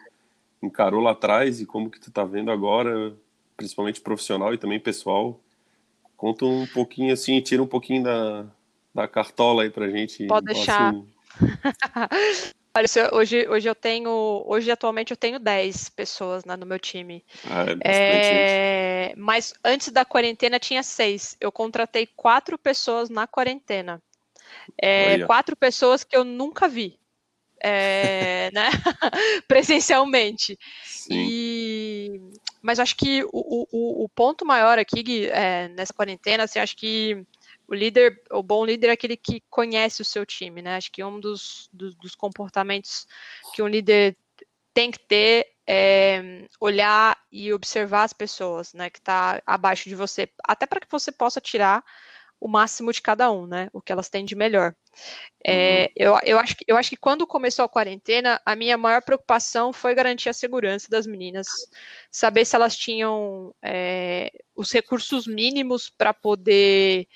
encarou 0.61 1.01
lá 1.01 1.13
atrás 1.13 1.61
e 1.61 1.67
como 1.67 1.89
que 1.89 2.01
tu 2.01 2.11
tá 2.11 2.25
vendo 2.25 2.51
agora? 2.51 3.17
Principalmente 3.59 4.01
profissional 4.01 4.55
e 4.55 4.59
também 4.59 4.79
pessoal. 4.79 5.39
Conta 6.17 6.47
um 6.47 6.67
pouquinho 6.69 7.13
assim, 7.13 7.41
tira 7.41 7.63
um 7.63 7.67
pouquinho 7.67 8.05
da, 8.05 8.47
da 8.95 9.09
cartola 9.09 9.65
aí 9.65 9.71
pra 9.71 9.91
gente. 9.91 10.27
Pode 10.29 10.47
deixar. 10.47 10.95
Assim... 10.95 11.07
Olha, 12.75 12.87
hoje, 13.13 13.49
hoje 13.49 13.69
eu 13.69 13.75
tenho, 13.75 14.45
hoje 14.47 14.71
atualmente 14.71 15.11
eu 15.11 15.17
tenho 15.17 15.41
10 15.41 15.89
pessoas 15.89 16.45
né, 16.45 16.55
no 16.55 16.65
meu 16.65 16.79
time. 16.79 17.25
Ah, 17.45 17.65
é, 17.85 19.11
é 19.11 19.15
mas 19.17 19.53
antes 19.65 19.91
da 19.91 20.05
quarentena 20.05 20.61
tinha 20.61 20.83
seis. 20.85 21.37
Eu 21.41 21.51
contratei 21.51 22.07
quatro 22.07 22.57
pessoas 22.57 23.11
na 23.11 23.27
quarentena. 23.27 24.01
É, 24.81 25.25
quatro 25.27 25.57
pessoas 25.57 26.05
que 26.05 26.17
eu 26.17 26.25
nunca 26.25 26.69
vi 26.69 26.99
é, 27.61 28.51
né? 28.55 28.71
presencialmente. 29.49 30.59
Sim. 30.85 31.27
E, 31.29 31.68
mas 32.61 32.79
acho 32.79 32.97
que 32.97 33.25
o, 33.25 33.67
o, 33.71 34.05
o 34.05 34.09
ponto 34.09 34.45
maior 34.45 34.79
aqui 34.79 35.27
é, 35.27 35.69
nessa 35.69 35.93
quarentena, 35.93 36.45
assim, 36.45 36.59
acho 36.59 36.77
que 36.77 37.25
o 37.67 37.75
líder, 37.75 38.23
o 38.31 38.43
bom 38.43 38.65
líder 38.65 38.89
é 38.89 38.93
aquele 38.93 39.17
que 39.17 39.43
conhece 39.51 40.03
o 40.03 40.05
seu 40.05 40.25
time, 40.25 40.63
né? 40.63 40.77
Acho 40.77 40.91
que 40.91 41.05
um 41.05 41.21
dos, 41.21 41.69
dos, 41.73 41.95
dos 41.95 42.15
comportamentos 42.15 43.07
que 43.55 43.63
um 43.63 43.69
líder 43.69 44.17
tem 44.73 44.91
que 44.91 44.99
ter 45.01 45.47
é 45.67 46.47
olhar 46.59 47.19
e 47.31 47.53
observar 47.53 48.05
as 48.05 48.13
pessoas, 48.15 48.73
né, 48.73 48.89
que 48.89 48.99
está 48.99 49.43
abaixo 49.45 49.87
de 49.87 49.95
você, 49.95 50.27
até 50.43 50.65
para 50.65 50.81
que 50.81 50.91
você 50.91 51.13
possa 51.13 51.43
tirar 51.43 51.85
o 52.41 52.49
máximo 52.49 52.93
de 52.93 53.03
cada 53.03 53.31
um, 53.31 53.47
né? 53.47 53.69
O 53.73 53.81
que 53.81 53.93
elas 53.93 54.09
têm 54.09 54.25
de 54.25 54.35
melhor. 54.35 54.75
É, 55.45 55.83
uhum. 55.83 55.89
eu, 55.97 56.19
eu, 56.25 56.39
acho 56.39 56.57
que, 56.57 56.65
eu 56.67 56.77
acho 56.77 56.91
que 56.91 56.97
quando 56.97 57.27
começou 57.27 57.65
a 57.65 57.69
quarentena, 57.69 58.41
a 58.45 58.57
minha 58.57 58.77
maior 58.77 59.03
preocupação 59.03 59.73
foi 59.73 59.95
garantir 59.95 60.29
a 60.29 60.33
segurança 60.33 60.89
das 60.89 61.07
meninas, 61.07 61.47
saber 62.11 62.45
se 62.45 62.57
elas 62.57 62.77
tinham 62.77 63.55
é, 63.63 64.31
os 64.55 64.73
recursos 64.73 65.27
mínimos 65.27 65.89
para 65.89 66.13
poder 66.13 67.07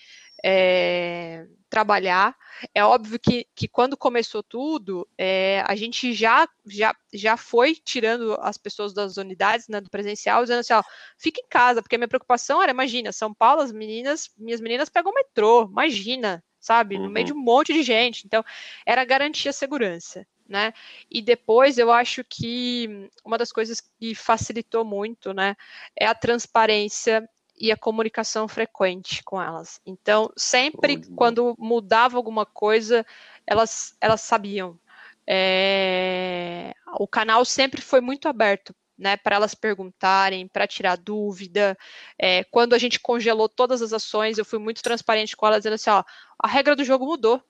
é, 0.45 1.47
trabalhar. 1.73 2.37
É 2.75 2.85
óbvio 2.85 3.19
que, 3.19 3.47
que 3.55 3.67
quando 3.67 3.97
começou 3.97 4.43
tudo, 4.43 5.09
é, 5.17 5.65
a 5.67 5.75
gente 5.75 6.13
já, 6.13 6.47
já, 6.67 6.95
já 7.11 7.35
foi 7.35 7.75
tirando 7.75 8.37
as 8.43 8.59
pessoas 8.59 8.93
das 8.93 9.17
unidades, 9.17 9.69
né, 9.69 9.81
do 9.81 9.89
presencial, 9.89 10.43
dizendo 10.43 10.61
assim, 10.61 10.75
ó, 10.75 10.83
fica 11.17 11.41
em 11.41 11.49
casa, 11.49 11.81
porque 11.81 11.95
a 11.95 11.99
minha 11.99 12.09
preocupação 12.09 12.63
era, 12.63 12.73
imagina, 12.73 13.11
São 13.11 13.33
Paulo, 13.33 13.63
as 13.63 13.73
meninas, 13.73 14.29
minhas 14.37 14.61
meninas 14.61 14.91
pegam 14.91 15.11
o 15.11 15.15
metrô, 15.15 15.67
imagina, 15.67 16.45
sabe? 16.61 16.99
No 16.99 17.09
meio 17.09 17.25
de 17.25 17.33
uhum. 17.33 17.39
um 17.39 17.43
monte 17.43 17.73
de 17.73 17.83
gente. 17.83 18.27
Então, 18.27 18.45
era 18.85 19.03
garantir 19.07 19.49
a 19.49 19.53
segurança. 19.53 20.27
Né? 20.47 20.75
E 21.11 21.23
depois 21.23 21.79
eu 21.79 21.91
acho 21.91 22.23
que 22.29 23.09
uma 23.25 23.39
das 23.39 23.51
coisas 23.51 23.81
que 23.81 24.15
facilitou 24.15 24.85
muito, 24.85 25.33
né, 25.33 25.57
é 25.99 26.05
a 26.05 26.15
transparência 26.15 27.27
e 27.63 27.71
a 27.71 27.77
comunicação 27.77 28.49
frequente 28.49 29.23
com 29.23 29.41
elas. 29.41 29.81
Então, 29.87 30.33
sempre 30.37 31.01
quando 31.15 31.55
mudava 31.57 32.17
alguma 32.17 32.45
coisa, 32.45 33.07
elas, 33.47 33.97
elas 34.01 34.21
sabiam. 34.21 34.77
É... 35.25 36.75
O 36.99 37.07
canal 37.07 37.45
sempre 37.45 37.81
foi 37.81 38.01
muito 38.01 38.27
aberto 38.27 38.75
né, 38.99 39.17
para 39.17 39.37
elas 39.37 39.55
perguntarem, 39.55 40.49
para 40.49 40.67
tirar 40.67 40.97
dúvida. 40.97 41.79
É, 42.19 42.43
quando 42.43 42.75
a 42.75 42.79
gente 42.79 42.99
congelou 42.99 43.49
todas 43.49 43.81
as 43.81 43.93
ações, 43.93 44.39
eu 44.39 44.45
fui 44.45 44.59
muito 44.59 44.83
transparente 44.83 45.37
com 45.37 45.47
elas, 45.47 45.59
dizendo 45.59 45.75
assim, 45.75 45.91
ó, 45.91 46.03
a 46.41 46.49
regra 46.49 46.75
do 46.75 46.85
jogo 46.85 47.07
mudou, 47.07 47.41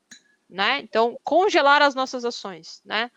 né? 0.49 0.81
Então, 0.81 1.19
congelar 1.25 1.81
as 1.81 1.95
nossas 1.95 2.23
ações, 2.23 2.83
né? 2.85 3.11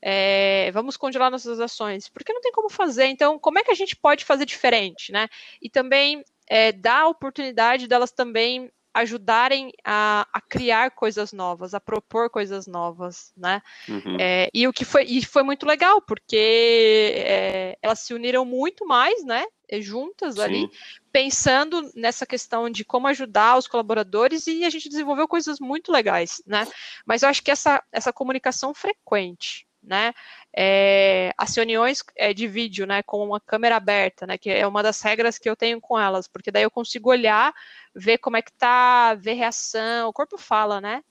É, 0.00 0.70
vamos 0.72 0.96
congelar 0.96 1.30
nossas 1.30 1.60
ações, 1.60 2.08
porque 2.08 2.32
não 2.32 2.40
tem 2.40 2.52
como 2.52 2.70
fazer. 2.70 3.06
Então, 3.06 3.38
como 3.38 3.58
é 3.58 3.64
que 3.64 3.70
a 3.70 3.74
gente 3.74 3.94
pode 3.94 4.24
fazer 4.24 4.46
diferente, 4.46 5.12
né? 5.12 5.28
E 5.60 5.68
também 5.68 6.24
é, 6.48 6.72
dar 6.72 7.02
a 7.02 7.08
oportunidade 7.08 7.86
delas 7.86 8.10
também 8.10 8.70
ajudarem 8.94 9.72
a, 9.84 10.26
a, 10.32 10.40
criar 10.40 10.90
coisas 10.90 11.32
novas, 11.32 11.72
a 11.74 11.80
propor 11.80 12.28
coisas 12.30 12.66
novas, 12.66 13.32
né? 13.36 13.62
Uhum. 13.88 14.16
É, 14.18 14.48
e 14.52 14.66
o 14.66 14.72
que 14.72 14.84
foi, 14.84 15.04
e 15.04 15.24
foi 15.24 15.42
muito 15.42 15.66
legal, 15.66 16.02
porque 16.02 17.12
é, 17.14 17.78
elas 17.80 18.00
se 18.00 18.12
uniram 18.12 18.44
muito 18.44 18.86
mais, 18.86 19.24
né? 19.24 19.44
Juntas 19.80 20.34
Sim. 20.34 20.40
ali, 20.40 20.70
pensando 21.12 21.90
nessa 21.94 22.24
questão 22.26 22.70
de 22.70 22.84
como 22.84 23.06
ajudar 23.06 23.58
os 23.58 23.68
colaboradores 23.68 24.46
e 24.46 24.64
a 24.64 24.70
gente 24.70 24.88
desenvolveu 24.88 25.28
coisas 25.28 25.60
muito 25.60 25.92
legais, 25.92 26.42
né? 26.46 26.66
Mas 27.06 27.22
eu 27.22 27.28
acho 27.28 27.42
que 27.42 27.50
essa, 27.50 27.82
essa 27.92 28.12
comunicação 28.12 28.74
frequente, 28.74 29.66
né? 29.82 30.12
É, 30.56 31.32
as 31.36 31.54
reuniões 31.54 32.02
é, 32.16 32.32
de 32.32 32.46
vídeo, 32.46 32.86
né, 32.86 33.02
com 33.02 33.24
uma 33.24 33.40
câmera 33.40 33.76
aberta, 33.76 34.26
né, 34.26 34.38
que 34.38 34.50
é 34.50 34.66
uma 34.66 34.82
das 34.82 35.00
regras 35.00 35.38
que 35.38 35.48
eu 35.48 35.54
tenho 35.54 35.80
com 35.80 35.98
elas, 35.98 36.26
porque 36.26 36.50
daí 36.50 36.62
eu 36.62 36.70
consigo 36.70 37.10
olhar, 37.10 37.54
ver 37.94 38.18
como 38.18 38.36
é 38.36 38.42
que 38.42 38.52
tá, 38.52 39.14
ver 39.14 39.34
reação, 39.34 40.08
o 40.08 40.12
corpo 40.12 40.38
fala, 40.38 40.80
né? 40.80 41.02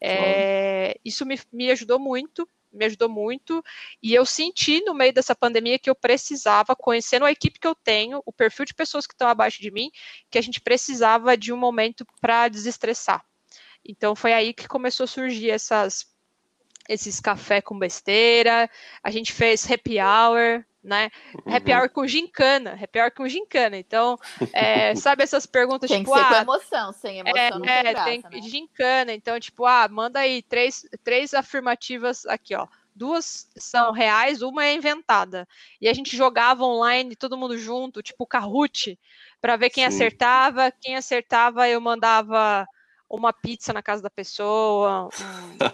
É, 0.00 0.96
isso 1.04 1.26
me, 1.26 1.38
me 1.52 1.70
ajudou 1.70 1.98
muito, 1.98 2.48
me 2.72 2.84
ajudou 2.84 3.08
muito, 3.08 3.62
e 4.02 4.14
eu 4.14 4.24
senti 4.24 4.80
no 4.84 4.94
meio 4.94 5.12
dessa 5.12 5.34
pandemia 5.34 5.78
que 5.78 5.90
eu 5.90 5.94
precisava, 5.94 6.76
conhecendo 6.76 7.24
a 7.24 7.32
equipe 7.32 7.58
que 7.58 7.66
eu 7.66 7.74
tenho, 7.74 8.22
o 8.24 8.32
perfil 8.32 8.64
de 8.64 8.74
pessoas 8.74 9.06
que 9.06 9.14
estão 9.14 9.28
abaixo 9.28 9.60
de 9.60 9.70
mim, 9.70 9.90
que 10.30 10.38
a 10.38 10.42
gente 10.42 10.60
precisava 10.60 11.36
de 11.36 11.52
um 11.52 11.56
momento 11.56 12.06
para 12.20 12.48
desestressar. 12.48 13.24
Então 13.84 14.14
foi 14.14 14.32
aí 14.32 14.52
que 14.52 14.68
começou 14.68 15.04
a 15.04 15.08
surgir 15.08 15.50
essas 15.50 16.06
esses 16.88 17.20
café 17.20 17.60
com 17.60 17.78
besteira, 17.78 18.68
a 19.02 19.10
gente 19.10 19.32
fez 19.32 19.70
happy 19.70 19.98
hour, 20.00 20.64
né? 20.82 21.10
Uhum. 21.34 21.54
Happy 21.54 21.72
hour 21.72 21.90
com 21.90 22.06
gincana, 22.06 22.78
happy 22.80 22.98
hour 22.98 23.12
com 23.12 23.28
gincana. 23.28 23.76
Então, 23.76 24.18
é, 24.52 24.94
sabe 24.96 25.22
essas 25.22 25.44
perguntas 25.44 25.90
tem 25.90 26.00
tipo, 26.00 26.12
que 26.12 26.18
ser 26.18 26.24
ah, 26.24 26.28
com 26.28 26.52
emoção, 26.52 26.92
sem 26.92 27.18
emoção 27.18 27.36
é, 27.36 27.50
não 27.50 27.60
tem, 27.60 27.70
é, 27.70 27.82
graça, 27.82 28.04
tem 28.04 28.22
né? 28.22 28.48
gincana. 28.48 29.12
Então, 29.12 29.38
tipo, 29.38 29.66
ah, 29.66 29.86
manda 29.88 30.20
aí 30.20 30.42
três, 30.42 30.86
três 31.04 31.34
afirmativas 31.34 32.24
aqui, 32.26 32.54
ó. 32.54 32.66
Duas 32.94 33.48
são 33.56 33.92
reais, 33.92 34.42
uma 34.42 34.64
é 34.64 34.74
inventada. 34.74 35.46
E 35.80 35.88
a 35.88 35.94
gente 35.94 36.16
jogava 36.16 36.64
online, 36.64 37.14
todo 37.14 37.36
mundo 37.36 37.56
junto, 37.56 38.02
tipo 38.02 38.26
Kahoot, 38.26 38.98
para 39.40 39.56
ver 39.56 39.70
quem 39.70 39.84
Sim. 39.84 39.94
acertava. 39.94 40.72
Quem 40.72 40.96
acertava, 40.96 41.68
eu 41.68 41.80
mandava 41.80 42.66
uma 43.08 43.32
pizza 43.32 43.72
na 43.72 43.82
casa 43.82 44.02
da 44.02 44.10
pessoa, 44.10 45.08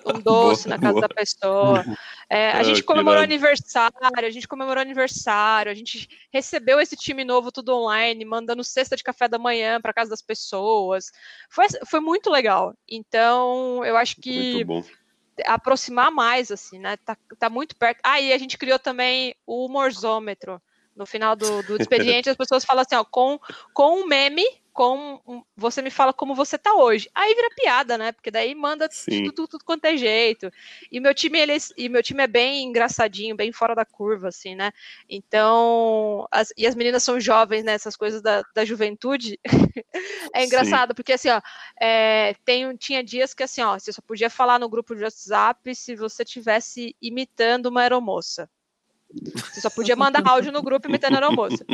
um, 0.07 0.17
um 0.17 0.21
doce 0.23 0.69
boa, 0.69 0.77
na 0.77 0.81
casa 0.81 0.93
boa. 0.93 1.09
da 1.09 1.09
pessoa. 1.09 1.85
É, 2.31 2.53
a 2.53 2.63
gente 2.63 2.83
comemorou 2.83 3.23
aniversário, 3.23 3.97
a 4.01 4.31
gente 4.31 4.47
comemorou 4.47 4.81
aniversário, 4.81 5.73
a 5.73 5.75
gente 5.75 6.09
recebeu 6.33 6.81
esse 6.81 6.97
time 6.97 7.25
novo 7.25 7.51
tudo 7.51 7.75
online, 7.75 8.25
mandando 8.25 8.63
cesta 8.63 8.97
de 8.97 9.03
café 9.03 9.27
da 9.27 9.39
manhã 9.39 9.81
para 9.81 9.93
casa 9.93 10.11
das 10.11 10.23
pessoas. 10.23 11.11
Foi, 11.49 11.67
foi 11.87 12.01
muito 12.01 12.31
legal. 12.31 12.75
Então, 12.89 13.85
eu 13.85 13.97
acho 13.97 14.17
que 14.17 14.65
aproximar 15.45 16.13
mais, 16.13 16.53
assim, 16.53 16.79
né? 16.79 16.97
Tá, 16.99 17.17
tá 17.39 17.51
muito 17.51 17.75
perto. 17.75 17.99
Ah, 18.05 18.21
e 18.21 18.33
a 18.33 18.39
gente 18.39 18.57
criou 18.57 18.79
também 18.79 19.35
o 19.47 19.67
humorzômetro. 19.67 20.63
No 20.95 21.05
final 21.05 21.35
do, 21.35 21.63
do 21.65 21.77
expediente, 21.83 22.31
as 22.31 22.37
pessoas 22.37 22.65
falam 22.65 22.83
assim, 22.83 22.95
ó, 22.95 23.05
com, 23.05 23.41
com 23.73 24.03
um 24.03 24.07
meme 24.07 24.45
com 24.75 25.45
você 25.57 25.81
me 25.81 25.89
fala 25.89 26.13
como 26.13 26.35
você 26.35 26.59
tá 26.59 26.75
hoje. 26.75 27.09
Aí 27.15 27.33
vira 27.33 27.49
piada, 27.55 27.97
né? 27.97 28.11
Porque 28.11 28.29
daí 28.29 28.57
manda 28.57 28.89
tudo, 28.89 29.33
tudo, 29.33 29.49
tudo, 29.49 29.65
quanto 29.65 29.85
é 29.85 29.97
jeito. 29.97 30.51
E 30.91 30.99
meu 30.99 31.15
time 31.15 31.39
ele, 31.39 31.57
e 31.79 31.89
meu 31.89 32.03
time 32.03 32.25
é 32.25 32.27
bem 32.27 32.65
engraçadinho, 32.65 33.37
bem 33.37 33.53
fora 33.53 33.73
da 33.73 33.85
curva, 33.85 34.29
assim, 34.29 34.57
né? 34.57 34.73
Então, 35.09 36.27
as, 36.29 36.53
e 36.57 36.67
as 36.67 36.75
meninas 36.75 37.05
são 37.05 37.21
jovens, 37.21 37.63
né? 37.63 37.73
Essas 37.73 37.97
coisas 37.97 38.21
da, 38.21 38.43
da 38.53 38.65
juventude. 38.65 39.39
é 40.35 40.45
engraçado, 40.45 40.91
Sim. 40.91 40.95
porque 40.97 41.13
assim, 41.13 41.31
ó, 41.31 41.41
é, 41.81 42.35
tem, 42.45 42.77
tinha 42.77 43.05
dias 43.05 43.33
que 43.33 43.45
assim, 43.45 43.63
ó, 43.63 43.79
você 43.79 43.93
só 43.93 44.03
podia 44.03 44.29
falar 44.29 44.59
no 44.59 44.69
grupo 44.69 44.97
de 44.97 45.05
WhatsApp 45.05 45.73
se 45.73 45.95
você 45.95 46.25
tivesse 46.25 46.97
imitando 47.01 47.67
uma 47.67 47.83
aeromoça. 47.83 48.51
Você 49.53 49.61
só 49.61 49.71
podia 49.71 49.95
mandar 49.95 50.27
áudio 50.27 50.53
no 50.53 50.63
grupo 50.63 50.89
imitando 50.89 51.17
a 51.17 51.27
almoço. 51.27 51.65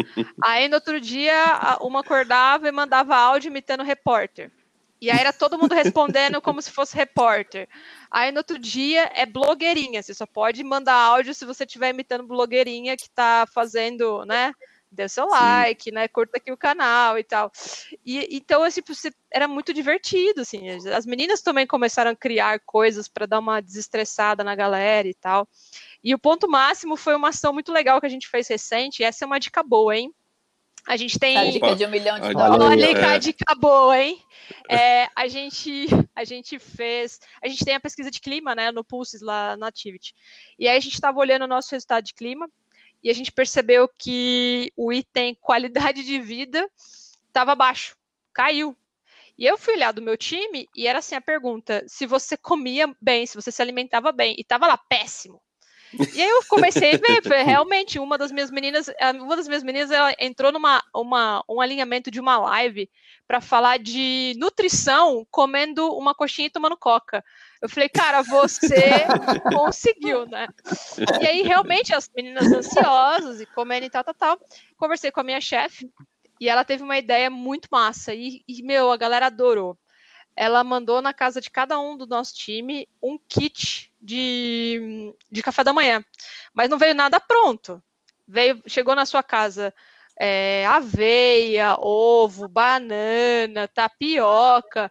Aí 0.43 0.69
no 0.69 0.75
outro 0.75 1.01
dia, 1.01 1.79
uma 1.81 2.01
acordava 2.01 2.69
e 2.69 2.73
mandava 2.73 3.17
áudio 3.17 3.49
imitando 3.49 3.83
repórter. 3.83 4.51
E 5.01 5.11
aí 5.11 5.19
era 5.19 5.33
todo 5.33 5.59
mundo 5.59 5.75
respondendo 5.75 6.43
como 6.43 6.61
se 6.61 6.71
fosse 6.71 6.95
repórter. 6.95 7.69
Aí 8.11 8.31
no 8.31 8.39
outro 8.39 8.59
dia 8.59 9.11
é 9.15 9.25
blogueirinha. 9.25 10.03
Você 10.03 10.13
só 10.13 10.27
pode 10.27 10.63
mandar 10.63 10.95
áudio 10.95 11.33
se 11.33 11.47
você 11.47 11.65
estiver 11.65 11.89
imitando 11.91 12.27
blogueirinha 12.27 12.97
que 12.97 13.05
está 13.05 13.47
fazendo, 13.55 14.25
né? 14.27 14.53
Dê 14.93 15.09
seu 15.09 15.25
Sim. 15.25 15.31
like, 15.31 15.93
né? 15.93 16.09
Curta 16.09 16.39
aqui 16.39 16.51
o 16.51 16.57
canal 16.57 17.17
e 17.17 17.23
tal. 17.23 17.53
E 18.05 18.37
então, 18.37 18.63
assim, 18.65 18.81
era 19.31 19.47
muito 19.47 19.73
divertido, 19.73 20.41
assim. 20.41 20.69
As 20.89 21.07
meninas 21.07 21.43
também 21.43 21.67
começaram 21.67 22.11
a 22.11 22.17
criar 22.17 22.59
coisas 22.61 23.07
para 23.07 23.27
dar 23.27 23.39
uma 23.39 23.61
desestressada 23.61 24.43
na 24.43 24.57
galera 24.57 25.07
e 25.07 25.15
tal. 25.15 25.49
E 26.03 26.15
o 26.15 26.19
ponto 26.19 26.51
máximo 26.51 26.97
foi 26.97 27.15
uma 27.15 27.29
ação 27.29 27.53
muito 27.53 27.73
legal 27.73 28.01
que 28.01 28.07
a 28.07 28.11
gente 28.11 28.29
fez 28.29 28.49
recente. 28.49 29.05
essa 29.05 29.25
é 29.25 29.27
uma 29.27 29.39
dica 29.39 29.63
boa, 29.63 29.97
hein? 29.97 30.13
A 30.87 30.97
gente 30.97 31.19
tem. 31.19 31.37
A 31.37 31.51
dica 31.51 31.77
de 31.77 31.85
um 31.85 31.91
milhão 31.91 32.19
de 32.19 32.33
dólares. 32.33 32.65
Olha 32.65 33.15
a 33.15 33.19
dica 33.19 33.55
boa, 33.55 33.99
hein? 33.99 34.21
É, 34.69 35.09
a, 35.15 35.29
gente, 35.29 35.87
a 36.17 36.25
gente 36.25 36.59
fez. 36.59 37.21
A 37.43 37.49
gente 37.49 37.65
tem 37.65 37.75
a 37.75 37.81
pesquisa 37.81 38.11
de 38.11 38.21
clima, 38.21 38.55
né? 38.55 38.73
No 38.73 38.83
Pulses 38.83 39.21
lá 39.21 39.57
na 39.57 39.69
Activity. 39.69 40.15
E 40.59 40.67
aí 40.67 40.77
a 40.77 40.81
gente 40.81 40.95
estava 40.95 41.19
olhando 41.19 41.43
o 41.43 41.49
nosso 41.49 41.71
resultado 41.73 42.05
de 42.05 42.15
clima 42.15 42.49
e 43.03 43.11
a 43.11 43.15
gente 43.15 43.33
percebeu 43.33 43.89
que 43.99 44.73
o 44.77 44.93
item 44.93 45.37
qualidade 45.41 46.05
de 46.05 46.21
vida 46.21 46.69
estava 47.27 47.55
baixo, 47.55 47.97
caiu. 48.33 48.77
E 49.39 49.47
eu 49.47 49.57
fui 49.57 49.75
olhar 49.75 49.93
do 49.93 50.03
meu 50.03 50.17
time 50.17 50.69
e 50.77 50.87
era 50.87 50.99
assim 50.99 51.15
a 51.15 51.21
pergunta: 51.21 51.83
se 51.87 52.07
você 52.07 52.37
comia 52.37 52.95
bem, 53.01 53.27
se 53.27 53.35
você 53.35 53.51
se 53.51 53.63
alimentava 53.63 54.13
bem, 54.13 54.35
e 54.37 54.43
estava 54.43 54.67
lá 54.67 54.77
péssimo. 54.77 55.41
E 56.15 56.23
aí 56.23 56.29
eu 56.29 56.45
comecei 56.49 56.95
a 56.95 56.99
ver, 56.99 57.21
realmente, 57.45 57.99
uma 57.99 58.17
das 58.17 58.31
minhas 58.31 58.51
meninas, 58.51 58.89
uma 59.21 59.37
das 59.37 59.49
minhas 59.49 59.63
meninas, 59.63 59.91
ela 59.91 60.15
entrou 60.21 60.53
numa 60.53 60.83
uma, 60.95 61.43
um 61.49 61.61
alinhamento 61.61 62.11
de 62.11 62.21
uma 62.21 62.39
live 62.39 62.89
para 63.27 63.41
falar 63.41 63.79
de 63.79 64.35
nutrição 64.37 65.27
comendo 65.31 65.89
uma 65.97 66.15
coxinha 66.15 66.47
e 66.47 66.51
tomando 66.51 66.77
coca. 66.77 67.25
Eu 67.61 67.69
falei, 67.69 67.89
cara, 67.89 68.23
você 68.23 69.05
conseguiu, 69.53 70.27
né? 70.27 70.49
E 71.21 71.27
aí, 71.27 71.43
realmente, 71.43 71.95
as 71.95 72.11
meninas 72.15 72.51
ansiosas 72.51 73.41
e 73.41 73.47
comendo 73.47 73.87
e 73.87 73.91
tal, 73.91 74.03
tal, 74.03 74.15
tal. 74.15 74.41
Conversei 74.77 75.11
com 75.11 75.21
a 75.21 75.25
minha 75.25 75.41
chefe 75.41 75.91
e 76.41 76.49
ela 76.49 76.65
teve 76.65 76.83
uma 76.83 76.97
ideia 76.97 77.29
muito 77.29 77.69
massa. 77.71 78.15
E, 78.15 78.43
e, 78.49 78.63
meu, 78.63 78.91
a 78.91 78.97
galera 78.97 79.27
adorou 79.27 79.79
ela 80.37 80.65
mandou 80.65 81.03
na 81.03 81.13
casa 81.13 81.41
de 81.41 81.51
cada 81.51 81.79
um 81.79 81.97
do 81.97 82.07
nosso 82.07 82.35
time 82.35 82.89
um 83.03 83.19
kit 83.29 83.93
de, 84.01 85.15
de 85.31 85.43
café 85.43 85.63
da 85.63 85.73
manhã. 85.73 86.03
Mas 86.55 86.71
não 86.71 86.79
veio 86.79 86.95
nada 86.95 87.21
pronto. 87.21 87.83
Veio, 88.27 88.63
chegou 88.67 88.95
na 88.95 89.05
sua 89.05 89.23
casa 89.23 89.75
é, 90.19 90.67
aveia, 90.67 91.77
ovo, 91.79 92.49
banana, 92.49 93.69
tapioca. 93.69 94.91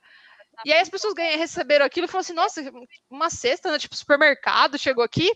E 0.66 0.74
aí 0.74 0.82
as 0.82 0.90
pessoas 0.90 1.14
ganham, 1.14 1.38
receberam 1.38 1.86
aquilo 1.86 2.06
e 2.06 2.08
falaram 2.08 2.22
assim, 2.22 2.34
nossa, 2.34 2.74
uma 3.10 3.30
cesta, 3.30 3.72
né, 3.72 3.80
tipo 3.80 3.96
supermercado, 3.96 4.78
chegou 4.78 5.04
aqui, 5.04 5.32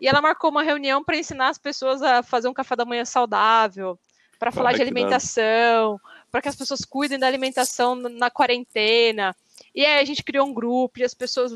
e 0.00 0.08
ela 0.08 0.22
marcou 0.22 0.50
uma 0.50 0.62
reunião 0.62 1.04
para 1.04 1.16
ensinar 1.16 1.48
as 1.48 1.58
pessoas 1.58 2.02
a 2.02 2.22
fazer 2.22 2.48
um 2.48 2.54
café 2.54 2.74
da 2.74 2.84
manhã 2.84 3.04
saudável, 3.04 3.98
para 4.38 4.50
falar 4.50 4.72
de 4.72 4.82
alimentação, 4.82 6.00
para 6.30 6.42
que 6.42 6.48
as 6.48 6.56
pessoas 6.56 6.84
cuidem 6.84 7.18
da 7.18 7.26
alimentação 7.26 7.94
na 7.94 8.28
quarentena. 8.28 9.36
E 9.74 9.86
aí 9.86 10.00
a 10.00 10.04
gente 10.04 10.24
criou 10.24 10.46
um 10.46 10.52
grupo 10.52 10.98
e 10.98 11.04
as 11.04 11.14
pessoas 11.14 11.52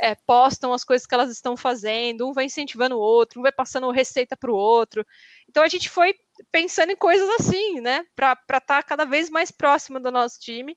é, 0.00 0.14
postam 0.14 0.72
as 0.74 0.84
coisas 0.84 1.06
que 1.06 1.14
elas 1.14 1.30
estão 1.30 1.56
fazendo, 1.56 2.28
um 2.28 2.32
vai 2.32 2.44
incentivando 2.44 2.96
o 2.96 3.00
outro, 3.00 3.40
um 3.40 3.42
vai 3.42 3.52
passando 3.52 3.90
receita 3.90 4.36
para 4.36 4.50
o 4.50 4.54
outro. 4.54 5.06
Então 5.48 5.62
a 5.62 5.68
gente 5.68 5.88
foi 5.88 6.14
pensando 6.52 6.92
em 6.92 6.96
coisas 6.96 7.28
assim, 7.40 7.80
né, 7.80 8.04
para 8.14 8.32
estar 8.32 8.60
tá 8.60 8.82
cada 8.82 9.04
vez 9.04 9.30
mais 9.30 9.50
próximo 9.50 9.98
do 9.98 10.10
nosso 10.10 10.38
time 10.38 10.76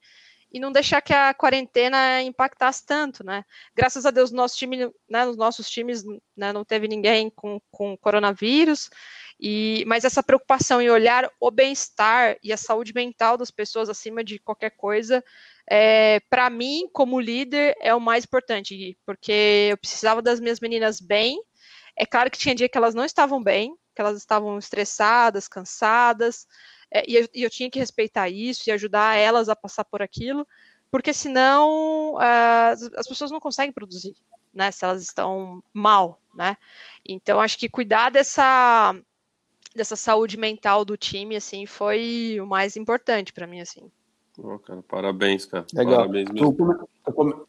e 0.51 0.59
não 0.59 0.71
deixar 0.71 1.01
que 1.01 1.13
a 1.13 1.33
quarentena 1.33 2.21
impactasse 2.23 2.85
tanto, 2.85 3.23
né? 3.23 3.43
Graças 3.75 4.05
a 4.05 4.11
Deus, 4.11 4.31
nosso 4.31 4.57
time, 4.57 4.91
né, 5.07 5.25
nos 5.25 5.37
nossos 5.37 5.69
times, 5.69 6.03
né, 6.35 6.51
não 6.51 6.65
teve 6.65 6.87
ninguém 6.87 7.29
com, 7.29 7.61
com 7.69 7.95
coronavírus, 7.97 8.89
e, 9.39 9.83
mas 9.87 10.03
essa 10.03 10.23
preocupação 10.23 10.81
em 10.81 10.89
olhar 10.89 11.29
o 11.39 11.51
bem-estar 11.51 12.37
e 12.43 12.51
a 12.51 12.57
saúde 12.57 12.93
mental 12.93 13.37
das 13.37 13.51
pessoas 13.51 13.89
acima 13.89 14.23
de 14.23 14.39
qualquer 14.39 14.71
coisa, 14.71 15.23
é, 15.69 16.19
para 16.29 16.49
mim, 16.49 16.89
como 16.91 17.19
líder, 17.19 17.75
é 17.79 17.93
o 17.93 18.01
mais 18.01 18.25
importante, 18.25 18.97
porque 19.05 19.67
eu 19.71 19.77
precisava 19.77 20.21
das 20.21 20.39
minhas 20.39 20.59
meninas 20.59 20.99
bem. 20.99 21.39
É 21.95 22.05
claro 22.05 22.31
que 22.31 22.39
tinha 22.39 22.55
dia 22.55 22.67
que 22.67 22.77
elas 22.77 22.95
não 22.95 23.05
estavam 23.05 23.41
bem, 23.41 23.75
que 23.95 24.01
elas 24.01 24.17
estavam 24.17 24.57
estressadas, 24.57 25.47
cansadas, 25.47 26.47
é, 26.91 27.09
e, 27.09 27.15
eu, 27.15 27.27
e, 27.33 27.43
eu, 27.43 27.49
tinha 27.49 27.69
que 27.69 27.79
respeitar 27.79 28.29
isso 28.29 28.67
e 28.67 28.71
ajudar 28.71 29.15
elas 29.15 29.49
a 29.49 29.55
passar 29.55 29.85
por 29.85 30.01
aquilo, 30.01 30.47
porque 30.91 31.13
senão 31.13 32.15
uh, 32.15 32.71
as, 32.71 32.83
as, 32.95 33.07
pessoas 33.07 33.31
não 33.31 33.39
conseguem 33.39 33.71
produzir, 33.71 34.15
né? 34.53 34.71
Se 34.71 34.83
elas 34.83 35.03
estão 35.03 35.63
mal, 35.73 36.19
né? 36.33 36.57
Então 37.07 37.39
acho 37.39 37.57
que 37.57 37.69
cuidar 37.69 38.09
dessa 38.09 38.95
dessa 39.75 39.95
saúde 39.95 40.35
mental 40.35 40.83
do 40.83 40.97
time 40.97 41.35
assim 41.35 41.65
foi 41.67 42.39
o 42.41 42.47
mais 42.47 42.75
importante 42.75 43.31
para 43.31 43.45
mim 43.45 43.61
assim. 43.61 43.91
Oh, 44.37 44.57
cara, 44.57 44.81
parabéns, 44.81 45.45
cara. 45.45 45.65
Legal. 45.73 45.97
Parabéns 45.97 46.29
mesmo. 46.31 46.53
Tu, 46.53 47.13
tu, 47.13 47.47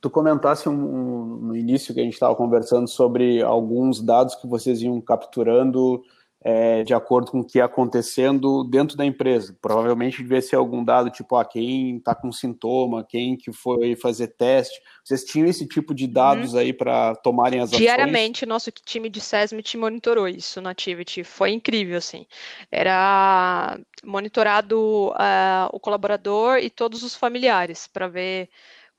tu 0.00 0.10
comentasse 0.10 0.68
um, 0.68 0.72
um, 0.72 1.24
no 1.36 1.56
início 1.56 1.94
que 1.94 2.00
a 2.00 2.02
gente 2.02 2.14
estava 2.14 2.34
conversando 2.34 2.88
sobre 2.88 3.42
alguns 3.42 4.02
dados 4.02 4.34
que 4.34 4.46
vocês 4.46 4.82
iam 4.82 5.00
capturando 5.00 6.02
é, 6.42 6.82
de 6.82 6.94
acordo 6.94 7.30
com 7.30 7.40
o 7.40 7.44
que 7.44 7.58
ia 7.58 7.64
acontecendo 7.66 8.64
dentro 8.64 8.96
da 8.96 9.04
empresa. 9.04 9.56
Provavelmente 9.60 10.22
devia 10.22 10.40
ser 10.40 10.56
algum 10.56 10.82
dado 10.82 11.10
tipo, 11.10 11.36
ah, 11.36 11.44
quem 11.44 11.98
está 11.98 12.14
com 12.14 12.32
sintoma, 12.32 13.04
quem 13.04 13.36
que 13.36 13.52
foi 13.52 13.94
fazer 13.94 14.28
teste. 14.28 14.80
Vocês 15.04 15.24
tinham 15.24 15.46
esse 15.46 15.66
tipo 15.66 15.94
de 15.94 16.06
dados 16.06 16.54
uhum. 16.54 16.60
aí 16.60 16.72
para 16.72 17.14
tomarem 17.16 17.60
as 17.60 17.70
ações? 17.70 17.82
Diariamente, 17.82 18.46
nosso 18.46 18.70
time 18.70 19.10
de 19.10 19.20
SESMIT 19.20 19.76
monitorou 19.76 20.26
isso 20.26 20.60
na 20.60 20.70
Activity. 20.70 21.22
Foi 21.24 21.50
incrível, 21.50 21.98
assim. 21.98 22.26
Era 22.70 23.78
monitorado 24.02 25.10
uh, 25.10 25.68
o 25.72 25.78
colaborador 25.78 26.58
e 26.58 26.70
todos 26.70 27.02
os 27.02 27.14
familiares 27.14 27.86
para 27.86 28.08
ver 28.08 28.48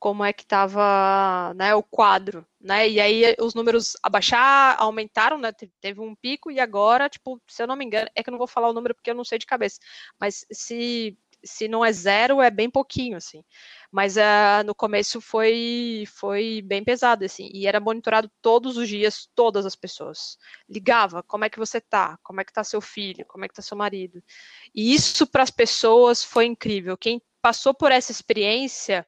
como 0.01 0.25
é 0.25 0.33
que 0.33 0.41
estava 0.41 1.53
né, 1.55 1.75
o 1.75 1.83
quadro, 1.83 2.43
né? 2.59 2.89
E 2.89 2.99
aí 2.99 3.35
os 3.39 3.53
números 3.53 3.95
abaixar, 4.01 4.75
aumentaram, 4.81 5.37
né? 5.37 5.51
Teve 5.79 6.01
um 6.01 6.15
pico 6.15 6.49
e 6.49 6.59
agora, 6.59 7.07
tipo, 7.07 7.39
se 7.47 7.61
eu 7.61 7.67
não 7.67 7.75
me 7.75 7.85
engano, 7.85 8.09
é 8.15 8.23
que 8.23 8.29
eu 8.29 8.31
não 8.31 8.39
vou 8.39 8.47
falar 8.47 8.67
o 8.67 8.73
número 8.73 8.95
porque 8.95 9.11
eu 9.11 9.15
não 9.15 9.23
sei 9.23 9.37
de 9.37 9.45
cabeça, 9.45 9.79
mas 10.19 10.43
se 10.51 11.15
se 11.43 11.67
não 11.67 11.83
é 11.83 11.91
zero, 11.91 12.41
é 12.41 12.49
bem 12.51 12.69
pouquinho, 12.69 13.17
assim. 13.17 13.43
Mas 13.91 14.15
uh, 14.17 14.63
no 14.65 14.73
começo 14.73 15.21
foi 15.21 16.05
foi 16.15 16.63
bem 16.63 16.83
pesado, 16.83 17.23
assim, 17.23 17.51
e 17.53 17.67
era 17.67 17.79
monitorado 17.79 18.29
todos 18.41 18.77
os 18.77 18.89
dias, 18.89 19.29
todas 19.35 19.67
as 19.67 19.75
pessoas. 19.75 20.35
Ligava, 20.67 21.21
como 21.23 21.45
é 21.45 21.49
que 21.49 21.59
você 21.59 21.79
tá? 21.79 22.17
Como 22.23 22.41
é 22.41 22.43
que 22.43 22.53
tá 22.53 22.63
seu 22.63 22.81
filho? 22.81 23.23
Como 23.27 23.45
é 23.45 23.47
que 23.47 23.53
tá 23.53 23.61
seu 23.61 23.77
marido? 23.77 24.23
E 24.73 24.93
isso 24.95 25.27
para 25.27 25.43
as 25.43 25.51
pessoas 25.51 26.23
foi 26.23 26.45
incrível. 26.45 26.97
Quem 26.97 27.21
passou 27.39 27.73
por 27.73 27.91
essa 27.91 28.11
experiência 28.11 29.05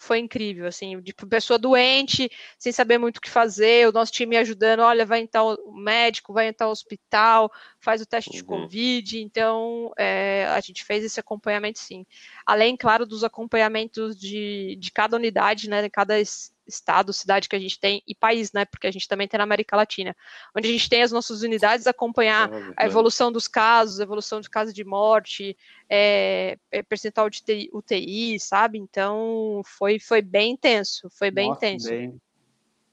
foi 0.00 0.18
incrível, 0.18 0.66
assim, 0.66 0.98
de 1.02 1.12
pessoa 1.12 1.58
doente, 1.58 2.30
sem 2.58 2.72
saber 2.72 2.96
muito 2.96 3.18
o 3.18 3.20
que 3.20 3.28
fazer, 3.28 3.86
o 3.86 3.92
nosso 3.92 4.10
time 4.10 4.34
ajudando, 4.38 4.80
olha, 4.80 5.04
vai 5.04 5.20
entrar 5.20 5.44
o 5.44 5.72
médico, 5.72 6.32
vai 6.32 6.48
entrar 6.48 6.68
o 6.68 6.70
hospital, 6.70 7.52
faz 7.78 8.00
o 8.00 8.06
teste 8.06 8.30
uhum. 8.30 8.36
de 8.36 8.44
Covid, 8.44 9.20
então 9.20 9.92
é, 9.98 10.46
a 10.48 10.60
gente 10.60 10.86
fez 10.86 11.04
esse 11.04 11.20
acompanhamento 11.20 11.78
sim. 11.78 12.06
Além, 12.50 12.76
claro, 12.76 13.06
dos 13.06 13.22
acompanhamentos 13.22 14.18
de, 14.18 14.74
de 14.76 14.90
cada 14.90 15.14
unidade, 15.14 15.70
né, 15.70 15.82
de 15.82 15.88
cada 15.88 16.20
estado, 16.66 17.12
cidade 17.12 17.48
que 17.48 17.54
a 17.54 17.60
gente 17.60 17.78
tem 17.78 18.02
e 18.04 18.12
país, 18.12 18.52
né? 18.52 18.64
Porque 18.64 18.88
a 18.88 18.90
gente 18.90 19.06
também 19.06 19.28
tem 19.28 19.38
na 19.38 19.44
América 19.44 19.76
Latina, 19.76 20.16
onde 20.52 20.66
a 20.66 20.72
gente 20.72 20.90
tem 20.90 21.00
as 21.00 21.12
nossas 21.12 21.42
unidades 21.42 21.86
acompanhar 21.86 22.50
a 22.76 22.84
evolução 22.84 23.30
dos 23.30 23.46
casos, 23.46 24.00
evolução 24.00 24.40
de 24.40 24.50
casos 24.50 24.74
de 24.74 24.82
morte, 24.82 25.56
é, 25.88 26.58
é, 26.72 26.82
percentual 26.82 27.30
de 27.30 27.70
UTI, 27.72 28.40
sabe? 28.40 28.78
Então 28.78 29.62
foi, 29.64 30.00
foi 30.00 30.20
bem 30.20 30.54
intenso, 30.54 31.08
foi 31.08 31.30
bem 31.30 31.50
Nossa, 31.50 31.68
intenso. 31.68 31.88
Bem... 31.88 32.20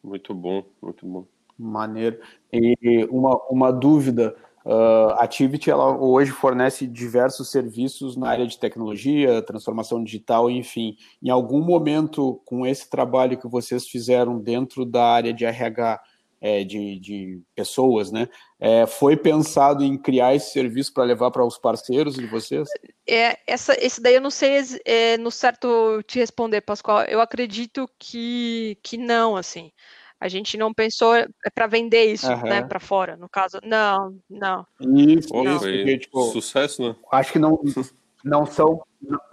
Muito 0.04 0.36
bom, 0.36 0.64
muito 0.80 1.04
bom. 1.04 1.26
Maneiro. 1.58 2.20
E 2.54 3.06
uma, 3.10 3.36
uma 3.50 3.72
dúvida. 3.72 4.38
Uh, 4.68 5.14
Activity 5.20 5.72
ela 5.72 5.98
hoje 5.98 6.30
fornece 6.30 6.86
diversos 6.86 7.50
serviços 7.50 8.18
na 8.18 8.28
área 8.28 8.46
de 8.46 8.60
tecnologia, 8.60 9.42
transformação 9.42 10.04
digital, 10.04 10.50
enfim. 10.50 10.98
Em 11.24 11.30
algum 11.30 11.62
momento, 11.62 12.42
com 12.44 12.68
esse 12.68 12.90
trabalho 12.90 13.38
que 13.38 13.48
vocês 13.48 13.88
fizeram 13.88 14.38
dentro 14.38 14.84
da 14.84 15.06
área 15.06 15.34
de 15.34 15.46
RH, 15.46 16.02
é, 16.42 16.66
de, 16.66 17.00
de, 17.00 17.42
pessoas, 17.56 18.12
né? 18.12 18.28
É, 18.60 18.86
foi 18.86 19.16
pensado 19.16 19.86
em 19.86 19.98
criar 19.98 20.36
esse 20.36 20.52
serviço 20.52 20.94
para 20.94 21.06
levar 21.06 21.32
para 21.32 21.46
os 21.46 21.58
parceiros 21.58 22.16
de 22.16 22.28
vocês? 22.28 22.68
É, 23.08 23.38
essa, 23.48 23.74
esse 23.80 24.02
daí 24.02 24.16
eu 24.16 24.22
não 24.22 24.30
sei 24.30 24.60
é, 24.84 25.18
no 25.18 25.32
certo 25.32 26.04
te 26.04 26.20
responder, 26.20 26.60
Pascoal. 26.60 27.06
Eu 27.06 27.22
acredito 27.22 27.90
que, 27.98 28.78
que 28.84 28.98
não, 28.98 29.38
assim. 29.38 29.72
A 30.20 30.28
gente 30.28 30.58
não 30.58 30.74
pensou 30.74 31.16
é 31.16 31.28
para 31.54 31.68
vender 31.68 32.06
isso, 32.06 32.32
uhum. 32.32 32.44
né, 32.44 32.64
para 32.64 32.80
fora, 32.80 33.16
no 33.16 33.30
caso. 33.30 33.60
Não, 33.64 34.16
não. 34.30 34.66
Isso, 34.80 35.30
Pô, 35.30 35.44
isso 35.44 35.60
porque, 35.60 35.98
tipo, 36.00 36.24
sucesso, 36.32 36.82
né? 36.82 36.96
Acho 37.12 37.34
que 37.34 37.40
não, 37.40 37.60
não 38.24 38.46
são 38.46 38.82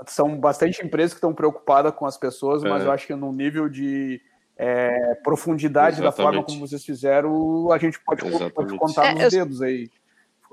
são 0.07 0.39
bastante 0.39 0.85
empresas 0.85 1.13
que 1.13 1.19
estão 1.19 1.35
preocupadas 1.35 1.95
com 1.95 2.07
as 2.07 2.17
pessoas, 2.17 2.63
é. 2.63 2.69
mas 2.69 2.85
eu 2.85 2.93
acho 2.93 3.07
que 3.07 3.15
no 3.15 3.33
nível 3.33 3.69
de 3.69 4.21
é, 4.57 5.15
profundidade 5.23 6.01
Exatamente. 6.01 6.17
da 6.17 6.23
forma 6.23 6.45
como 6.45 6.67
vocês 6.67 6.85
fizeram, 6.85 7.73
a 7.73 7.79
gente 7.79 7.99
pode, 8.01 8.23
pode 8.51 8.77
contar 8.77 9.07
é, 9.07 9.15
nos 9.15 9.23
eu... 9.23 9.31
dedos 9.31 9.63
aí. 9.63 9.89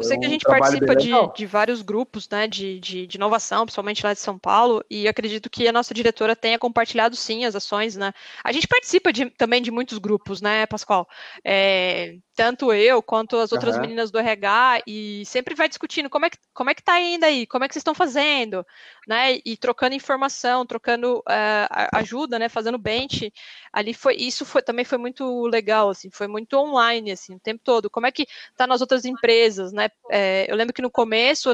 Eu 0.02 0.08
sei 0.08 0.18
que 0.18 0.26
a 0.26 0.30
gente 0.30 0.44
participa 0.44 0.96
de, 0.96 1.12
de, 1.36 1.46
vários 1.46 1.82
grupos 1.82 2.28
né, 2.30 2.48
de, 2.48 2.80
de, 2.80 3.08
de, 3.08 3.18
inovação, 3.18 3.66
principalmente 3.66 4.04
lá 4.04 4.14
de 4.14 4.20
São 4.20 4.38
Paulo, 4.38 4.84
e 4.90 5.08
acredito 5.08 5.50
que 5.50 5.68
a 5.68 5.72
nossa 5.72 5.94
diretora 5.94 6.36
tenha 6.36 6.58
compartilhado 6.58 7.16
sim 7.16 7.46
as 7.46 7.56
ações, 7.56 7.96
né? 7.96 8.12
A 8.44 8.52
gente 8.52 8.68
participa 8.68 9.14
de, 9.14 9.30
também 9.30 9.62
de 9.62 9.70
muitos 9.70 9.98
grupos, 9.98 10.42
né, 10.42 10.66
Pascoal? 10.66 11.08
É, 11.46 12.16
tanto 12.36 12.72
eu 12.74 13.02
quanto 13.02 13.38
as 13.38 13.52
outras 13.52 13.76
uhum. 13.76 13.82
meninas 13.82 14.10
do 14.10 14.18
RH, 14.18 14.84
e 14.88 15.24
sempre 15.26 15.54
vai 15.54 15.68
discutindo 15.68 16.10
como 16.10 16.26
é 16.26 16.30
que, 16.30 16.38
como 16.54 16.70
é 16.70 16.74
que 16.74 16.84
tá 16.84 16.94
ainda 16.94 17.28
aí, 17.28 17.46
como 17.46 17.64
é 17.64 17.68
que 17.68 17.74
vocês 17.74 17.82
estão 17.82 17.94
fazendo, 17.94 18.66
né? 19.08 19.40
E 19.46 19.58
trocando 19.58 19.96
informação, 19.96 20.66
trocando 20.66 21.20
uh, 21.20 21.90
ajuda, 21.94 22.40
né? 22.40 22.48
Fazendo 22.48 22.78
bench. 22.78 23.32
Ali 23.72 23.94
foi, 23.94 24.16
isso 24.16 24.46
foi, 24.46 24.62
também 24.62 24.86
foi 24.86 24.98
muito 24.98 25.46
legal, 25.48 25.90
assim, 25.90 26.10
foi 26.10 26.28
muito 26.28 26.58
online, 26.58 27.12
assim, 27.12 27.36
o 27.36 27.40
tempo 27.40 27.62
todo. 27.64 27.90
Como 27.90 28.06
é 28.06 28.12
que 28.12 28.26
tá 28.56 28.66
nas 28.66 28.82
outras 28.82 29.04
empresas, 29.06 29.74
né? 29.74 29.90
É, 30.10 30.46
eu 30.50 30.56
lembro 30.56 30.74
que 30.74 30.82
no 30.82 30.92
começo 30.92 31.54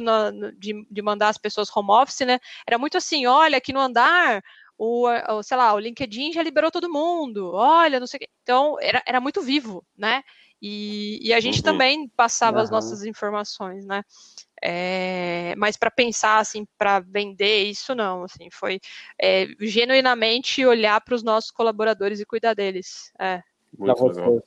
de, 0.58 0.86
de 0.90 1.02
mandar 1.02 1.30
as 1.30 1.38
pessoas 1.38 1.76
home 1.76 1.92
office, 1.92 2.22
né? 2.22 2.40
Era 2.68 2.78
muito 2.78 2.98
assim, 2.98 3.26
olha, 3.26 3.58
aqui 3.58 3.74
no 3.74 3.80
andar 3.80 4.44
o, 4.78 5.08
sei 5.44 5.58
lá, 5.58 5.74
o 5.74 5.80
LinkedIn 5.80 6.32
já 6.32 6.44
liberou 6.44 6.70
todo 6.70 6.92
mundo, 6.92 7.52
olha, 7.54 8.00
não 8.00 8.06
sei 8.06 8.18
o 8.18 8.20
que. 8.22 8.30
Então, 8.44 8.78
era, 8.80 9.02
era 9.06 9.20
muito 9.20 9.42
vivo, 9.42 9.84
né? 9.98 10.24
E, 10.62 11.20
e 11.22 11.34
a 11.34 11.40
gente 11.40 11.58
uhum. 11.58 11.64
também 11.64 12.08
passava 12.10 12.58
uhum. 12.58 12.64
as 12.64 12.70
nossas 12.70 13.04
informações, 13.04 13.86
né? 13.86 14.04
É, 14.62 15.54
mas 15.56 15.78
para 15.78 15.92
pensar 15.92 16.40
assim, 16.40 16.66
para 16.78 17.00
vender 17.00 17.66
isso 17.66 17.94
não, 17.94 18.24
assim, 18.24 18.50
foi 18.52 18.80
é, 19.22 19.48
genuinamente 19.60 20.66
olhar 20.66 21.00
para 21.02 21.14
os 21.14 21.22
nossos 21.22 21.52
colaboradores 21.52 22.20
e 22.20 22.26
cuidar 22.26 22.56
deles. 22.56 23.12
É. 23.20 23.44
Muito 23.78 24.04
legal. 24.04 24.42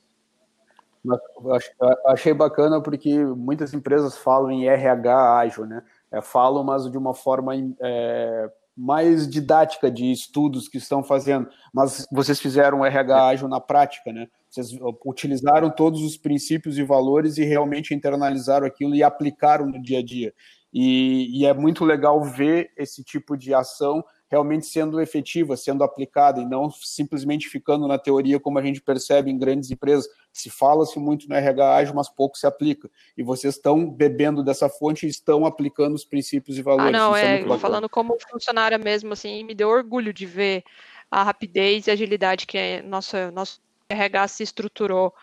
achei 2.07 2.33
bacana 2.33 2.81
porque 2.81 3.23
muitas 3.23 3.73
empresas 3.73 4.17
falam 4.17 4.51
em 4.51 4.67
RH 4.67 5.39
ágil, 5.39 5.65
né? 5.65 5.81
É, 6.11 6.21
falam, 6.21 6.61
mas 6.63 6.91
de 6.91 6.97
uma 6.97 7.13
forma 7.13 7.53
é, 7.79 8.51
mais 8.75 9.27
didática 9.27 9.91
de 9.91 10.11
estudos 10.11 10.67
que 10.67 10.77
estão 10.77 11.03
fazendo. 11.03 11.47
Mas 11.73 12.07
vocês 12.11 12.39
fizeram 12.39 12.85
RH 12.85 13.27
ágil 13.27 13.47
na 13.47 13.59
prática, 13.59 14.11
né? 14.11 14.27
Vocês 14.49 14.69
utilizaram 15.05 15.69
todos 15.69 16.01
os 16.01 16.17
princípios 16.17 16.77
e 16.77 16.83
valores 16.83 17.37
e 17.37 17.43
realmente 17.43 17.93
internalizaram 17.93 18.67
aquilo 18.67 18.95
e 18.95 19.03
aplicaram 19.03 19.65
no 19.65 19.81
dia 19.81 19.99
a 19.99 20.03
dia. 20.03 20.33
E, 20.73 21.39
e 21.39 21.45
é 21.45 21.53
muito 21.53 21.85
legal 21.85 22.23
ver 22.23 22.71
esse 22.77 23.03
tipo 23.03 23.37
de 23.37 23.53
ação 23.53 24.03
realmente 24.31 24.65
sendo 24.65 25.01
efetiva, 25.01 25.57
sendo 25.57 25.83
aplicada 25.83 26.39
e 26.39 26.45
não 26.45 26.71
simplesmente 26.71 27.49
ficando 27.49 27.85
na 27.85 27.99
teoria 27.99 28.39
como 28.39 28.57
a 28.57 28.63
gente 28.63 28.81
percebe 28.81 29.29
em 29.29 29.37
grandes 29.37 29.69
empresas. 29.69 30.07
Se 30.31 30.49
fala-se 30.49 30.97
muito 30.97 31.27
no 31.27 31.35
RH 31.35 31.75
ágil, 31.75 31.93
mas 31.93 32.07
pouco 32.07 32.37
se 32.37 32.47
aplica. 32.47 32.89
E 33.17 33.23
vocês 33.23 33.55
estão 33.55 33.89
bebendo 33.89 34.41
dessa 34.41 34.69
fonte 34.69 35.05
e 35.05 35.09
estão 35.09 35.45
aplicando 35.45 35.93
os 35.95 36.05
princípios 36.05 36.57
e 36.57 36.61
valores. 36.61 36.95
Ah, 36.95 36.97
não, 36.97 37.15
é, 37.15 37.41
é 37.41 37.57
falando 37.57 37.89
como 37.89 38.17
funcionária 38.31 38.77
mesmo, 38.77 39.11
assim, 39.11 39.43
me 39.43 39.53
deu 39.53 39.67
orgulho 39.67 40.13
de 40.13 40.25
ver 40.25 40.63
a 41.11 41.23
rapidez 41.23 41.87
e 41.87 41.91
agilidade 41.91 42.47
que 42.47 42.57
é 42.57 42.81
nossa, 42.81 43.29
nosso 43.31 43.59
RH 43.89 44.29
se 44.29 44.43
estruturou 44.43 45.13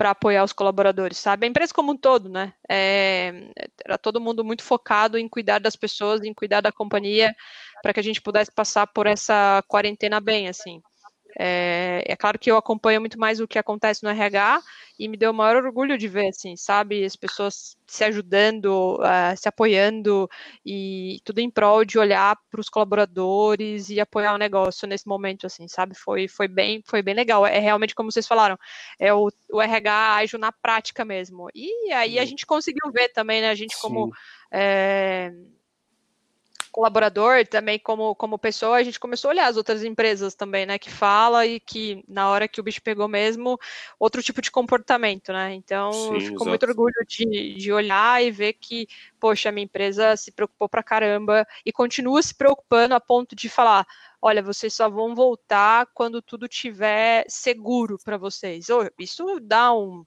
para 0.00 0.12
apoiar 0.12 0.42
os 0.42 0.54
colaboradores, 0.54 1.18
sabe? 1.18 1.44
A 1.44 1.50
empresa 1.50 1.74
como 1.74 1.92
um 1.92 1.96
todo, 1.96 2.26
né? 2.30 2.54
É, 2.66 3.50
era 3.84 3.98
todo 3.98 4.18
mundo 4.18 4.42
muito 4.42 4.62
focado 4.62 5.18
em 5.18 5.28
cuidar 5.28 5.58
das 5.58 5.76
pessoas, 5.76 6.22
em 6.22 6.32
cuidar 6.32 6.62
da 6.62 6.72
companhia, 6.72 7.36
para 7.82 7.92
que 7.92 8.00
a 8.00 8.02
gente 8.02 8.22
pudesse 8.22 8.50
passar 8.50 8.86
por 8.86 9.06
essa 9.06 9.62
quarentena 9.68 10.18
bem, 10.18 10.48
assim. 10.48 10.80
É, 11.38 12.02
é, 12.06 12.16
claro 12.16 12.38
que 12.38 12.50
eu 12.50 12.56
acompanho 12.56 13.00
muito 13.00 13.18
mais 13.18 13.40
o 13.40 13.48
que 13.48 13.58
acontece 13.58 14.02
no 14.02 14.10
RH 14.10 14.62
e 14.98 15.08
me 15.08 15.16
deu 15.16 15.30
o 15.30 15.34
maior 15.34 15.64
orgulho 15.64 15.96
de 15.96 16.08
ver, 16.08 16.28
assim, 16.28 16.56
sabe, 16.56 17.04
as 17.04 17.16
pessoas 17.16 17.76
se 17.86 18.04
ajudando, 18.04 18.98
uh, 19.00 19.36
se 19.36 19.48
apoiando 19.48 20.28
e 20.64 21.20
tudo 21.24 21.38
em 21.38 21.50
prol 21.50 21.84
de 21.84 21.98
olhar 21.98 22.36
para 22.50 22.60
os 22.60 22.68
colaboradores 22.68 23.88
e 23.88 23.98
apoiar 23.98 24.34
o 24.34 24.38
negócio 24.38 24.86
nesse 24.86 25.06
momento, 25.06 25.46
assim, 25.46 25.66
sabe, 25.68 25.94
foi, 25.94 26.28
foi, 26.28 26.48
bem, 26.48 26.82
foi 26.84 27.02
bem 27.02 27.14
legal, 27.14 27.46
é 27.46 27.58
realmente 27.58 27.94
como 27.94 28.12
vocês 28.12 28.26
falaram, 28.26 28.58
é 28.98 29.12
o, 29.14 29.30
o 29.50 29.62
RH 29.62 30.16
ágil 30.16 30.38
na 30.38 30.52
prática 30.52 31.04
mesmo, 31.04 31.48
e 31.54 31.92
aí 31.92 32.18
a 32.18 32.24
gente 32.24 32.44
conseguiu 32.44 32.92
ver 32.92 33.08
também, 33.10 33.40
né, 33.40 33.50
a 33.50 33.54
gente 33.54 33.80
como... 33.80 34.12
É, 34.52 35.32
colaborador, 36.70 37.46
também 37.46 37.78
como, 37.78 38.14
como 38.14 38.38
pessoa, 38.38 38.76
a 38.76 38.82
gente 38.82 39.00
começou 39.00 39.28
a 39.30 39.32
olhar 39.32 39.46
as 39.48 39.56
outras 39.56 39.84
empresas 39.84 40.34
também, 40.34 40.66
né, 40.66 40.78
que 40.78 40.90
fala 40.90 41.46
e 41.46 41.60
que 41.60 42.04
na 42.08 42.28
hora 42.28 42.48
que 42.48 42.60
o 42.60 42.62
bicho 42.62 42.82
pegou 42.82 43.08
mesmo, 43.08 43.58
outro 43.98 44.22
tipo 44.22 44.40
de 44.40 44.50
comportamento, 44.50 45.32
né, 45.32 45.52
então 45.54 45.92
Sim, 45.92 46.20
ficou 46.20 46.46
muito 46.46 46.64
orgulho 46.66 46.94
de, 47.08 47.54
de 47.56 47.72
olhar 47.72 48.22
e 48.22 48.30
ver 48.30 48.54
que, 48.54 48.86
poxa, 49.18 49.48
a 49.48 49.52
minha 49.52 49.64
empresa 49.64 50.16
se 50.16 50.32
preocupou 50.32 50.68
pra 50.68 50.82
caramba 50.82 51.46
e 51.64 51.72
continua 51.72 52.22
se 52.22 52.34
preocupando 52.34 52.94
a 52.94 53.00
ponto 53.00 53.34
de 53.34 53.48
falar, 53.48 53.86
olha, 54.22 54.42
vocês 54.42 54.72
só 54.74 54.88
vão 54.88 55.14
voltar 55.14 55.86
quando 55.94 56.22
tudo 56.22 56.46
tiver 56.48 57.24
seguro 57.28 57.98
para 58.04 58.16
vocês. 58.16 58.66
Isso 58.98 59.40
dá 59.40 59.72
um, 59.72 60.04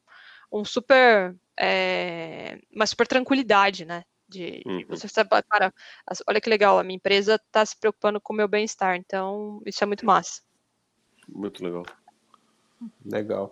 um 0.51 0.64
super, 0.64 1.36
é, 1.59 2.59
uma 2.74 2.86
super 2.86 3.07
tranquilidade, 3.07 3.86
né? 3.86 4.03
De, 4.34 4.63
uhum. 4.65 4.77
de 4.79 4.86
você 4.86 5.07
sabe, 5.07 5.29
cara, 5.47 5.71
olha 6.27 6.41
que 6.41 6.49
legal, 6.49 6.79
a 6.79 6.84
minha 6.84 6.95
empresa 6.95 7.36
está 7.36 7.63
se 7.63 7.79
preocupando 7.79 8.19
com 8.19 8.34
o 8.34 8.36
meu 8.36 8.47
bem-estar, 8.47 8.95
então 8.95 9.61
isso 9.65 9.84
é 9.84 9.88
muito 9.88 10.05
massa. 10.05 10.41
Muito 11.29 11.63
legal. 11.63 11.84
Legal. 13.05 13.51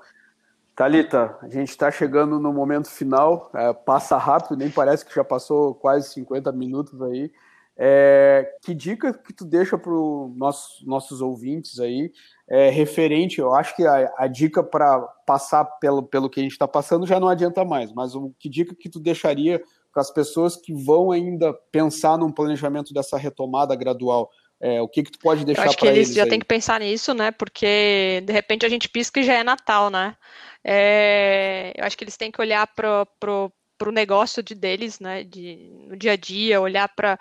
Talita, 0.75 1.37
a 1.41 1.47
gente 1.47 1.69
está 1.69 1.91
chegando 1.91 2.39
no 2.39 2.51
momento 2.51 2.89
final, 2.89 3.51
é, 3.53 3.71
passa 3.71 4.17
rápido, 4.17 4.57
nem 4.57 4.71
parece 4.71 5.05
que 5.05 5.13
já 5.13 5.23
passou 5.23 5.75
quase 5.75 6.11
50 6.13 6.51
minutos 6.51 6.99
aí. 7.01 7.31
É, 7.77 8.57
que 8.61 8.73
dica 8.73 9.13
que 9.13 9.33
tu 9.33 9.45
deixa 9.45 9.77
para 9.77 9.91
os 9.91 10.35
nossos, 10.35 10.85
nossos 10.85 11.21
ouvintes 11.21 11.79
aí, 11.79 12.11
é, 12.47 12.69
referente, 12.69 13.39
eu 13.39 13.53
acho 13.55 13.75
que 13.75 13.85
a, 13.85 14.13
a 14.17 14.27
dica 14.27 14.61
para 14.61 14.99
passar 15.25 15.63
pelo, 15.65 16.03
pelo 16.03 16.29
que 16.29 16.39
a 16.39 16.43
gente 16.43 16.51
está 16.51 16.67
passando 16.67 17.07
já 17.07 17.19
não 17.19 17.29
adianta 17.29 17.63
mais, 17.63 17.91
mas 17.93 18.13
o, 18.13 18.33
que 18.37 18.49
dica 18.49 18.75
que 18.75 18.89
tu 18.89 18.99
deixaria 18.99 19.63
com 19.91 19.99
as 19.99 20.11
pessoas 20.11 20.55
que 20.55 20.73
vão 20.73 21.11
ainda 21.11 21.53
pensar 21.71 22.17
num 22.17 22.31
planejamento 22.31 22.93
dessa 22.93 23.17
retomada 23.17 23.75
gradual? 23.75 24.29
É, 24.59 24.79
o 24.79 24.87
que 24.87 25.01
que 25.03 25.11
tu 25.11 25.19
pode 25.19 25.43
deixar 25.43 25.63
para 25.63 25.69
eles? 25.69 25.75
Acho 25.75 25.79
que 25.79 25.87
eles 25.87 26.13
já 26.13 26.27
têm 26.27 26.39
que 26.39 26.45
pensar 26.45 26.79
nisso, 26.79 27.13
né? 27.13 27.31
Porque 27.31 28.21
de 28.23 28.31
repente 28.31 28.65
a 28.65 28.69
gente 28.69 28.87
pisca 28.87 29.19
e 29.19 29.23
já 29.23 29.33
é 29.33 29.43
Natal, 29.43 29.89
né? 29.89 30.15
É, 30.63 31.73
eu 31.75 31.83
acho 31.83 31.97
que 31.97 32.03
eles 32.03 32.15
têm 32.15 32.31
que 32.31 32.39
olhar 32.39 32.67
para 32.67 33.05
para 33.19 33.49
o 33.89 33.91
negócio 33.91 34.41
de 34.43 34.55
deles, 34.55 34.99
né, 34.99 35.23
de, 35.23 35.71
no 35.87 35.95
dia 35.95 36.13
a 36.13 36.15
dia, 36.15 36.61
olhar 36.61 36.87
para 36.89 37.17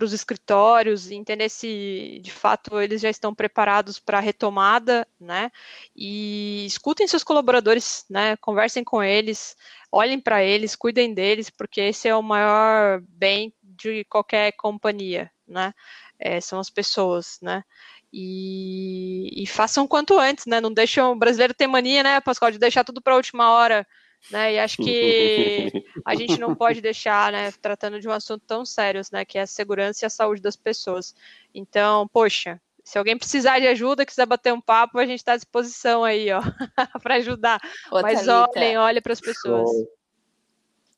os 0.00 0.12
escritórios 0.12 1.10
entender 1.10 1.48
se 1.48 2.20
de 2.22 2.30
fato 2.30 2.80
eles 2.80 3.00
já 3.00 3.10
estão 3.10 3.34
preparados 3.34 3.98
para 3.98 4.18
a 4.18 4.20
retomada, 4.20 5.06
né, 5.18 5.50
e 5.94 6.64
escutem 6.66 7.06
seus 7.06 7.24
colaboradores, 7.24 8.04
né, 8.08 8.36
conversem 8.38 8.84
com 8.84 9.02
eles, 9.02 9.56
olhem 9.90 10.20
para 10.20 10.42
eles, 10.42 10.76
cuidem 10.76 11.14
deles, 11.14 11.50
porque 11.50 11.80
esse 11.80 12.08
é 12.08 12.14
o 12.16 12.22
maior 12.22 13.00
bem 13.08 13.52
de 13.62 14.04
qualquer 14.04 14.52
companhia, 14.52 15.30
né, 15.46 15.72
é, 16.18 16.40
são 16.40 16.60
as 16.60 16.70
pessoas, 16.70 17.38
né, 17.42 17.64
e, 18.12 19.42
e, 19.42 19.46
façam 19.46 19.88
quanto 19.88 20.18
antes, 20.18 20.46
né, 20.46 20.60
não 20.60 20.72
deixam, 20.72 21.12
o 21.12 21.16
brasileiro 21.16 21.52
tem 21.52 21.66
mania, 21.66 22.02
né, 22.02 22.20
Pascoal, 22.20 22.52
de 22.52 22.58
deixar 22.58 22.84
tudo 22.84 23.02
para 23.02 23.14
a 23.14 23.16
última 23.16 23.50
hora, 23.50 23.86
né? 24.30 24.54
E 24.54 24.58
acho 24.58 24.76
que 24.78 25.70
a 26.04 26.14
gente 26.14 26.38
não 26.38 26.54
pode 26.54 26.80
deixar, 26.82 27.32
né, 27.32 27.52
tratando 27.52 28.00
de 28.00 28.08
um 28.08 28.12
assunto 28.12 28.42
tão 28.46 28.64
sério, 28.64 29.00
né, 29.12 29.24
que 29.24 29.38
é 29.38 29.42
a 29.42 29.46
segurança 29.46 30.04
e 30.04 30.06
a 30.06 30.10
saúde 30.10 30.40
das 30.40 30.56
pessoas. 30.56 31.14
Então, 31.54 32.08
poxa, 32.08 32.60
se 32.82 32.98
alguém 32.98 33.16
precisar 33.16 33.58
de 33.58 33.66
ajuda, 33.66 34.04
quiser 34.04 34.26
bater 34.26 34.52
um 34.52 34.60
papo, 34.60 34.98
a 34.98 35.06
gente 35.06 35.20
está 35.20 35.32
à 35.32 35.36
disposição 35.36 36.04
aí, 36.04 36.30
ó, 36.30 36.40
para 37.02 37.16
ajudar. 37.16 37.60
Ô, 37.90 38.00
Mas 38.02 38.24
Thalita. 38.24 38.58
olhem, 38.58 38.76
olhem 38.76 39.02
para 39.02 39.12
as 39.12 39.20
pessoas. 39.20 39.70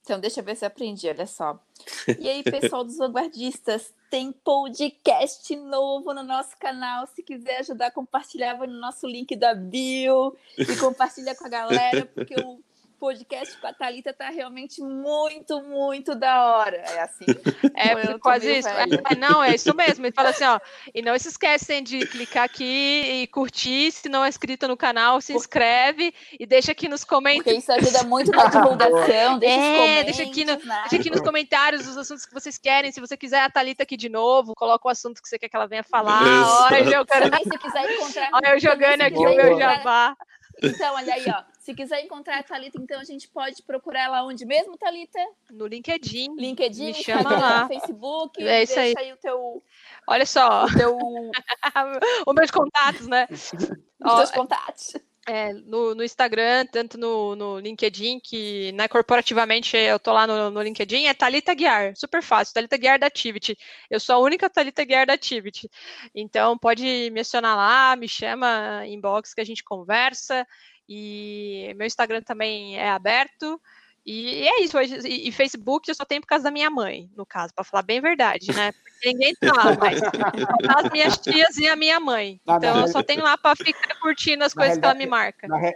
Então, 0.03 0.20
deixa 0.20 0.39
eu 0.39 0.45
ver 0.45 0.57
se 0.57 0.64
eu 0.64 0.68
aprendi, 0.68 1.09
olha 1.09 1.27
só. 1.27 1.61
E 2.20 2.29
aí, 2.29 2.43
pessoal 2.43 2.85
dos 2.85 2.97
vanguardistas, 2.97 3.93
tem 4.09 4.31
podcast 4.31 5.55
novo 5.57 6.14
no 6.14 6.22
nosso 6.22 6.57
canal. 6.59 7.07
Se 7.09 7.22
quiser 7.22 7.59
ajudar, 7.59 7.91
compartilhar, 7.91 8.55
vai 8.55 8.68
no 8.68 8.79
nosso 8.79 9.07
link 9.07 9.35
da 9.35 9.53
bio 9.55 10.37
e 10.57 10.77
compartilha 10.77 11.35
com 11.35 11.45
a 11.45 11.49
galera, 11.49 12.07
porque 12.07 12.35
o 12.41 12.61
podcast 12.99 13.57
com 13.59 13.67
a 13.67 13.73
Thalita 13.73 14.13
tá 14.13 14.31
realmente 14.31 14.83
muito, 14.83 15.63
muito 15.63 16.15
da 16.15 16.45
hora. 16.45 16.77
É 16.77 17.01
assim? 17.01 17.27
É 17.79 18.19
quase 18.19 18.59
isso. 18.59 18.69
É, 18.69 19.15
não, 19.17 19.43
é 19.43 19.55
isso 19.55 19.75
mesmo. 19.75 20.07
Ele 20.07 20.13
fala 20.13 20.31
assim, 20.31 20.45
ó, 20.45 20.59
e 20.95 21.03
não 21.03 21.19
se 21.19 21.29
esquecem 21.29 21.83
de 21.83 22.07
clicar 22.07 22.45
aqui 22.45 23.23
e 23.23 23.27
curtir. 23.27 23.93
Se 23.93 24.09
não 24.09 24.25
é 24.25 24.29
inscrito 24.29 24.67
no 24.67 24.77
canal, 24.77 25.21
se 25.21 25.35
inscreve 25.35 26.15
e 26.41 26.47
deixa 26.47 26.73
aqui 26.73 26.89
nos 26.89 27.05
comentários. 27.05 27.45
Porque 27.45 27.59
isso 27.59 27.73
ajuda 27.73 28.09
muito 28.09 28.31
na 28.31 28.47
divulgação. 28.49 29.39
Deixa, 29.39 29.61
é, 29.61 30.05
deixa, 30.05 30.23
aqui 30.23 30.45
no, 30.45 30.53
né? 30.53 30.81
deixa 30.89 30.97
aqui 30.97 31.11
nos 31.11 31.21
comentários 31.21 31.87
os 31.87 31.99
assuntos 31.99 32.25
que 32.25 32.33
vocês 32.33 32.57
querem. 32.57 32.91
Se 32.91 33.01
você 33.01 33.17
quiser 33.17 33.41
a 33.41 33.51
Thalita 33.51 33.83
aqui 33.83 33.97
de 33.97 34.09
novo, 34.09 34.55
coloca 34.55 34.89
o 34.89 34.91
assunto 34.91 35.21
que 35.21 35.29
você 35.29 35.39
quer 35.39 35.49
que 35.49 35.57
ela 35.57 35.67
venha 35.67 35.83
falar. 35.83 36.23
Olha, 36.65 36.97
eu 36.97 37.05
quero... 37.05 37.27
se 37.27 37.59
quiser 37.59 37.93
encontrar. 37.93 38.31
Olha, 38.33 38.55
eu 38.55 38.61
jogando 38.61 39.03
aqui 39.03 39.19
o 39.19 39.37
meu 39.37 39.59
jabá. 39.59 40.17
Então, 40.63 40.95
olha 40.95 41.15
aí, 41.15 41.25
ó. 41.29 41.43
Se 41.59 41.75
quiser 41.75 42.01
encontrar 42.03 42.39
a 42.39 42.43
Thalita, 42.43 42.81
então 42.81 42.99
a 43.01 43.05
gente 43.05 43.29
pode 43.29 43.63
procurar 43.63 44.05
ela 44.05 44.25
onde 44.25 44.45
mesmo, 44.45 44.77
Thalita? 44.77 45.19
No 45.51 45.67
LinkedIn. 45.67 46.35
LinkedIn, 46.37 46.87
Me 46.87 46.95
chama 46.95 47.39
lá. 47.39 47.69
Facebook. 47.69 48.43
É 48.43 48.63
isso 48.63 48.79
aí. 48.79 48.95
aí 48.97 49.13
o 49.13 49.17
teu. 49.17 49.63
Olha 50.07 50.25
só. 50.25 50.65
O 50.65 50.75
teu. 50.75 50.97
Os 52.27 52.35
meus 52.35 52.51
contatos, 52.51 53.07
né? 53.07 53.27
Os 53.31 54.13
Ó, 54.13 54.17
teus 54.17 54.31
contatos. 54.31 54.95
É, 55.29 55.53
no, 55.53 55.93
no, 55.93 56.05
Instagram, 56.05 56.66
tanto 56.66 56.97
no, 56.97 57.35
no, 57.35 57.59
LinkedIn, 57.59 58.20
que 58.20 58.70
né, 58.72 58.87
corporativamente 58.87 59.77
eu 59.77 59.99
tô 59.99 60.12
lá 60.12 60.24
no, 60.24 60.53
no, 60.53 60.62
LinkedIn, 60.62 61.07
é 61.07 61.14
Thalita 61.14 61.53
Guiar, 61.53 61.97
super 61.97 62.22
fácil, 62.22 62.55
Thalita 62.55 62.77
Guiar 62.77 62.97
da 62.97 63.09
Activity. 63.09 63.59
Eu 63.91 63.99
sou 63.99 64.14
a 64.14 64.18
única 64.20 64.49
Thalita 64.49 64.85
Guiar 64.85 65.05
da 65.05 65.14
Activity. 65.14 65.68
Então 66.14 66.57
pode 66.57 67.11
me 67.11 67.20
acionar 67.20 67.57
lá, 67.57 67.97
me 67.97 68.07
chama 68.07 68.87
inbox 68.87 69.35
que 69.35 69.41
a 69.41 69.45
gente 69.45 69.64
conversa. 69.64 70.47
E 70.89 71.74
meu 71.77 71.87
Instagram 71.87 72.22
também 72.22 72.79
é 72.79 72.89
aberto. 72.89 73.61
E 74.07 74.47
é 74.47 74.63
isso, 74.63 74.79
e, 74.81 75.33
Facebook 75.33 75.89
eu 75.89 75.95
só 75.95 76.05
tenho 76.05 76.21
por 76.21 76.29
causa 76.29 76.45
da 76.45 76.51
minha 76.53 76.71
mãe, 76.71 77.11
no 77.17 77.27
caso, 77.27 77.53
para 77.53 77.65
falar 77.65 77.83
bem 77.83 78.01
verdade, 78.01 78.55
né? 78.55 78.71
Porque 78.71 79.09
ninguém 79.09 79.35
tá 79.35 79.53
lá, 79.53 79.77
mas 79.77 80.01
as 80.79 80.93
minhas 80.93 81.19
tias 81.19 81.57
e 81.57 81.67
a 81.67 81.75
minha 81.75 81.99
mãe. 81.99 82.41
Então 82.47 82.83
eu 82.83 82.87
só 82.87 83.03
tenho 83.03 83.25
lá 83.25 83.37
para 83.37 83.57
ficar 83.57 83.99
curtindo 84.01 84.45
as 84.45 84.55
coisas 84.55 84.79
que 84.79 84.85
ela 84.85 84.95
me 84.95 85.07
marca. 85.07 85.49
Na, 85.49 85.59
re... 85.59 85.75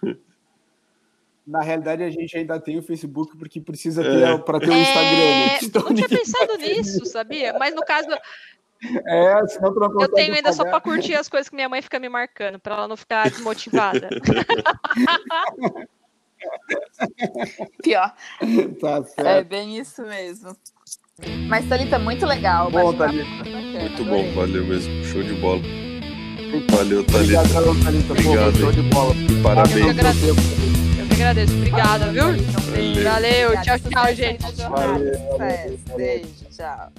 na, 1.44 1.60
realidade, 1.60 2.04
a 2.04 2.10
gente 2.10 2.36
ainda 2.38 2.60
tem 2.60 2.78
o 2.78 2.82
Facebook 2.84 3.36
porque 3.36 3.60
precisa 3.60 4.00
ter 4.04 4.28
é. 4.28 4.38
para 4.38 4.60
ter 4.60 4.68
o 4.68 4.72
Instagram. 4.74 5.10
Né? 5.10 5.56
É, 5.56 5.64
então, 5.64 5.82
não 5.82 5.94
tinha 5.94 6.08
pensado 6.08 6.56
nisso, 6.58 7.04
sabia? 7.04 7.52
Mas 7.58 7.74
no 7.74 7.82
caso, 7.84 8.06
é, 9.08 9.34
Eu 10.00 10.08
tenho 10.12 10.36
ainda 10.36 10.50
pagar. 10.50 10.52
só 10.52 10.62
para 10.62 10.80
curtir 10.80 11.16
as 11.16 11.28
coisas 11.28 11.48
que 11.48 11.56
minha 11.56 11.68
mãe 11.68 11.82
fica 11.82 11.98
me 11.98 12.08
marcando, 12.08 12.60
para 12.60 12.76
ela 12.76 12.86
não 12.86 12.96
ficar 12.96 13.28
desmotivada. 13.28 14.08
Pior. 17.82 18.14
Tá 18.80 19.02
certo. 19.04 19.26
É 19.26 19.44
bem 19.44 19.78
isso 19.78 20.02
mesmo. 20.02 20.56
Mas, 21.48 21.68
Thalita, 21.68 21.98
muito 21.98 22.26
legal. 22.26 22.70
Bom, 22.70 22.92
Thalita. 22.94 23.24
Muito 23.44 24.04
bom, 24.04 24.32
valeu 24.34 24.64
mesmo. 24.64 25.04
Show 25.04 25.22
de 25.22 25.34
bola. 25.34 25.60
Valeu, 26.70 27.04
Thalita. 27.04 27.40
Obrigado, 27.40 27.82
Thalita. 27.84 28.12
Obrigado. 28.12 28.56
show 28.56 28.72
de 28.72 28.82
bola. 28.82 29.14
Parabéns. 29.42 29.76
Eu 29.76 29.84
que 29.84 29.90
agradeço, 29.90 30.26
eu 30.26 31.06
que 31.06 31.14
agradeço. 31.14 31.54
Obrigada, 31.54 32.12
viu? 32.12 32.24
Valeu. 32.24 33.04
Valeu. 33.04 33.62
Tchau, 33.62 33.78
tchau, 33.78 34.14
gente. 34.14 34.42
Valeu. 34.68 35.80
Beijo. 35.96 36.44
Tchau. 36.50 36.92